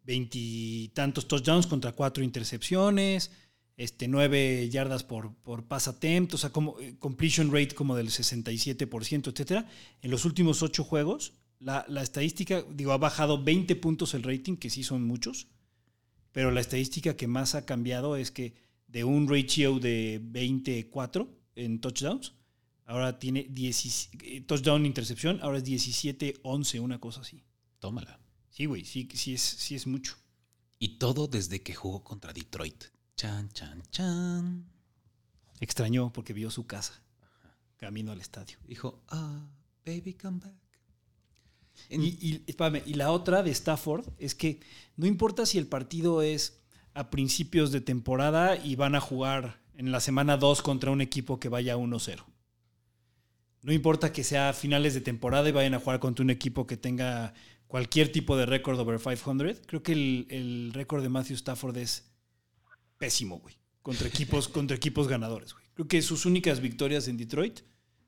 veintitantos 0.04 1.30
touchdowns 1.30 1.66
contra 1.66 1.94
cuatro 1.94 2.22
intercepciones, 2.22 3.32
este, 3.78 4.10
nueve 4.10 4.68
yardas 4.70 5.06
por, 5.06 5.34
por 5.36 5.66
pass 5.66 5.88
attempt, 5.88 6.34
o 6.34 6.38
sea, 6.38 6.50
como 6.50 6.78
eh, 6.82 6.98
completion 7.00 7.54
rate 7.54 7.74
como 7.74 7.96
del 7.96 8.10
67%, 8.10 9.32
etcétera. 9.32 9.70
En 10.02 10.12
los 10.12 10.26
últimos 10.26 10.62
ocho 10.62 10.84
juegos, 10.84 11.32
la, 11.62 11.86
la 11.88 12.02
estadística, 12.02 12.64
digo, 12.74 12.92
ha 12.92 12.98
bajado 12.98 13.42
20 13.42 13.76
puntos 13.78 14.14
el 14.14 14.24
rating, 14.24 14.58
que 14.58 14.70
sí 14.70 14.84
son 14.84 15.04
muchos, 15.04 15.48
pero 16.32 16.52
la 16.52 16.62
estadística 16.62 17.16
que 17.16 17.28
más 17.28 17.56
ha 17.56 17.66
cambiado 17.66 18.16
es 18.16 18.32
que 18.32 18.54
de 18.88 19.04
un 19.04 19.30
ratio 19.30 19.80
de 19.80 20.20
24 20.22 21.30
en 21.56 21.80
touchdowns, 21.80 22.34
ahora 22.86 23.20
tiene 23.20 23.48
10, 23.50 24.10
eh, 24.24 24.42
touchdown 24.42 24.86
intercepción, 24.86 25.40
ahora 25.42 25.60
es 25.60 25.66
17-11, 25.66 26.80
una 26.82 27.00
cosa 27.00 27.22
así. 27.22 27.44
Tómala. 27.80 28.20
Sí, 28.50 28.66
güey, 28.66 28.84
sí, 28.84 29.08
sí, 29.14 29.34
es, 29.34 29.42
sí 29.42 29.76
es 29.76 29.88
mucho. 29.88 30.18
Y 30.78 30.98
todo 30.98 31.28
desde 31.28 31.62
que 31.62 31.74
jugó 31.74 32.04
contra 32.04 32.34
Detroit. 32.34 32.86
Chan, 33.16 33.50
chan, 33.54 33.84
chan. 33.92 34.66
Extrañó 35.60 36.12
porque 36.12 36.34
vio 36.34 36.50
su 36.50 36.66
casa 36.66 37.02
camino 37.82 38.12
al 38.12 38.22
estadio. 38.22 38.58
Dijo, 38.68 39.04
ah, 39.10 39.48
baby, 39.84 40.14
come 40.14 40.40
back. 40.40 40.61
En- 41.90 42.04
Y, 42.04 42.08
y, 42.22 42.44
espérame, 42.48 42.82
y 42.86 42.94
la 42.96 43.12
otra 43.12 43.44
de 43.44 43.52
Stafford 43.52 44.08
es 44.18 44.36
que 44.36 44.60
no 44.98 45.06
importa 45.08 45.46
si 45.46 45.58
el 45.58 45.68
partido 45.68 46.22
es 46.22 46.62
a 46.94 47.10
principios 47.10 47.72
de 47.72 47.82
temporada 47.82 48.58
y 48.58 48.76
van 48.76 48.96
a 48.96 49.00
jugar 49.02 49.62
en 49.76 49.92
la 49.92 50.00
semana 50.00 50.38
2 50.38 50.62
contra 50.62 50.92
un 50.92 51.02
equipo 51.02 51.40
que 51.40 51.50
vaya 51.50 51.78
1-0. 51.78 52.26
No 53.64 53.72
importa 53.74 54.12
que 54.12 54.24
sea 54.24 54.50
a 54.50 54.54
finales 54.54 54.94
de 54.94 55.02
temporada 55.02 55.48
y 55.48 55.52
vayan 55.52 55.74
a 55.76 55.80
jugar 55.80 56.00
contra 56.00 56.24
un 56.24 56.30
equipo 56.32 56.66
que 56.66 56.78
tenga 56.78 57.34
cualquier 57.68 58.12
tipo 58.12 58.36
de 58.36 58.46
récord 58.46 58.80
over 58.80 59.00
500. 59.00 59.62
Creo 59.68 59.84
que 59.84 59.92
el, 59.94 60.28
el 60.30 60.72
récord 60.74 61.04
de 61.04 61.10
Matthew 61.10 61.36
Stafford 61.36 61.78
es 61.78 62.12
pésimo, 62.98 63.40
güey. 63.40 63.56
Contra 63.82 64.08
equipos, 64.08 64.48
contra 64.50 64.76
equipos 64.76 65.08
ganadores, 65.08 65.54
güey. 65.54 65.66
Creo 65.76 65.88
que 65.88 66.02
sus 66.02 66.26
únicas 66.26 66.60
victorias 66.60 67.08
en 67.08 67.18
Detroit 67.18 67.62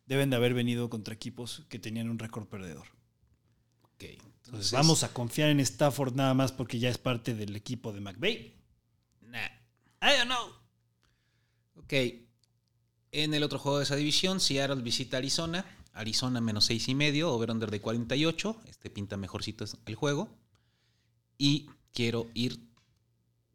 deben 0.05 0.29
de 0.29 0.35
haber 0.35 0.53
venido 0.53 0.89
contra 0.89 1.13
equipos 1.13 1.63
que 1.69 1.79
tenían 1.79 2.09
un 2.09 2.19
récord 2.19 2.47
perdedor. 2.47 2.87
Entonces, 4.45 4.71
vamos 4.71 5.03
a 5.03 5.13
confiar 5.13 5.49
en 5.49 5.59
Stafford 5.59 6.15
nada 6.15 6.33
más 6.33 6.51
porque 6.51 6.79
ya 6.79 6.89
es 6.89 6.97
parte 6.97 7.33
del 7.33 7.55
equipo 7.55 7.91
de 7.93 8.01
McVay. 8.01 8.53
Nah. 9.21 9.47
I 10.01 10.17
don't 10.17 10.25
know. 10.25 10.49
Ok. 11.77 11.93
En 13.11 13.33
el 13.33 13.43
otro 13.43 13.59
juego 13.59 13.77
de 13.77 13.85
esa 13.85 13.95
división, 13.95 14.39
Seattle 14.39 14.81
visita 14.81 15.17
Arizona. 15.17 15.65
Arizona 15.93 16.41
menos 16.41 16.65
seis 16.65 16.87
y 16.89 16.95
medio, 16.95 17.31
over-under 17.31 17.69
de 17.69 17.79
48. 17.79 18.61
Este 18.67 18.89
pinta 18.89 19.17
mejorcito 19.17 19.65
el 19.85 19.95
juego. 19.95 20.29
Y 21.37 21.69
quiero 21.93 22.27
ir. 22.33 22.59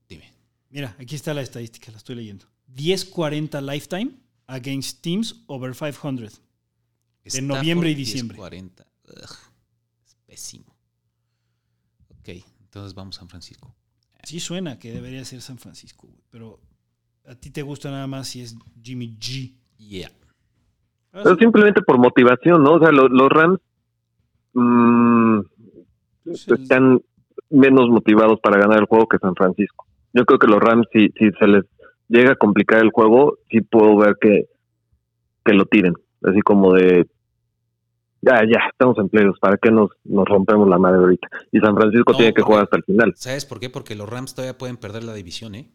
Dime. 0.09 0.33
Mira, 0.71 0.97
aquí 0.99 1.17
está 1.17 1.35
la 1.35 1.43
estadística, 1.43 1.91
la 1.91 1.99
estoy 1.99 2.15
leyendo. 2.15 2.47
10-40 2.75 3.61
lifetime 3.63 4.13
against 4.47 5.03
teams 5.03 5.37
over 5.47 5.75
500. 5.75 6.41
De 7.25 7.43
noviembre 7.43 7.91
y 7.91 7.95
diciembre. 7.95 8.39
40. 8.39 8.87
es 9.23 9.48
pésimo. 10.39 10.73
Ok, 12.21 12.29
entonces 12.61 12.95
vamos 12.95 13.17
a 13.17 13.21
San 13.21 13.29
Francisco. 13.29 13.75
Sí 14.23 14.39
suena 14.39 14.79
que 14.79 14.93
debería 14.93 15.25
ser 15.25 15.41
San 15.41 15.59
Francisco, 15.59 16.07
güey, 16.07 16.21
pero 16.31 16.61
a 17.27 17.35
ti 17.35 17.51
te 17.51 17.63
gusta 17.63 17.91
nada 17.91 18.07
más 18.07 18.29
si 18.29 18.43
es 18.43 18.57
Jimmy 18.81 19.17
G. 19.19 19.53
Yeah. 19.79 20.11
Pero 21.11 21.37
simplemente 21.37 21.83
por 21.83 21.99
motivación, 21.99 22.63
¿no? 22.63 22.75
O 22.75 22.79
sea, 22.79 22.93
lo- 22.93 23.09
los 23.09 23.29
Rams 23.29 23.59
mm, 24.55 25.41
están 26.27 27.01
menos 27.51 27.89
motivados 27.89 28.39
para 28.41 28.59
ganar 28.61 28.79
el 28.79 28.87
juego 28.87 29.09
que 29.09 29.19
San 29.19 29.35
Francisco. 29.35 29.87
Yo 30.13 30.25
creo 30.25 30.39
que 30.39 30.47
los 30.47 30.61
Rams, 30.61 30.87
si, 30.93 31.09
si 31.19 31.31
se 31.39 31.47
les 31.49 31.65
llega 32.09 32.33
a 32.33 32.37
complicar 32.37 32.81
el 32.83 32.91
juego, 32.91 33.39
sí 33.51 33.61
puedo 33.61 33.97
ver 33.97 34.17
que, 34.21 34.47
que 35.45 35.53
lo 35.55 35.67
tiren. 35.67 35.95
Así 36.23 36.41
como 36.43 36.75
de, 36.75 37.09
ya, 38.21 38.43
ya, 38.45 38.69
estamos 38.71 38.99
en 38.99 39.09
playoffs, 39.09 39.39
¿para 39.39 39.57
qué 39.59 39.71
nos, 39.71 39.91
nos 40.05 40.27
rompemos 40.27 40.69
la 40.69 40.79
madre 40.79 40.99
ahorita? 40.99 41.29
Y 41.53 41.61
San 41.61 41.77
Francisco 41.77 42.13
No, 42.13 42.19
tiene 42.19 42.35
que 42.35 42.43
jugar 42.43 42.65
hasta 42.65 42.77
el 42.77 42.85
final. 42.85 43.15
¿Sabes 43.17 43.45
por 43.45 43.61
qué? 43.61 43.71
Porque 43.71 43.95
los 43.95 44.09
Rams 44.09 44.35
todavía 44.35 44.59
pueden 44.59 44.77
perder 44.77 45.05
la 45.05 45.15
división, 45.15 45.55
¿eh? 45.55 45.71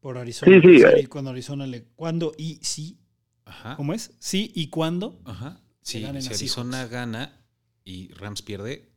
Por 0.00 0.16
Arizona. 0.16 0.60
Sí, 0.60 0.78
sí, 0.78 0.82
eh. 0.82 1.08
Cuando 1.08 1.30
Arizona 1.30 1.66
le. 1.66 1.84
¿Cuándo 1.94 2.32
y 2.38 2.58
sí? 2.62 2.98
Ajá. 3.44 3.76
¿Cómo 3.76 3.92
es? 3.92 4.16
Sí 4.18 4.50
y 4.54 4.68
cuándo. 4.68 5.20
Ajá. 5.24 5.60
Sí, 5.82 5.98
si 5.98 6.04
Arizona 6.06 6.86
gana 6.86 7.44
y 7.84 8.12
Rams 8.14 8.42
pierde, 8.42 8.92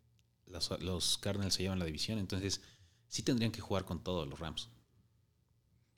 los, 0.45 0.69
los 0.81 1.17
Cardinals 1.17 1.55
se 1.55 1.63
llevan 1.63 1.79
la 1.79 1.85
división. 1.85 2.19
Entonces, 2.19 2.61
sí 3.07 3.23
tendrían 3.23 3.51
que 3.51 3.61
jugar 3.61 3.83
con 3.83 4.03
todos 4.03 4.27
los 4.27 4.39
Rams. 4.39 4.69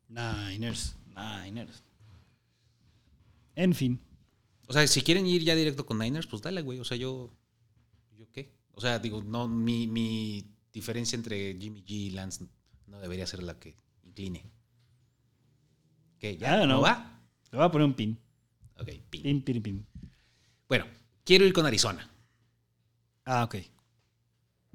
Niners. 0.07 0.95
Niners. 1.15 1.83
En 3.55 3.73
fin. 3.73 3.99
O 4.67 4.73
sea, 4.73 4.85
si 4.87 5.01
quieren 5.01 5.27
ir 5.27 5.43
ya 5.43 5.55
directo 5.55 5.85
con 5.85 5.99
Niners, 5.99 6.27
pues 6.27 6.41
dale, 6.41 6.61
güey. 6.61 6.79
O 6.79 6.85
sea, 6.85 6.97
yo. 6.97 7.31
¿Yo 8.17 8.31
qué? 8.31 8.53
O 8.73 8.81
sea, 8.81 8.99
digo, 8.99 9.23
no, 9.23 9.47
mi, 9.47 9.87
mi 9.87 10.45
diferencia 10.73 11.15
entre 11.15 11.55
Jimmy 11.57 11.83
G 11.83 11.91
y 11.91 12.09
Lance 12.11 12.45
no 12.87 12.99
debería 12.99 13.27
ser 13.27 13.43
la 13.43 13.59
que 13.59 13.75
incline. 14.03 14.43
¿Qué? 16.19 16.37
¿Ya? 16.37 16.61
Ah, 16.61 16.65
¿No 16.65 16.81
va? 16.81 17.21
Le 17.51 17.57
voy 17.57 17.65
a 17.65 17.71
poner 17.71 17.87
un 17.87 17.93
pin. 17.93 18.19
Ok, 18.77 18.89
pin. 19.09 19.21
Pin, 19.21 19.41
pin, 19.41 19.61
pin. 19.61 19.87
Bueno, 20.67 20.85
quiero 21.23 21.45
ir 21.45 21.53
con 21.53 21.65
Arizona. 21.65 22.09
Ah, 23.25 23.43
ok. 23.43 23.55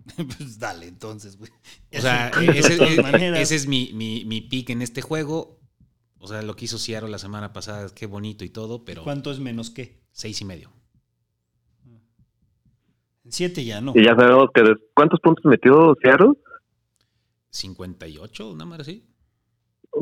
pues 0.39 0.59
dale, 0.59 0.87
entonces, 0.87 1.37
güey. 1.37 1.51
O 1.97 2.01
sea, 2.01 2.29
ese, 2.55 2.75
ese 3.41 3.57
es 3.57 3.67
mi, 3.67 3.91
mi, 3.93 4.25
mi 4.25 4.41
pick 4.41 4.71
en 4.71 4.83
este 4.83 5.03
juego. 5.03 5.60
O 6.23 6.27
sea, 6.29 6.43
lo 6.43 6.55
que 6.55 6.67
hizo 6.67 6.79
Seattle 6.79 7.11
la 7.11 7.19
semana 7.19 7.53
pasada, 7.53 7.89
qué 7.95 8.07
bonito 8.07 8.45
y 8.45 8.51
todo, 8.51 8.85
pero 8.85 9.03
¿Cuánto 9.03 9.31
es 9.33 9.41
menos 9.41 9.71
qué? 9.71 9.99
seis 10.13 10.41
y 10.41 10.45
medio. 10.45 10.71
En 13.25 13.33
siete 13.33 13.65
ya 13.65 13.81
no. 13.81 13.93
Y 13.95 14.05
ya 14.05 14.15
sabemos 14.15 14.49
que 14.55 14.63
¿cuántos 14.95 15.21
puntos 15.21 15.45
metió 15.45 15.95
Seattle? 16.03 16.33
58, 17.51 18.51
una 18.51 18.65
madre 18.65 18.83
así. 18.83 19.07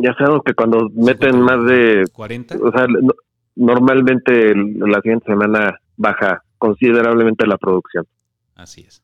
Ya 0.01 0.13
sabemos 0.15 0.43
que 0.45 0.55
cuando 0.55 0.89
meten 0.95 1.41
más 1.41 1.65
de 1.65 2.05
40. 2.13 2.57
o 2.63 2.71
sea, 2.73 2.87
no- 2.87 3.15
normalmente 3.57 4.55
la 4.55 5.01
siguiente 5.01 5.27
semana 5.27 5.79
baja 5.97 6.43
considerablemente 6.59 7.47
la 7.47 7.57
producción. 7.59 8.07
Así 8.55 8.83
es. 8.83 9.03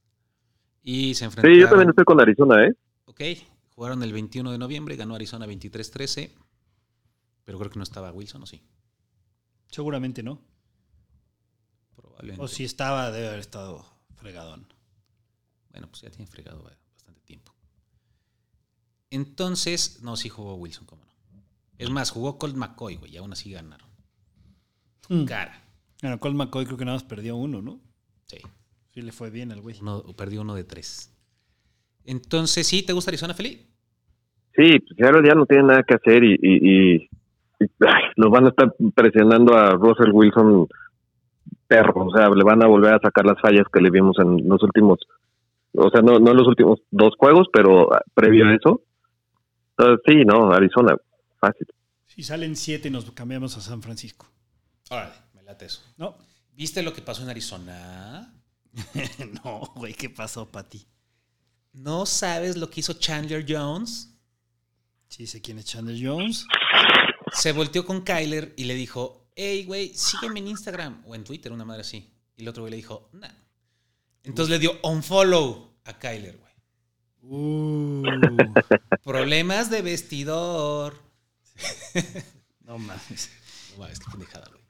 Y 0.82 1.14
se 1.14 1.24
enfrentaron. 1.24 1.54
Sí, 1.54 1.60
yo 1.62 1.68
también 1.68 1.88
estoy 1.90 2.04
con 2.04 2.20
Arizona, 2.20 2.66
¿eh? 2.66 2.72
Ok, 3.06 3.20
jugaron 3.74 4.02
el 4.02 4.12
21 4.12 4.52
de 4.52 4.58
noviembre, 4.58 4.96
ganó 4.96 5.14
Arizona 5.14 5.46
23-13. 5.46 6.30
Pero 7.44 7.58
creo 7.58 7.70
que 7.70 7.78
no 7.78 7.82
estaba 7.82 8.12
Wilson, 8.12 8.42
¿o 8.42 8.46
sí? 8.46 8.62
Seguramente 9.68 10.22
no. 10.22 10.40
Probablemente. 11.94 12.42
O 12.42 12.48
si 12.48 12.64
estaba, 12.64 13.10
debe 13.10 13.28
haber 13.28 13.40
estado 13.40 13.84
fregadón. 14.16 14.66
Bueno, 15.70 15.88
pues 15.88 16.02
ya 16.02 16.10
tiene 16.10 16.26
fregado 16.26 16.62
bastante 16.62 17.20
tiempo. 17.22 17.54
Entonces, 19.10 20.00
no, 20.02 20.16
sí 20.16 20.28
jugó 20.28 20.54
Wilson, 20.54 20.86
cómo 20.86 21.04
no. 21.04 21.12
Es 21.78 21.90
más, 21.90 22.10
jugó 22.10 22.38
Colt 22.38 22.56
McCoy, 22.56 22.96
güey, 22.96 23.12
y 23.14 23.16
aún 23.16 23.32
así 23.32 23.50
ganaron. 23.50 23.88
Mm. 25.08 25.24
Cara. 25.24 25.62
Bueno, 26.00 26.20
Colt 26.20 26.36
McCoy 26.36 26.64
creo 26.64 26.78
que 26.78 26.84
nada 26.84 26.96
más 26.96 27.04
perdió 27.04 27.36
uno, 27.36 27.60
¿no? 27.60 27.80
Sí, 28.26 28.38
Sí 28.92 29.02
le 29.02 29.12
fue 29.12 29.30
bien 29.30 29.50
al 29.50 29.60
güey. 29.60 29.76
uno, 29.80 30.02
perdió 30.16 30.42
uno 30.42 30.54
de 30.54 30.64
tres. 30.64 31.12
Entonces, 32.04 32.66
¿sí 32.66 32.82
te 32.84 32.92
gusta 32.92 33.10
Arizona, 33.10 33.34
Felipe? 33.34 33.66
Sí, 34.54 34.78
pues 34.78 34.96
Seattle 34.96 35.26
ya 35.26 35.34
no 35.34 35.46
tiene 35.46 35.64
nada 35.64 35.82
que 35.82 35.94
hacer 35.94 36.22
y, 36.22 36.34
y, 36.40 36.94
y 36.94 37.08
ay, 37.60 38.02
los 38.16 38.30
van 38.30 38.46
a 38.46 38.48
estar 38.48 38.74
presionando 38.94 39.56
a 39.56 39.70
Russell 39.70 40.12
Wilson 40.12 40.66
perro, 41.66 42.06
o 42.06 42.16
sea, 42.16 42.28
le 42.28 42.44
van 42.44 42.62
a 42.62 42.66
volver 42.66 42.94
a 42.94 43.00
sacar 43.00 43.24
las 43.24 43.40
fallas 43.40 43.66
que 43.72 43.80
le 43.80 43.90
vimos 43.90 44.16
en 44.18 44.48
los 44.48 44.62
últimos, 44.62 44.98
o 45.72 45.90
sea, 45.90 46.02
no, 46.02 46.18
no 46.18 46.30
en 46.30 46.36
los 46.36 46.46
últimos 46.46 46.80
dos 46.90 47.14
juegos, 47.18 47.48
pero 47.52 47.88
previo 48.14 48.46
a 48.46 48.54
eso. 48.54 48.82
Entonces, 49.76 50.04
sí, 50.06 50.24
no, 50.24 50.52
Arizona, 50.52 50.96
fácil. 51.40 51.66
Si 52.06 52.22
salen 52.22 52.54
siete, 52.54 52.90
nos 52.90 53.10
cambiamos 53.10 53.56
a 53.56 53.60
San 53.60 53.82
Francisco. 53.82 54.26
Órale, 54.90 55.14
me 55.34 55.42
late 55.42 55.64
eso. 55.64 55.82
¿No? 55.96 56.14
¿Viste 56.52 56.82
lo 56.82 56.92
que 56.92 57.02
pasó 57.02 57.24
en 57.24 57.30
Arizona? 57.30 58.32
no, 59.44 59.62
güey, 59.74 59.94
¿qué 59.94 60.10
pasó, 60.10 60.50
Pati? 60.50 60.86
¿No 61.72 62.06
sabes 62.06 62.56
lo 62.56 62.70
que 62.70 62.80
hizo 62.80 62.92
Chandler 62.92 63.44
Jones? 63.48 64.16
Sí, 65.08 65.26
sé 65.26 65.40
quién 65.40 65.58
es 65.58 65.64
Chandler 65.64 65.98
Jones. 66.00 66.46
Se 67.32 67.52
volteó 67.52 67.84
con 67.84 68.02
Kyler 68.02 68.54
y 68.56 68.64
le 68.64 68.74
dijo, 68.74 69.28
hey, 69.34 69.64
güey, 69.64 69.94
sígueme 69.94 70.40
en 70.40 70.48
Instagram 70.48 71.02
o 71.06 71.14
en 71.14 71.24
Twitter, 71.24 71.52
una 71.52 71.64
madre 71.64 71.82
así. 71.82 72.10
Y 72.36 72.42
el 72.42 72.48
otro 72.48 72.62
güey 72.62 72.72
le 72.72 72.76
dijo, 72.76 73.08
nah. 73.12 73.28
Entonces 74.22 74.50
le 74.50 74.58
dio 74.58 74.78
unfollow 74.82 75.74
a 75.84 75.98
Kyler, 75.98 76.38
güey. 76.38 76.44
Uh, 77.26 78.02
Problemas 79.02 79.70
de 79.70 79.82
vestidor. 79.82 80.94
no 82.60 82.78
mames. 82.78 83.30
No 83.72 83.78
mames, 83.78 83.98
qué 83.98 84.06
pendejada, 84.10 84.46
güey. 84.50 84.62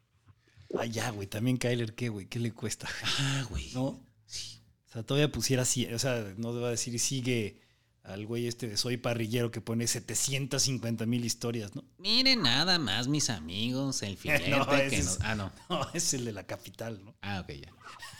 Ah, 0.79 0.87
ya, 0.87 1.11
güey. 1.11 1.27
También 1.27 1.57
Kyler, 1.57 1.95
¿qué, 1.95 2.09
güey? 2.09 2.27
¿Qué 2.27 2.39
le 2.39 2.53
cuesta? 2.53 2.89
Ah, 3.19 3.47
güey. 3.49 3.71
¿No? 3.75 4.01
Sí. 4.27 4.61
O 4.89 4.93
sea, 4.93 5.03
todavía 5.03 5.31
pusiera 5.31 5.63
así. 5.63 5.87
O 5.93 5.99
sea, 5.99 6.35
no 6.37 6.59
va 6.61 6.69
a 6.69 6.71
decir 6.73 6.99
sigue 6.99 7.61
al 8.05 8.27
güey 8.27 8.47
este 8.47 8.69
de 8.69 8.77
Soy 8.77 8.97
Parrillero 8.99 9.51
que 9.51 9.61
pone 9.61 9.87
750 9.87 11.07
mil 11.07 11.25
historias, 11.25 11.75
¿no? 11.75 11.85
Miren 11.99 12.43
nada 12.43 12.79
más, 12.79 13.09
mis 13.09 13.31
amigos, 13.31 14.03
el 14.03 14.17
filete 14.19 14.51
No, 14.51 14.67
que 14.69 14.87
es- 14.87 15.05
nos... 15.05 15.21
Ah, 15.23 15.35
no. 15.35 15.51
No, 15.71 15.87
es 15.95 16.15
el 16.15 16.25
de 16.25 16.33
la 16.33 16.47
capital, 16.47 17.03
¿no? 17.05 17.17
Ah, 17.23 17.41
ok, 17.41 17.53
ya. 17.55 17.73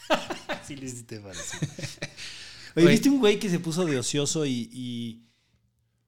Sí, 0.67 0.75
le 0.75 0.87
hiciste 0.87 1.19
parece. 1.19 1.57
Oye, 2.75 2.85
Oye. 2.85 2.91
¿viste 2.93 3.09
un 3.09 3.19
güey 3.19 3.39
que 3.39 3.49
se 3.49 3.59
puso 3.59 3.85
de 3.85 3.97
ocioso 3.99 4.45
y, 4.45 4.69
y, 4.73 5.29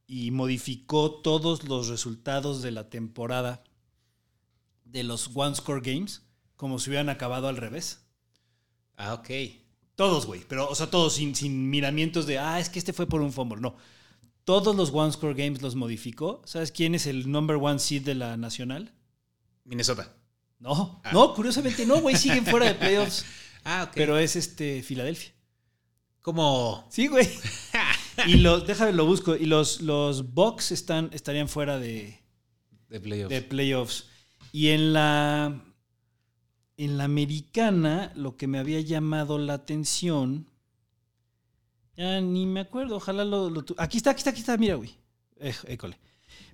y 0.08 0.32
modificó 0.32 1.22
todos 1.22 1.64
los 1.64 1.88
resultados 1.88 2.62
de 2.64 2.72
la 2.72 2.90
temporada 2.90 3.64
de 4.86 5.04
los 5.04 5.30
One 5.36 5.56
Score 5.56 5.82
Games 5.82 6.24
como 6.56 6.80
si 6.80 6.90
hubieran 6.90 7.10
acabado 7.10 7.48
al 7.48 7.58
revés? 7.58 8.02
Ah, 8.96 9.14
ok. 9.14 9.30
Todos, 9.98 10.26
güey. 10.28 10.46
Pero, 10.48 10.70
o 10.70 10.76
sea, 10.76 10.90
todos 10.90 11.16
sin, 11.16 11.36
sin 11.36 11.70
miramientos 11.70 12.26
de, 12.28 12.38
ah, 12.38 12.60
es 12.60 12.70
que 12.70 12.78
este 12.80 12.94
fue 12.94 13.08
por 13.08 13.20
un 13.20 13.34
fumble. 13.34 13.60
No. 13.60 13.76
Todos 14.46 14.76
los 14.76 14.92
One 14.94 15.12
Score 15.12 15.34
Games 15.34 15.62
los 15.62 15.76
modificó. 15.76 16.42
¿Sabes 16.46 16.72
quién 16.72 16.96
es 16.96 17.08
el 17.08 17.30
number 17.30 17.58
one 17.58 17.80
seed 17.80 18.04
de 18.04 18.14
la 18.16 18.38
nacional? 18.38 18.94
Minnesota. 19.66 20.16
No. 20.60 21.02
Ah. 21.04 21.10
No, 21.12 21.34
curiosamente 21.34 21.86
no, 21.86 22.00
güey. 22.00 22.16
Siguen 22.16 22.46
fuera 22.46 22.68
de 22.68 22.76
playoffs. 22.76 23.26
Ah, 23.70 23.84
ok. 23.90 23.92
Pero 23.96 24.18
es 24.18 24.38
este 24.38 24.82
Filadelfia. 24.82 25.34
como... 26.22 26.88
Sí, 26.90 27.08
güey. 27.08 27.28
Y 28.28 28.36
los, 28.38 28.66
déjame 28.66 28.94
lo 28.94 29.06
busco. 29.06 29.36
Y 29.36 29.46
los, 29.46 29.82
los 29.82 30.34
Bucks 30.34 30.72
están, 30.72 31.10
estarían 31.12 31.50
fuera 31.50 31.78
de, 31.78 32.24
De 32.88 33.00
playoff. 33.02 33.30
de 33.30 33.42
playoffs. 33.42 34.08
Y 34.54 34.70
en 34.70 34.94
la. 34.94 35.62
En 36.78 36.98
la 36.98 37.06
americana, 37.06 38.12
lo 38.16 38.38
que 38.38 38.48
me 38.48 38.60
había 38.60 38.80
llamado 38.82 39.40
la 39.40 39.56
atención. 39.56 40.48
Ya 41.96 42.22
ni 42.22 42.46
me 42.46 42.60
acuerdo. 42.60 42.98
Ojalá 42.98 43.26
lo. 43.26 43.50
lo 43.50 43.66
aquí 43.78 43.98
está, 43.98 44.12
aquí 44.12 44.20
está, 44.20 44.30
aquí 44.30 44.42
está. 44.42 44.58
Mira, 44.58 44.76
güey. 44.76 44.96
Eh, 45.40 45.56
école. 45.66 45.98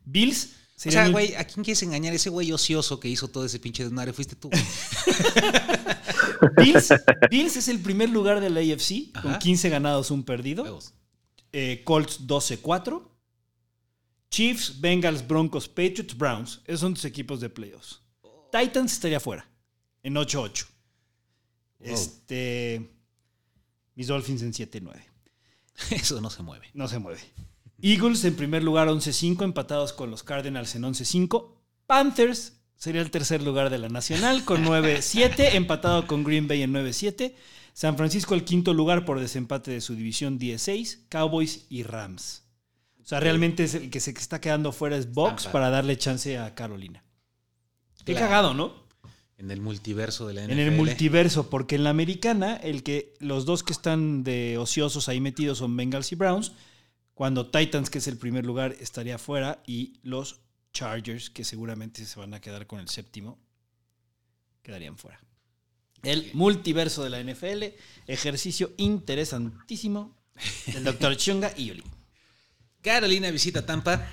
Bills. 0.05 0.55
O 0.85 0.91
sea, 0.91 1.07
güey, 1.09 1.35
¿a 1.35 1.45
quién 1.45 1.63
quieres 1.63 1.81
engañar? 1.83 2.13
Ese 2.13 2.29
güey 2.29 2.51
ocioso 2.51 2.99
que 2.99 3.07
hizo 3.07 3.29
todo 3.29 3.45
ese 3.45 3.59
pinche 3.59 3.83
desmadre 3.83 4.11
fuiste 4.11 4.35
tú. 4.35 4.49
Bills, 6.57 6.89
Bills 7.29 7.55
es 7.55 7.67
el 7.69 7.79
primer 7.79 8.09
lugar 8.09 8.41
de 8.41 8.49
la 8.49 8.59
AFC 8.59 9.13
con 9.13 9.31
Ajá. 9.31 9.39
15 9.39 9.69
ganados, 9.69 10.11
un 10.11 10.23
perdido. 10.23 10.79
Eh, 11.53 11.83
Colts 11.85 12.27
12-4. 12.27 13.01
Chiefs, 14.29 14.81
Bengals, 14.81 15.25
Broncos, 15.25 15.69
Patriots, 15.69 16.17
Browns. 16.17 16.59
Esos 16.65 16.81
son 16.81 16.95
tus 16.95 17.05
equipos 17.05 17.39
de 17.39 17.49
playoffs. 17.49 18.01
Titans 18.51 18.93
estaría 18.93 19.19
fuera, 19.19 19.47
en 20.03 20.15
8-8. 20.15 20.65
Este, 21.79 22.89
mis 23.95 24.07
Dolphins 24.07 24.41
en 24.41 24.53
7-9. 24.53 24.93
Eso 25.91 26.21
no 26.21 26.29
se 26.29 26.43
mueve. 26.43 26.69
No 26.73 26.87
se 26.87 26.99
mueve. 26.99 27.19
Eagles 27.81 28.23
en 28.23 28.35
primer 28.35 28.63
lugar 28.63 28.87
11-5, 28.87 29.43
empatados 29.43 29.91
con 29.91 30.09
los 30.11 30.23
Cardinals 30.23 30.75
en 30.75 30.83
11-5. 30.83 31.51
Panthers 31.87 32.53
sería 32.75 33.01
el 33.01 33.11
tercer 33.11 33.41
lugar 33.41 33.69
de 33.69 33.77
la 33.79 33.89
Nacional 33.89 34.45
con 34.45 34.63
9-7, 34.65 35.55
empatado 35.55 36.07
con 36.07 36.23
Green 36.23 36.47
Bay 36.47 36.61
en 36.61 36.73
9-7. 36.73 37.33
San 37.73 37.97
Francisco 37.97 38.35
el 38.35 38.45
quinto 38.45 38.73
lugar 38.73 39.03
por 39.03 39.19
desempate 39.19 39.71
de 39.71 39.81
su 39.81 39.95
división 39.95 40.39
10-6. 40.39 41.07
Cowboys 41.09 41.65
y 41.69 41.83
Rams. 41.83 42.43
O 43.01 43.05
sea, 43.05 43.19
realmente 43.19 43.65
es 43.65 43.73
el 43.73 43.89
que 43.89 43.99
se 43.99 44.11
está 44.11 44.39
quedando 44.39 44.71
fuera 44.71 44.95
es 44.95 45.11
Box 45.11 45.47
para 45.47 45.69
darle 45.69 45.97
chance 45.97 46.37
a 46.37 46.55
Carolina. 46.55 47.03
Qué 48.05 48.13
Claro. 48.13 48.27
cagado, 48.27 48.53
¿no? 48.53 48.82
En 49.37 49.51
el 49.51 49.61
multiverso 49.61 50.27
de 50.27 50.35
la 50.35 50.43
NFL. 50.43 50.51
En 50.51 50.59
el 50.59 50.71
multiverso, 50.71 51.49
porque 51.49 51.75
en 51.75 51.83
la 51.83 51.89
americana, 51.89 52.55
el 52.55 52.83
que 52.83 53.13
los 53.19 53.45
dos 53.45 53.63
que 53.63 53.73
están 53.73 54.23
de 54.23 54.57
ociosos 54.57 55.09
ahí 55.09 55.19
metidos 55.19 55.57
son 55.57 55.75
Bengals 55.75 56.11
y 56.11 56.15
Browns, 56.15 56.53
cuando 57.13 57.49
Titans, 57.49 57.89
que 57.89 57.97
es 57.97 58.07
el 58.07 58.17
primer 58.17 58.45
lugar, 58.45 58.75
estaría 58.79 59.17
fuera, 59.17 59.61
y 59.65 59.93
los 60.03 60.41
Chargers, 60.71 61.29
que 61.29 61.43
seguramente 61.43 62.05
se 62.05 62.19
van 62.19 62.33
a 62.33 62.41
quedar 62.41 62.67
con 62.67 62.79
el 62.79 62.89
séptimo, 62.89 63.39
quedarían 64.61 64.97
fuera. 64.97 65.19
El 66.03 66.31
multiverso 66.33 67.03
de 67.03 67.09
la 67.09 67.23
NFL, 67.23 67.63
ejercicio 68.07 68.71
interesantísimo 68.77 70.17
del 70.67 70.83
doctor 70.83 71.15
Chunga 71.17 71.53
y 71.55 71.67
Yoli. 71.67 71.83
Carolina 72.81 73.31
visita 73.31 73.65
Tampa. 73.65 74.05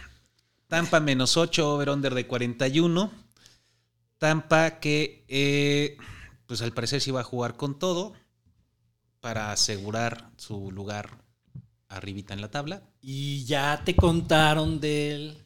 Tampa 0.68 1.01
menos 1.01 1.37
8, 1.37 1.75
over-under 1.75 2.14
de 2.14 2.29
41. 2.29 3.11
Tampa 4.21 4.79
que, 4.81 5.25
eh, 5.29 5.97
pues 6.47 6.61
al 6.62 6.73
parecer 6.73 7.01
sí 7.01 7.11
va 7.11 7.21
a 7.23 7.25
jugar 7.25 7.57
con 7.57 7.79
todo 7.79 8.12
para 9.21 9.51
asegurar 9.51 10.31
su 10.37 10.71
lugar 10.71 11.25
arribita 11.89 12.35
en 12.35 12.43
la 12.43 12.51
tabla. 12.51 12.83
Y 13.01 13.45
ya 13.47 13.83
te 13.85 13.97
contaron 13.97 14.79
del... 14.79 15.45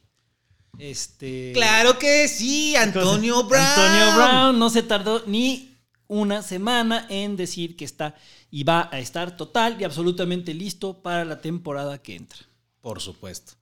Este... 0.77 1.51
Claro 1.53 1.97
que 1.97 2.27
sí, 2.27 2.75
Antonio 2.75 3.45
Brown. 3.45 3.63
Antonio 3.65 4.15
Brown 4.17 4.59
no 4.59 4.69
se 4.69 4.83
tardó 4.83 5.23
ni 5.25 5.73
una 6.07 6.41
semana 6.43 7.07
en 7.09 7.37
decir 7.37 7.77
que 7.77 7.85
está 7.85 8.15
y 8.51 8.63
va 8.65 8.89
a 8.91 8.99
estar 8.99 9.37
total 9.37 9.77
y 9.79 9.85
absolutamente 9.85 10.53
listo 10.53 11.01
para 11.01 11.23
la 11.23 11.39
temporada 11.39 11.97
que 12.01 12.15
entra. 12.17 12.39
Por 12.81 12.99
supuesto. 13.01 13.53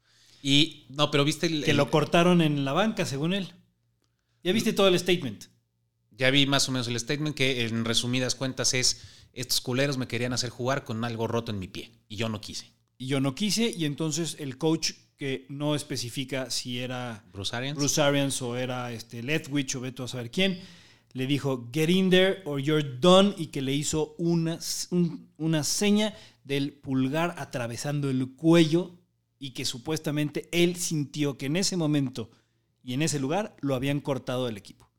Y 0.41 0.88
no, 0.89 1.11
pero 1.11 1.24
viste 1.24 1.45
el, 1.45 1.64
Que 1.64 1.72
el- 1.72 1.78
lo 1.78 1.91
cortaron 1.91 2.41
en 2.41 2.66
la 2.66 2.74
banca, 2.74 3.05
según 3.05 3.34
él. 3.36 3.53
Ya 4.43 4.51
viste 4.51 4.73
todo 4.73 4.87
el 4.87 4.99
statement. 4.99 5.45
ya 6.11 6.29
vi 6.29 6.45
más 6.45 6.69
o 6.69 6.71
menos 6.71 6.87
el 6.87 6.99
statement 6.99 7.35
que 7.35 7.65
en 7.65 7.85
resumidas 7.85 8.35
cuentas 8.35 8.73
es 8.73 9.01
estos 9.33 9.61
culeros 9.61 9.97
me 9.97 10.07
querían 10.07 10.31
hacer 10.33 10.49
jugar 10.51 10.83
con 10.83 11.03
algo 11.03 11.27
roto 11.27 11.51
en 11.51 11.57
mi 11.59 11.67
pie 11.67 11.91
y 12.07 12.17
yo 12.17 12.29
no 12.29 12.39
quise. 12.39 12.71
Y 12.99 13.07
yo 13.07 13.19
no 13.19 13.33
quise, 13.33 13.71
y 13.75 13.85
entonces 13.85 14.35
el 14.39 14.57
coach 14.59 14.91
que 15.17 15.45
no 15.49 15.73
especifica 15.75 16.49
si 16.51 16.79
era 16.79 17.25
Bruce 17.33 17.55
Arians. 17.55 17.77
Bruce 17.77 17.99
Arians 18.01 18.41
o 18.43 18.55
era 18.55 18.91
este 18.93 19.23
Leftwich 19.23 19.75
o 19.75 19.81
veto 19.81 20.03
a 20.03 20.07
saber 20.07 20.29
quién, 20.29 20.59
le 21.13 21.25
dijo 21.27 21.69
get 21.73 21.89
in 21.89 22.09
there 22.11 22.41
or 22.45 22.59
you're 22.61 22.87
done 22.99 23.33
y 23.37 23.47
que 23.47 23.61
le 23.61 23.73
hizo 23.73 24.13
una, 24.19 24.59
un- 24.91 25.29
una 25.37 25.63
seña 25.63 26.13
del 26.43 26.73
pulgar 26.73 27.33
atravesando 27.37 28.09
el 28.09 28.35
cuello 28.35 28.99
y 29.39 29.51
que 29.51 29.65
supuestamente 29.65 30.47
él 30.51 30.75
sintió 30.75 31.37
que 31.37 31.47
en 31.47 31.55
ese 31.55 31.75
momento 31.77 32.29
y 32.84 32.93
en 32.93 33.01
ese 33.01 33.19
lugar 33.19 33.55
lo 33.61 33.75
habían 33.75 33.99
cortado 34.01 34.45
del 34.45 34.57
equipo. 34.57 34.89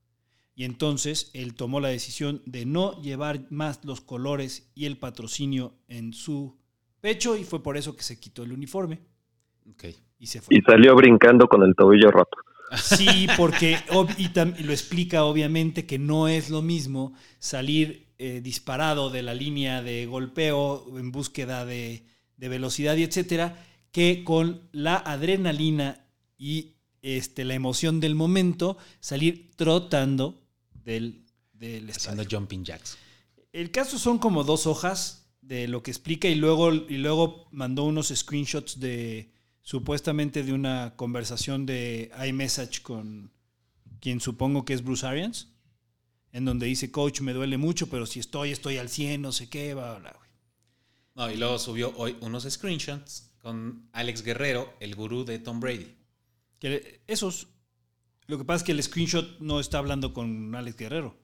Y 0.57 0.64
entonces 0.64 1.30
él 1.35 1.55
tomó 1.55 1.80
la 1.80 1.89
decisión 1.89 2.41
de 2.47 2.64
no 2.64 3.01
llevar 3.03 3.47
más 3.51 3.85
los 3.85 4.01
colores 4.01 4.70
y 4.74 4.87
el 4.87 4.97
patrocinio 4.99 5.74
en 5.89 6.12
su 6.12 6.57
pecho 7.01 7.37
y 7.37 7.45
fue 7.45 7.62
por 7.62 7.76
eso 7.76 7.97
que 7.97 8.03
se 8.05 8.18
quitó 8.20 8.45
el 8.45 8.53
uniforme 8.53 9.01
Ok. 9.70 9.85
y 10.18 10.26
se 10.28 10.41
fue. 10.41 10.57
Y 10.57 10.61
salió 10.62 10.95
brincando 10.95 11.49
con 11.49 11.62
el 11.62 11.74
tobillo 11.74 12.11
roto. 12.11 12.39
Sí, 12.76 13.26
porque 13.37 13.76
ob- 13.91 14.14
y, 14.16 14.28
tam- 14.28 14.55
y 14.59 14.62
lo 14.62 14.72
explica 14.72 15.24
obviamente 15.24 15.87
que 15.87 15.99
no 15.99 16.28
es 16.28 16.51
lo 16.51 16.62
mismo 16.62 17.12
salir 17.39 18.07
eh, 18.18 18.41
disparado 18.43 19.11
de 19.11 19.22
la 19.22 19.35
línea 19.35 19.82
de 19.82 20.07
golpeo 20.07 20.99
en 20.99 21.11
búsqueda 21.12 21.64
de, 21.66 22.07
de 22.37 22.49
velocidad 22.49 22.97
y 22.97 23.03
etcétera, 23.03 23.62
que 23.93 24.24
con 24.24 24.68
la 24.72 24.97
adrenalina 24.97 26.07
y 26.39 26.74
este, 27.05 27.45
la 27.45 27.53
emoción 27.53 28.01
del 28.01 28.15
momento 28.15 28.79
salir 28.99 29.51
trotando 29.57 30.43
del, 30.73 31.27
del 31.53 31.91
Haciendo 31.91 32.23
estadio. 32.23 32.41
jumping 32.41 32.65
jacks. 32.65 32.97
El 33.53 33.71
caso 33.71 33.99
son 33.99 34.19
como 34.19 34.43
dos 34.43 34.67
hojas 34.67 35.27
de 35.43 35.69
lo 35.69 35.83
que 35.83 35.91
explica 35.91 36.29
y 36.29 36.35
luego, 36.35 36.73
y 36.73 36.97
luego 36.97 37.47
mandó 37.53 37.85
unos 37.85 38.09
screenshots 38.09 38.81
de 38.81 39.31
supuestamente 39.61 40.43
de 40.43 40.55
una 40.55 40.95
conversación 40.97 41.67
de 41.67 42.11
iMessage 42.27 42.81
con, 42.83 43.31
quien 44.01 44.21
supongo 44.21 44.65
que 44.65 44.73
es 44.73 44.83
Bruce 44.83 45.07
Arians, 45.07 45.49
en 46.33 46.47
donde 46.47 46.67
dice, 46.67 46.91
coach, 46.91 47.21
me 47.21 47.33
duele 47.33 47.59
mucho, 47.59 47.89
pero 47.89 48.07
si 48.07 48.21
estoy, 48.21 48.51
estoy 48.51 48.79
al 48.79 48.89
100, 48.89 49.21
no 49.23 49.33
sé 49.33 49.49
qué, 49.49 49.75
bla, 49.75 49.99
bla, 49.99 50.15
güey. 50.17 50.31
No, 51.15 51.31
y 51.31 51.37
luego 51.37 51.59
subió 51.59 51.93
hoy 51.97 52.17
unos 52.21 52.45
screenshots 52.45 53.31
con 53.39 53.89
Alex 53.93 54.23
Guerrero, 54.23 54.75
el 54.81 54.95
gurú 54.95 55.25
de 55.25 55.39
Tom 55.39 55.61
Brady. 55.61 55.95
Que 56.59 57.03
esos, 57.07 57.49
lo 58.27 58.39
que 58.39 58.45
pasa 58.45 58.59
es 58.59 58.63
que 58.65 58.73
el 58.73 58.83
screenshot 58.83 59.39
no 59.41 59.61
está 59.61 59.79
hablando 59.79 60.13
con 60.13 60.55
Alex 60.55 60.77
Guerrero. 60.77 61.19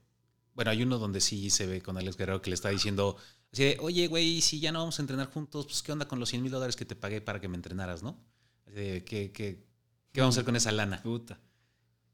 Bueno, 0.54 0.70
hay 0.70 0.82
uno 0.82 0.98
donde 0.98 1.20
sí 1.20 1.50
se 1.50 1.66
ve 1.66 1.80
con 1.80 1.96
Alex 1.96 2.16
Guerrero 2.16 2.42
que 2.42 2.50
le 2.50 2.54
está 2.54 2.68
diciendo 2.68 3.16
así 3.52 3.64
de, 3.64 3.78
oye, 3.80 4.06
güey, 4.08 4.40
si 4.40 4.60
ya 4.60 4.72
no 4.72 4.80
vamos 4.80 4.98
a 4.98 5.02
entrenar 5.02 5.30
juntos, 5.30 5.66
pues 5.66 5.82
¿qué 5.82 5.92
onda 5.92 6.06
con 6.06 6.20
los 6.20 6.28
100 6.28 6.42
mil 6.42 6.52
dólares 6.52 6.76
que 6.76 6.84
te 6.84 6.96
pagué 6.96 7.20
para 7.20 7.40
que 7.40 7.48
me 7.48 7.56
entrenaras, 7.56 8.02
no? 8.02 8.22
Así 8.66 8.74
de, 8.74 9.04
¿qué, 9.04 9.32
qué, 9.32 9.64
qué 10.12 10.20
vamos 10.20 10.36
a 10.36 10.40
hacer 10.40 10.44
con 10.44 10.56
esa 10.56 10.72
lana? 10.72 11.02
Puta. 11.02 11.40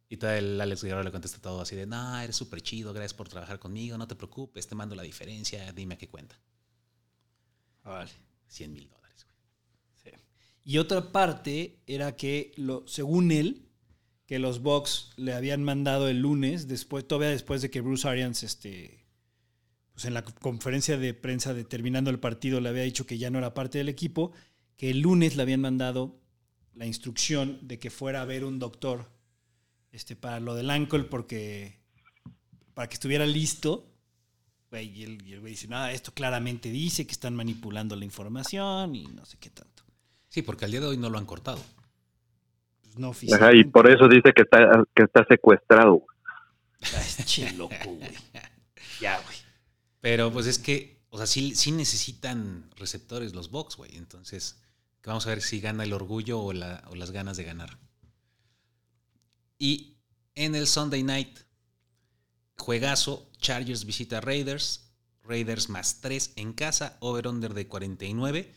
Y 0.09 0.19
todo 0.19 0.31
el 0.31 0.61
Alex 0.61 0.85
Guerrero 0.85 1.03
le 1.03 1.11
contesta 1.11 1.41
todo 1.41 1.61
así 1.61 1.75
de, 1.75 1.87
no, 1.87 2.21
eres 2.21 2.37
súper 2.37 2.61
chido, 2.62 2.93
gracias 2.93 3.14
por 3.14 3.29
trabajar 3.29 3.59
conmigo, 3.59 3.99
no 3.99 4.07
te 4.07 4.14
preocupes, 4.14 4.67
te 4.69 4.75
mando 4.75 4.95
la 4.95 5.03
diferencia, 5.03 5.73
dime 5.73 5.95
a 5.95 5.99
qué 5.99 6.09
cuenta. 6.09 6.39
Vale. 7.83 8.11
100 8.49 8.73
mil 8.73 8.85
dólares. 8.85 8.95
Y 10.69 10.79
otra 10.79 11.12
parte 11.12 11.79
era 11.87 12.17
que, 12.17 12.51
lo, 12.57 12.83
según 12.89 13.31
él, 13.31 13.69
que 14.27 14.41
los 14.41 14.62
Bucks 14.62 15.11
le 15.14 15.33
habían 15.33 15.62
mandado 15.62 16.09
el 16.09 16.19
lunes, 16.19 16.67
después, 16.67 17.07
todavía 17.07 17.31
después 17.31 17.62
de 17.62 17.71
que 17.71 17.81
Bruce 17.81 18.09
Arians, 18.09 18.43
este, 18.43 19.07
pues 19.93 20.07
en 20.07 20.14
la 20.14 20.25
conferencia 20.25 20.99
de 20.99 21.14
prensa 21.14 21.55
de 21.55 21.62
terminando 21.62 22.11
el 22.11 22.19
partido, 22.19 22.61
le 22.61 22.69
había 22.69 22.83
dicho 22.83 23.07
que 23.07 23.17
ya 23.17 23.31
no 23.31 23.39
era 23.39 23.55
parte 23.55 23.79
del 23.79 23.89
equipo, 23.89 24.33
que 24.77 24.91
el 24.91 25.03
lunes 25.03 25.37
le 25.37 25.43
habían 25.43 25.61
mandado 25.61 26.21
la 26.75 26.85
instrucción 26.85 27.61
de 27.62 27.79
que 27.79 27.91
fuera 27.91 28.23
a 28.23 28.25
ver 28.25 28.45
un 28.45 28.59
doctor 28.59 29.09
este, 29.93 30.17
para 30.17 30.41
lo 30.41 30.57
del 30.57 30.71
ankle, 30.71 31.05
porque 31.05 31.79
para 32.75 32.89
que 32.89 32.95
estuviera 32.95 33.25
listo. 33.25 33.93
Y 34.73 35.05
el 35.05 35.41
güey 35.41 35.53
dice, 35.53 35.69
nada, 35.69 35.93
esto 35.93 36.12
claramente 36.12 36.71
dice 36.71 37.07
que 37.07 37.12
están 37.12 37.37
manipulando 37.37 37.95
la 37.95 38.05
información 38.05 38.97
y 38.97 39.05
no 39.05 39.25
sé 39.25 39.39
qué 39.39 39.49
tanto. 39.49 39.76
Sí, 40.37 40.43
porque 40.43 40.66
al 40.66 40.70
día 40.70 40.80
de 40.80 40.87
hoy 40.89 40.99
no 40.99 41.09
lo 41.09 41.16
han 41.16 41.24
cortado. 41.24 41.59
Pues 42.82 42.99
no 42.99 43.14
Ajá, 43.34 43.55
y 43.55 43.64
por 43.64 43.91
eso 43.91 44.07
dice 44.07 44.34
que 44.34 44.43
está, 44.43 44.84
que 44.95 45.05
está 45.05 45.24
secuestrado. 45.24 46.05
Es 46.78 47.24
che 47.24 47.51
loco, 47.55 47.74
güey. 47.87 48.11
Ya, 49.01 49.18
güey. 49.22 49.37
Pero 50.03 50.30
pues 50.30 50.47
es 50.47 50.59
que, 50.59 51.01
o 51.09 51.16
sea, 51.16 51.26
sí, 51.26 51.55
sí 51.55 51.72
necesitan 51.72 52.70
receptores 52.76 53.32
los 53.34 53.51
Bucks, 53.51 53.76
güey. 53.78 53.97
Entonces, 53.97 54.61
que 55.01 55.09
vamos 55.09 55.26
a 55.26 55.30
ver 55.30 55.41
si 55.41 55.59
gana 55.59 55.84
el 55.84 55.95
orgullo 55.95 56.39
o, 56.43 56.53
la- 56.53 56.84
o 56.91 56.95
las 56.97 57.12
ganas 57.12 57.39
de 57.39 57.45
ganar. 57.45 57.78
Y 59.59 59.97
en 60.34 60.55
el 60.55 60.66
Sunday 60.66 61.03
Night, 61.03 61.39
juegazo, 62.59 63.30
Chargers 63.39 63.87
visita 63.87 64.20
Raiders, 64.20 64.91
Raiders 65.22 65.70
más 65.70 66.03
3 66.03 66.34
en 66.37 66.53
casa, 66.53 66.99
over-under 67.01 67.55
de 67.55 67.66
49. 67.68 68.55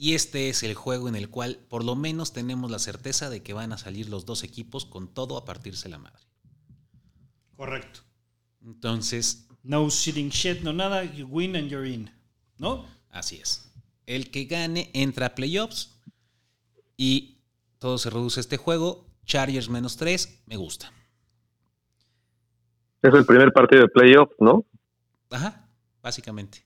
Y 0.00 0.14
este 0.14 0.48
es 0.48 0.62
el 0.62 0.74
juego 0.74 1.08
en 1.08 1.16
el 1.16 1.28
cual 1.28 1.58
por 1.68 1.84
lo 1.84 1.96
menos 1.96 2.32
tenemos 2.32 2.70
la 2.70 2.78
certeza 2.78 3.28
de 3.30 3.42
que 3.42 3.52
van 3.52 3.72
a 3.72 3.78
salir 3.78 4.08
los 4.08 4.24
dos 4.24 4.44
equipos 4.44 4.86
con 4.86 5.12
todo 5.12 5.36
a 5.36 5.44
partirse 5.44 5.88
la 5.88 5.98
madre. 5.98 6.22
Correcto. 7.56 8.00
Entonces, 8.64 9.48
No 9.64 9.90
sitting 9.90 10.30
shit, 10.30 10.62
no 10.62 10.72
nada. 10.72 11.04
You 11.04 11.26
win 11.26 11.56
and 11.56 11.68
you're 11.68 11.86
in. 11.86 12.10
¿No? 12.58 12.86
Así 13.10 13.36
es. 13.36 13.70
El 14.06 14.30
que 14.30 14.44
gane 14.44 14.90
entra 14.94 15.26
a 15.26 15.34
playoffs 15.34 16.00
y 16.96 17.42
todo 17.78 17.98
se 17.98 18.08
reduce 18.08 18.38
a 18.38 18.42
este 18.42 18.56
juego. 18.56 19.04
Chargers 19.26 19.68
menos 19.68 19.96
3, 19.96 20.44
me 20.46 20.56
gusta. 20.56 20.92
Es 23.02 23.12
el 23.12 23.26
primer 23.26 23.52
partido 23.52 23.82
de 23.82 23.88
playoff, 23.88 24.30
¿no? 24.38 24.64
Ajá, 25.30 25.68
básicamente. 26.00 26.64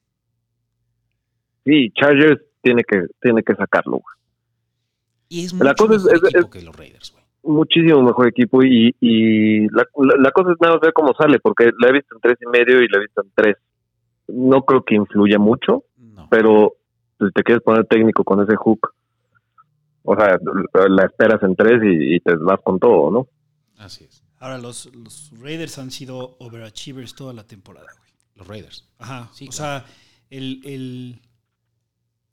Sí, 1.64 1.90
Chargers 1.98 2.40
tiene 2.62 2.82
que, 2.84 3.06
tiene 3.20 3.42
que 3.42 3.54
sacarlo. 3.54 3.92
güey. 3.98 4.16
Y 5.28 5.44
es 5.46 5.52
La 5.54 5.70
mucho 5.70 5.86
cosa 5.86 6.04
mejor 6.04 6.14
es- 6.14 6.22
equipo 6.24 6.38
es- 6.38 6.50
que 6.52 6.62
los 6.62 6.76
Raiders, 6.76 7.12
güey. 7.12 7.22
Muchísimo 7.44 8.02
mejor 8.02 8.28
equipo 8.28 8.62
y, 8.62 8.94
y 9.00 9.62
la, 9.70 9.84
la- 9.96 10.16
la 10.22 10.30
cosa 10.30 10.52
es 10.52 10.56
nada 10.60 10.74
más 10.74 10.80
ver 10.80 10.92
cómo 10.92 11.12
sale, 11.14 11.40
porque 11.40 11.70
la 11.80 11.88
he 11.88 11.92
visto 11.92 12.14
en 12.14 12.20
tres 12.20 12.38
y 12.40 12.46
medio 12.46 12.80
y 12.82 12.88
la 12.88 12.98
he 12.98 13.00
visto 13.00 13.22
en 13.22 13.32
tres. 13.34 13.56
No 14.28 14.62
creo 14.62 14.84
que 14.84 14.94
influya 14.94 15.38
mucho, 15.40 15.84
No. 15.96 16.28
pero 16.30 16.74
si 17.18 17.30
te 17.32 17.42
quieres 17.42 17.62
poner 17.64 17.84
técnico 17.86 18.22
con 18.22 18.40
ese 18.42 18.54
hook, 18.56 18.94
o 20.04 20.14
sea, 20.16 20.38
la 20.88 21.04
esperas 21.04 21.42
en 21.42 21.56
tres 21.56 21.80
y, 21.82 22.16
y 22.16 22.20
te 22.20 22.34
vas 22.36 22.60
con 22.62 22.78
todo, 22.78 23.10
¿no? 23.10 23.26
Así 23.78 24.04
es. 24.04 24.22
Ahora, 24.38 24.58
los, 24.58 24.86
los 24.94 25.32
Raiders 25.40 25.78
han 25.78 25.90
sido 25.90 26.36
overachievers 26.38 27.14
toda 27.14 27.32
la 27.32 27.44
temporada, 27.44 27.86
güey. 27.98 28.10
Los 28.36 28.46
Raiders. 28.48 28.88
Ajá. 28.98 29.28
Sí, 29.32 29.46
o 29.48 29.50
claro. 29.50 29.84
sea, 29.84 29.92
el, 30.30 30.60
el. 30.64 31.20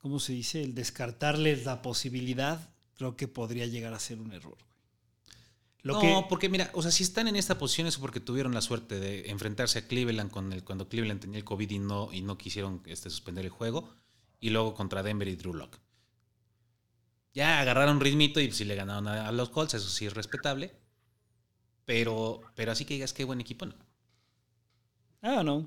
¿Cómo 0.00 0.18
se 0.18 0.32
dice? 0.32 0.62
El 0.62 0.74
descartarles 0.74 1.64
la 1.64 1.82
posibilidad, 1.82 2.70
creo 2.96 3.16
que 3.16 3.28
podría 3.28 3.66
llegar 3.66 3.92
a 3.92 3.98
ser 3.98 4.18
un 4.20 4.32
error, 4.32 4.56
güey. 4.56 4.70
Lo 5.82 5.94
no, 5.94 6.00
que, 6.00 6.26
porque 6.28 6.48
mira, 6.50 6.70
o 6.74 6.82
sea, 6.82 6.90
si 6.90 7.02
están 7.02 7.26
en 7.26 7.36
esta 7.36 7.56
posición 7.56 7.86
es 7.86 7.96
porque 7.96 8.20
tuvieron 8.20 8.52
la 8.52 8.60
suerte 8.60 9.00
de 9.00 9.30
enfrentarse 9.30 9.78
a 9.78 9.86
Cleveland 9.86 10.30
con 10.30 10.52
el, 10.52 10.62
cuando 10.62 10.88
Cleveland 10.88 11.20
tenía 11.20 11.38
el 11.38 11.44
COVID 11.44 11.70
y 11.70 11.78
no, 11.78 12.12
y 12.12 12.20
no 12.20 12.36
quisieron 12.36 12.82
este, 12.84 13.08
suspender 13.08 13.44
el 13.46 13.50
juego. 13.50 13.88
Y 14.40 14.50
luego 14.50 14.74
contra 14.74 15.02
Denver 15.02 15.28
y 15.28 15.36
Drew 15.36 15.54
Lock. 15.54 15.78
Ya 17.32 17.60
agarraron 17.60 18.00
ritmito 18.00 18.40
y 18.40 18.50
si 18.52 18.64
le 18.64 18.74
ganaron 18.74 19.06
a, 19.06 19.28
a 19.28 19.32
los 19.32 19.50
Colts, 19.50 19.74
eso 19.74 19.88
sí 19.88 20.06
es 20.06 20.14
respetable. 20.14 20.72
Pero, 21.84 22.40
pero 22.54 22.72
así 22.72 22.84
que 22.84 22.94
digas 22.94 23.12
qué 23.12 23.24
buen 23.24 23.40
equipo, 23.40 23.66
no. 23.66 23.74
Ah, 25.22 25.42
no. 25.42 25.66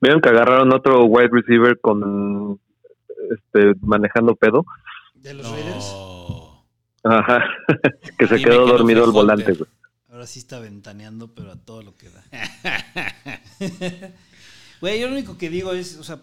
Vieron 0.00 0.20
que 0.20 0.28
agarraron 0.28 0.72
otro 0.72 1.04
wide 1.04 1.30
receiver 1.32 1.80
con 1.80 2.60
este 3.30 3.72
manejando 3.80 4.34
pedo. 4.36 4.64
De 5.14 5.34
los 5.34 5.50
Raiders. 5.50 5.92
No. 5.92 6.66
Ajá. 7.04 7.44
que 8.18 8.26
se 8.26 8.36
quedó 8.36 8.66
que 8.66 8.72
dormido 8.72 9.04
al 9.04 9.12
volante, 9.12 9.52
Hunter. 9.52 9.58
güey. 9.66 9.80
Ahora 10.08 10.26
sí 10.26 10.40
está 10.40 10.58
ventaneando, 10.58 11.34
pero 11.34 11.52
a 11.52 11.56
todo 11.56 11.82
lo 11.82 11.96
que 11.96 12.10
da. 12.10 12.24
Güey, 14.80 14.98
yo 14.98 15.08
lo 15.08 15.12
único 15.12 15.36
que 15.36 15.50
digo 15.50 15.72
es, 15.72 15.98
o 15.98 16.04
sea, 16.04 16.22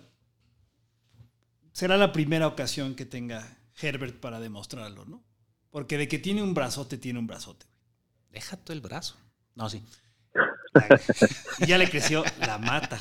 será 1.74 1.95
la 1.95 2.12
primera 2.12 2.47
ocasión 2.47 2.95
que 2.95 3.05
tenga 3.05 3.60
Herbert 3.80 4.20
para 4.20 4.39
demostrarlo, 4.39 5.05
¿no? 5.05 5.24
Porque 5.70 5.97
de 5.97 6.08
que 6.08 6.18
tiene 6.18 6.41
un 6.41 6.55
brazote, 6.55 6.97
tiene 6.97 7.20
un 7.20 7.28
brazote. 7.28 7.68
Deja 8.32 8.58
todo 8.58 8.74
el 8.74 8.82
brazo. 8.82 9.16
No, 9.53 9.70
sí. 9.70 9.84
Y 11.60 11.66
ya 11.68 11.78
le 11.78 11.89
creció 11.89 12.24
la 12.39 12.58
mata. 12.58 12.99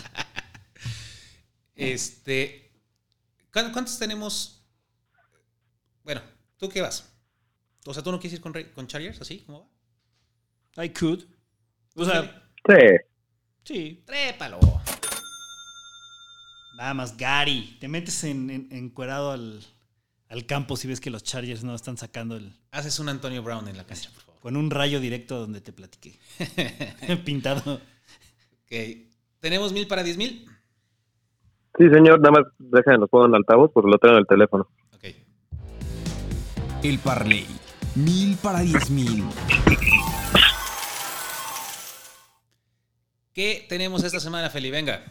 Este. 1.74 2.65
¿Cuán- 3.56 3.72
¿Cuántos 3.72 3.98
tenemos? 3.98 4.62
Bueno, 6.04 6.20
¿tú 6.58 6.68
qué 6.68 6.82
vas? 6.82 7.10
O 7.86 7.94
sea, 7.94 8.02
¿tú 8.02 8.12
no 8.12 8.20
quieres 8.20 8.38
ir 8.38 8.70
con, 8.74 8.86
Chargers 8.86 9.18
así? 9.20 9.38
¿Cómo 9.46 9.70
va? 10.76 10.84
I 10.84 10.90
could. 10.90 11.24
O 11.94 12.04
sea, 12.04 12.50
Sí. 12.68 12.74
sí. 13.64 14.02
Trépalo. 14.04 14.60
Nada 16.76 16.92
más, 16.92 17.16
Gary. 17.16 17.78
Te 17.80 17.88
metes 17.88 18.22
en, 18.24 18.50
en- 18.50 18.68
encuerado 18.72 19.30
al, 19.32 19.64
al 20.28 20.44
campo 20.44 20.76
si 20.76 20.86
ves 20.86 21.00
que 21.00 21.08
los 21.08 21.22
Chargers 21.22 21.64
no 21.64 21.74
están 21.74 21.96
sacando 21.96 22.36
el. 22.36 22.52
Haces 22.72 22.98
un 22.98 23.08
Antonio 23.08 23.42
Brown 23.42 23.66
en 23.68 23.78
la 23.78 23.86
cancha, 23.86 24.10
por 24.12 24.22
favor. 24.22 24.40
Con 24.42 24.56
un 24.58 24.70
rayo 24.70 25.00
directo 25.00 25.40
donde 25.40 25.62
te 25.62 25.72
platiqué. 25.72 26.18
Pintado. 27.24 27.74
Ok. 28.64 28.72
¿Tenemos 29.40 29.72
mil 29.72 29.86
para 29.86 30.02
diez 30.02 30.18
mil? 30.18 30.46
Sí, 31.78 31.88
señor, 31.90 32.20
nada 32.20 32.40
más 32.40 32.52
déjenme 32.58 32.98
los 33.00 33.10
pongo 33.10 33.26
en 33.26 33.34
altavoz 33.34 33.70
porque 33.72 33.90
lo 33.90 33.98
tengo 33.98 34.14
en 34.14 34.20
el 34.20 34.26
teléfono. 34.26 34.66
Ok. 34.94 35.04
El 36.82 36.98
Parley. 36.98 37.46
Mil 37.94 38.36
para 38.42 38.60
diez 38.60 38.90
mil. 38.90 39.24
¿Qué 43.34 43.66
tenemos 43.68 44.02
esta 44.04 44.20
semana, 44.20 44.48
Feli? 44.48 44.70
Venga. 44.70 45.02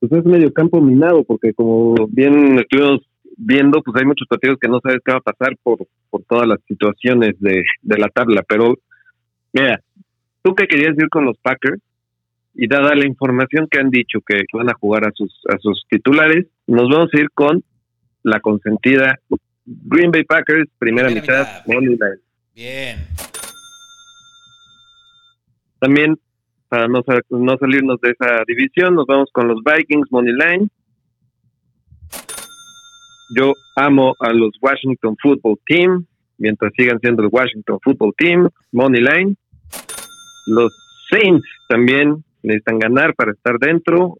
Pues 0.00 0.12
es 0.12 0.24
medio 0.24 0.52
campo 0.52 0.80
minado 0.80 1.22
porque 1.24 1.52
como 1.52 1.94
bien 2.08 2.58
estuvimos 2.58 3.02
viendo, 3.36 3.82
pues 3.82 4.00
hay 4.00 4.06
muchos 4.06 4.26
partidos 4.28 4.58
que 4.58 4.68
no 4.68 4.80
sabes 4.82 5.00
qué 5.04 5.12
va 5.12 5.18
a 5.18 5.32
pasar 5.32 5.56
por, 5.62 5.86
por 6.08 6.22
todas 6.24 6.48
las 6.48 6.60
situaciones 6.66 7.34
de, 7.40 7.62
de 7.82 7.98
la 7.98 8.08
tabla. 8.08 8.42
Pero, 8.48 8.78
mira, 9.52 9.82
tú 10.42 10.54
que 10.54 10.66
querías 10.66 10.96
ir 10.96 11.08
con 11.10 11.26
los 11.26 11.36
Packers 11.38 11.82
y 12.54 12.68
dada 12.68 12.94
la 12.94 13.06
información 13.06 13.66
que 13.70 13.80
han 13.80 13.90
dicho 13.90 14.20
que 14.26 14.42
van 14.52 14.70
a 14.70 14.74
jugar 14.74 15.06
a 15.06 15.12
sus, 15.12 15.32
a 15.52 15.58
sus 15.58 15.84
titulares, 15.90 16.46
nos 16.66 16.88
vamos 16.88 17.10
a 17.12 17.18
ir 17.20 17.30
con 17.30 17.62
la 18.22 18.40
consentida 18.40 19.18
Green 19.66 20.10
Bay 20.10 20.24
Packers, 20.24 20.68
primera, 20.78 21.08
Primera 21.08 21.22
mitad, 21.22 21.62
mitad. 21.66 21.74
money 21.74 21.96
line. 21.96 22.20
Bien. 22.54 22.98
También, 25.80 26.16
para 26.68 26.86
no, 26.86 27.02
no 27.30 27.56
salirnos 27.58 28.00
de 28.00 28.10
esa 28.12 28.42
división, 28.46 28.94
nos 28.94 29.06
vamos 29.06 29.28
con 29.32 29.48
los 29.48 29.58
Vikings 29.62 30.10
Money 30.10 30.32
Line. 30.32 30.68
Yo 33.36 33.52
amo 33.76 34.14
a 34.20 34.32
los 34.32 34.50
Washington 34.62 35.16
Football 35.20 35.58
Team, 35.66 36.06
mientras 36.38 36.72
sigan 36.76 37.00
siendo 37.00 37.22
el 37.22 37.28
Washington 37.30 37.78
Football 37.82 38.14
Team, 38.16 38.48
Money 38.72 39.02
Line. 39.02 39.36
Los 40.46 40.72
Saints 41.10 41.46
también 41.68 42.24
necesitan 42.44 42.78
ganar 42.78 43.14
para 43.14 43.32
estar 43.32 43.58
dentro. 43.58 44.18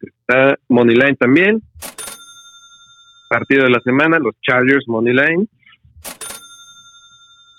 Está 0.00 0.58
Moneyline 0.68 1.16
también. 1.16 1.62
Partido 3.30 3.64
de 3.64 3.70
la 3.70 3.80
semana, 3.80 4.18
los 4.18 4.34
Chargers 4.42 4.86
Moneyline. 4.86 5.48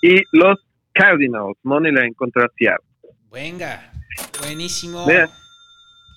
Y 0.01 0.21
los 0.31 0.59
Cardinals 0.93 1.57
Moneyline 1.63 2.13
contra 2.13 2.49
Seattle. 2.57 2.85
Venga, 3.31 3.91
buenísimo. 4.41 5.05
Mira, 5.05 5.29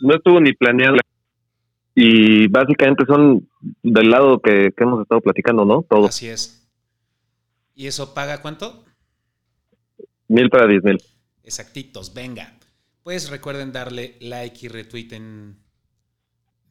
no 0.01 0.15
estuvo 0.15 0.41
ni 0.41 0.53
planeado. 0.53 0.97
Y 1.95 2.49
básicamente 2.49 3.05
son 3.07 3.49
del 3.83 4.11
lado 4.11 4.41
que, 4.41 4.73
que 4.77 4.85
hemos 4.85 5.03
estado 5.03 5.21
platicando, 5.21 5.65
¿no? 5.65 5.83
Todo. 5.83 6.07
Así 6.07 6.29
es. 6.29 6.71
¿Y 7.75 7.87
eso 7.87 8.15
paga 8.15 8.41
cuánto? 8.41 8.85
Mil 10.29 10.49
para 10.49 10.67
diez 10.67 10.83
mil. 10.83 10.99
Exactitos, 11.45 12.15
venga. 12.15 12.55
Pues 13.03 13.31
recuerden 13.31 13.73
darle 13.73 14.17
like 14.21 14.67
y 14.67 14.69
retweet 14.69 15.13
en, 15.13 15.59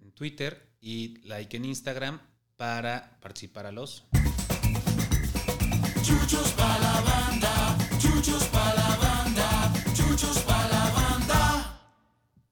en 0.01 0.11
Twitter 0.13 0.75
y 0.79 1.19
like 1.27 1.57
en 1.57 1.65
Instagram 1.65 2.19
para 2.55 3.17
participar 3.19 3.65
a 3.65 3.71
los. 3.71 4.05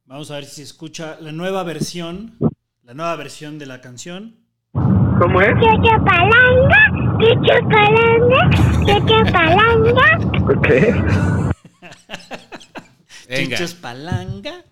Vamos 0.05 0.31
a 0.31 0.35
ver 0.35 0.45
si 0.45 0.55
se 0.55 0.63
escucha 0.63 1.17
la 1.21 1.31
nueva 1.31 1.63
versión, 1.63 2.35
la 2.83 2.93
nueva 2.93 3.15
versión 3.15 3.57
de 3.59 3.65
la 3.65 3.79
canción. 3.79 4.35
¿Cómo 4.73 5.41
es? 5.41 5.53
Chuchu 5.53 6.03
palanga, 6.03 6.91
chuchu 7.19 7.69
palanga, 7.69 8.49
chuchu 8.85 9.31
palanga. 9.31 10.17
Ok. 10.53 11.38
Venga. 13.43 13.57
Chichos 13.57 13.73
palanga. 13.75 14.65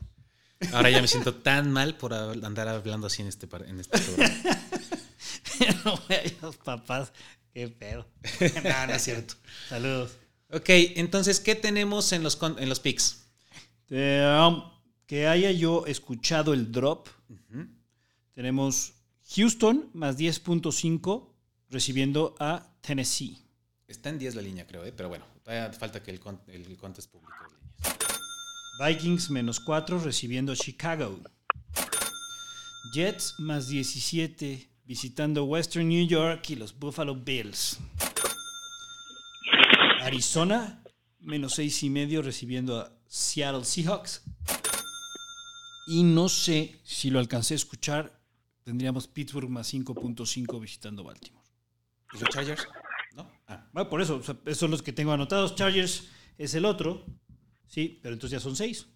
Ahora 0.74 0.89
ya 0.89 1.01
me 1.01 1.07
siento 1.07 1.36
tan 1.36 1.72
mal 1.72 1.95
por 1.97 2.13
andar 2.13 2.68
hablando 2.68 3.07
así 3.07 3.22
en 3.22 3.28
este, 3.28 3.47
en 3.65 3.80
este 3.80 3.99
programa. 3.99 4.36
No, 5.84 5.99
los 6.41 6.57
papás, 6.57 7.11
qué 7.53 7.68
pedo. 7.68 8.07
No, 8.63 8.88
no 8.88 8.93
es 8.93 9.01
cierto. 9.01 9.36
Saludos. 9.70 10.11
Ok, 10.51 10.70
entonces, 10.95 11.39
¿qué 11.39 11.55
tenemos 11.55 12.11
en 12.11 12.24
los, 12.24 12.38
en 12.41 12.70
los 12.70 12.80
picks? 12.80 13.26
Eh, 13.89 14.24
um, 14.39 14.63
que 15.05 15.28
haya 15.28 15.51
yo 15.51 15.86
escuchado 15.86 16.53
el 16.53 16.72
drop. 16.72 17.07
Tenemos 18.34 18.93
Houston 19.36 19.89
más 19.93 20.18
10.5 20.18 21.30
recibiendo 21.70 22.36
a 22.39 22.72
Tennessee. 22.82 23.38
Está 23.88 24.09
en 24.09 24.20
10 24.20 24.36
la 24.36 24.41
línea, 24.41 24.68
creo, 24.68 24.86
¿eh? 24.86 24.93
pero 24.95 25.09
bueno, 25.09 25.26
todavía 25.43 25.74
falta 25.74 26.03
que 26.03 26.11
el, 26.11 26.20
el 26.47 26.78
contest 26.78 27.11
líneas. 27.13 27.57
Vikings 28.80 29.30
menos 29.32 29.59
4 29.59 29.99
recibiendo 29.99 30.51
a 30.51 30.55
Chicago. 30.55 31.19
Jets 32.93 33.36
más 33.39 33.67
17 33.67 34.69
visitando 34.86 35.43
Western 35.45 35.88
New 35.89 36.07
York 36.07 36.49
y 36.49 36.55
los 36.55 36.78
Buffalo 36.78 37.15
Bills. 37.15 37.80
Arizona 40.01 40.82
menos 41.19 41.55
6 41.55 41.84
y 41.84 41.89
medio 41.89 42.21
recibiendo 42.21 42.80
a 42.80 42.93
Seattle 43.07 43.65
Seahawks. 43.65 44.23
Y 45.88 46.03
no 46.03 46.30
sé 46.30 46.80
si 46.84 47.09
lo 47.09 47.19
alcancé 47.19 47.53
a 47.53 47.57
escuchar. 47.57 48.21
Tendríamos 48.63 49.07
Pittsburgh 49.07 49.49
más 49.49 49.73
5.5 49.73 50.59
visitando 50.61 51.03
Baltimore. 51.03 51.45
¿Y 52.13 52.19
los 52.19 52.30
Chargers? 52.30 52.67
¿No? 53.15 53.30
Ah, 53.47 53.65
Bueno, 53.73 53.89
por 53.89 54.01
eso, 54.01 54.17
o 54.17 54.23
sea, 54.23 54.38
esos 54.45 54.59
son 54.59 54.71
los 54.71 54.84
que 54.84 54.93
tengo 54.93 55.11
anotados. 55.11 55.55
Chargers 55.55 56.09
es 56.38 56.53
el 56.53 56.65
otro. 56.65 57.05
Sí, 57.68 57.99
pero 58.01 58.13
entonces 58.13 58.39
ya 58.39 58.43
son 58.43 58.55
6. 58.55 58.88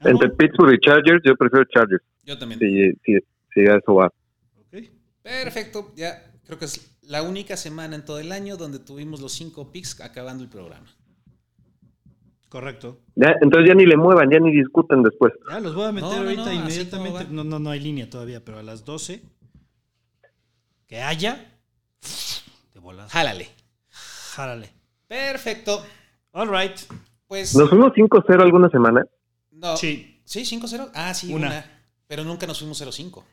Entre 0.00 0.28
Pittsburgh 0.30 0.74
y 0.74 0.78
Chargers, 0.78 1.22
yo 1.24 1.36
prefiero 1.36 1.64
Chargers. 1.66 2.02
yo 2.24 2.38
también. 2.38 2.60
Si, 3.04 3.18
si 3.54 3.60
a 3.60 3.76
eso 3.76 3.94
va. 3.94 4.12
Perfecto, 5.22 5.92
ya 5.94 6.32
creo 6.44 6.58
que 6.58 6.64
es 6.64 6.98
la 7.02 7.22
única 7.22 7.56
semana 7.56 7.94
en 7.94 8.04
todo 8.04 8.18
el 8.18 8.32
año 8.32 8.56
donde 8.56 8.78
tuvimos 8.80 9.20
los 9.20 9.32
cinco 9.32 9.70
picks 9.70 10.00
acabando 10.00 10.42
el 10.42 10.50
programa. 10.50 10.86
Correcto. 12.48 13.00
Ya, 13.14 13.34
entonces 13.40 13.68
ya 13.68 13.74
ni 13.74 13.86
le 13.86 13.96
muevan, 13.96 14.30
ya 14.30 14.38
ni 14.38 14.52
discuten 14.52 15.02
después. 15.02 15.32
Ya 15.48 15.60
los 15.60 15.74
voy 15.74 15.86
a 15.86 15.92
meter 15.92 16.10
No, 16.10 16.16
no, 16.16 16.22
ahorita 16.22 16.44
no, 16.44 16.52
inmediatamente. 16.52 17.26
No, 17.30 17.44
no, 17.44 17.58
no 17.58 17.70
hay 17.70 17.80
línea 17.80 18.10
todavía, 18.10 18.44
pero 18.44 18.58
a 18.58 18.62
las 18.62 18.84
12 18.84 19.22
que 20.86 21.00
haya 21.00 21.50
de 22.74 22.80
volada. 22.80 23.08
Jálale. 23.08 23.48
Járale. 23.88 24.68
Perfecto. 25.08 25.82
All 26.32 26.48
right. 26.48 26.78
Pues. 27.32 27.56
¿Nos 27.56 27.70
fuimos 27.70 27.92
5-0 27.94 28.42
alguna 28.42 28.68
semana? 28.68 29.06
No. 29.52 29.74
Sí. 29.78 30.20
Sí, 30.26 30.40
5-0. 30.40 30.90
Ah, 30.92 31.14
sí, 31.14 31.32
Una. 31.32 31.46
una. 31.46 31.84
Pero 32.06 32.24
nunca 32.24 32.46
nos 32.46 32.58
fuimos 32.58 32.78
0-5. 32.78 33.24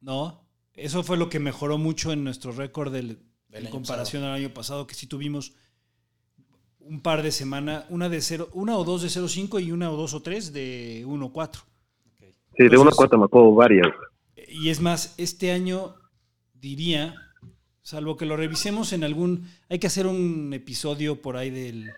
No, 0.00 0.42
eso 0.72 1.02
fue 1.02 1.18
lo 1.18 1.28
que 1.28 1.38
mejoró 1.38 1.76
mucho 1.76 2.12
en 2.12 2.24
nuestro 2.24 2.52
récord 2.52 2.90
del, 2.90 3.18
Del 3.50 3.66
en 3.66 3.70
comparación 3.70 4.24
al 4.24 4.32
año 4.32 4.54
pasado, 4.54 4.86
que 4.86 4.94
sí 4.94 5.06
tuvimos 5.06 5.52
un 6.78 7.02
par 7.02 7.22
de 7.22 7.30
semanas, 7.30 7.84
una 7.90 8.08
de 8.08 8.22
cero, 8.22 8.48
una 8.54 8.74
o 8.78 8.84
dos 8.84 9.02
de 9.02 9.08
0.5 9.08 9.62
y 9.62 9.70
una 9.70 9.90
o 9.90 9.96
dos 9.98 10.14
o 10.14 10.22
tres 10.22 10.54
de 10.54 11.04
1.4. 11.06 11.56
Sí, 12.18 12.24
de 12.24 12.32
Entonces- 12.56 12.80
1 12.80 12.88
a 12.90 12.94
4 12.96 13.18
me 13.18 13.24
acuerdo 13.26 13.52
varias. 13.54 13.88
Y 14.48 14.70
es 14.70 14.80
más, 14.80 15.12
este 15.18 15.52
año 15.52 15.94
diría, 16.54 17.16
salvo 17.82 18.16
que 18.16 18.24
lo 18.24 18.38
revisemos 18.38 18.94
en 18.94 19.04
algún, 19.04 19.46
hay 19.68 19.78
que 19.78 19.88
hacer 19.88 20.06
un 20.06 20.54
episodio 20.54 21.20
por 21.20 21.36
ahí 21.36 21.50
del, 21.50 21.92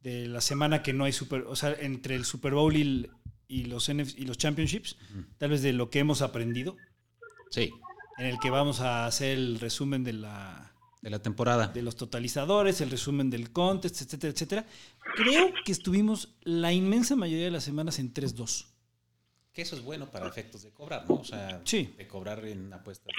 de 0.00 0.26
la 0.28 0.40
semana 0.40 0.82
que 0.82 0.92
no 0.92 1.04
hay 1.04 1.12
super, 1.12 1.42
o 1.42 1.56
sea, 1.56 1.72
entre 1.78 2.14
el 2.14 2.24
Super 2.24 2.54
Bowl 2.54 2.76
y, 2.76 2.82
el- 2.82 3.10
y 3.48 3.64
los 3.64 3.88
NF 3.88 4.14
y 4.18 4.24
los 4.26 4.38
Championships, 4.38 4.96
tal 5.38 5.50
vez 5.50 5.62
de 5.62 5.72
lo 5.72 5.90
que 5.90 5.98
hemos 6.00 6.22
aprendido, 6.22 6.76
Sí. 7.50 7.70
en 8.18 8.26
el 8.26 8.38
que 8.38 8.50
vamos 8.50 8.80
a 8.80 9.06
hacer 9.06 9.36
el 9.38 9.58
resumen 9.60 10.04
de 10.04 10.12
la 10.12 10.72
De 11.02 11.10
la 11.10 11.20
temporada. 11.20 11.68
de 11.68 11.82
los 11.82 11.96
totalizadores, 11.96 12.80
el 12.80 12.90
resumen 12.90 13.30
del 13.30 13.50
contest, 13.52 14.02
etcétera, 14.02 14.32
etcétera. 14.32 14.66
Creo 15.16 15.52
que 15.64 15.72
estuvimos 15.72 16.36
la 16.42 16.72
inmensa 16.72 17.16
mayoría 17.16 17.46
de 17.46 17.50
las 17.52 17.64
semanas 17.64 17.98
en 17.98 18.12
3-2. 18.12 18.66
Que 19.52 19.62
eso 19.62 19.74
es 19.76 19.82
bueno 19.82 20.10
para 20.10 20.28
efectos 20.28 20.62
de 20.62 20.70
cobrar, 20.70 21.08
¿no? 21.08 21.16
O 21.16 21.24
sea, 21.24 21.60
Sí. 21.64 21.94
de 21.96 22.06
cobrar 22.06 22.44
en 22.44 22.72
apuestas. 22.72 23.12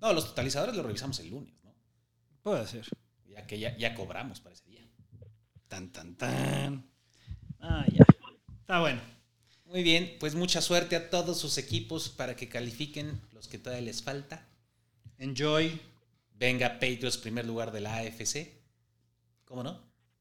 No, 0.00 0.12
los 0.12 0.26
totalizadores 0.26 0.76
los 0.76 0.84
revisamos 0.84 1.18
el 1.20 1.30
lunes, 1.30 1.54
¿no? 1.64 1.74
Puede 2.42 2.66
ser. 2.66 2.86
Ya 3.28 3.46
que 3.46 3.58
ya, 3.58 3.76
ya 3.76 3.94
cobramos 3.94 4.42
día. 4.42 4.52
Tan, 5.68 5.92
tan, 5.92 6.14
tan. 6.16 6.84
Ah, 7.60 7.84
ya. 7.92 8.04
Está 8.60 8.80
bueno. 8.80 9.00
Muy 9.66 9.82
bien, 9.82 10.16
pues 10.20 10.34
mucha 10.34 10.60
suerte 10.60 10.94
a 10.96 11.10
todos 11.10 11.38
sus 11.38 11.58
equipos 11.58 12.08
para 12.08 12.36
que 12.36 12.48
califiquen 12.48 13.20
los 13.32 13.48
que 13.48 13.58
todavía 13.58 13.84
les 13.84 14.02
falta. 14.02 14.46
Enjoy. 15.18 15.80
Venga 16.38 16.74
Patriots, 16.74 17.16
primer 17.16 17.46
lugar 17.46 17.72
de 17.72 17.80
la 17.80 17.96
AFC. 17.96 18.52
¿Cómo 19.44 19.62
no? 19.62 19.80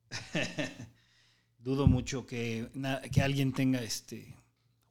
Dudo 1.60 1.88
mucho 1.88 2.26
que, 2.26 2.70
que 3.12 3.22
alguien 3.22 3.54
tenga 3.54 3.82
este 3.82 4.36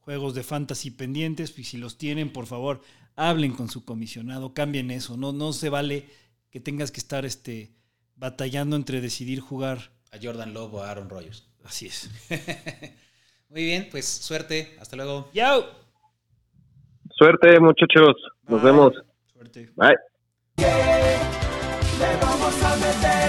juegos 0.05 0.35
de 0.35 0.43
fantasy 0.43 0.91
pendientes. 0.91 1.59
Y 1.59 1.65
si 1.65 1.79
los 1.79 1.99
tienen, 1.99 2.33
por 2.33 2.47
favor, 2.47 2.83
hablen 3.17 3.53
con 3.53 3.69
su 3.69 3.85
comisionado, 3.85 4.55
cambien 4.55 4.91
eso. 4.91 5.17
No, 5.17 5.33
no 5.33 5.53
se 5.53 5.71
vale 5.71 6.07
que 6.51 6.61
tengas 6.61 6.91
que 6.91 7.01
estar 7.01 7.25
este, 7.25 7.73
batallando 8.17 8.77
entre 8.77 9.01
decidir 9.01 9.41
jugar 9.41 9.94
a 10.15 10.19
Jordan 10.23 10.55
Love 10.55 10.75
o 10.75 10.83
a 10.83 10.91
Aaron 10.91 11.11
Rodgers. 11.11 11.47
Así 11.65 11.87
es. 11.87 12.11
Muy 13.49 13.65
bien, 13.65 13.89
pues 13.91 14.07
suerte. 14.07 14.77
Hasta 14.81 14.97
luego. 14.97 15.31
Yo. 15.33 15.71
Suerte, 17.11 17.59
muchachos. 17.61 18.15
Nos 18.49 18.63
vemos. 18.63 18.93
Suerte. 19.33 19.71
Bye. 19.77 19.97
Le 20.57 22.17
vamos 22.21 22.63
a 22.63 22.77
meter. 22.77 23.24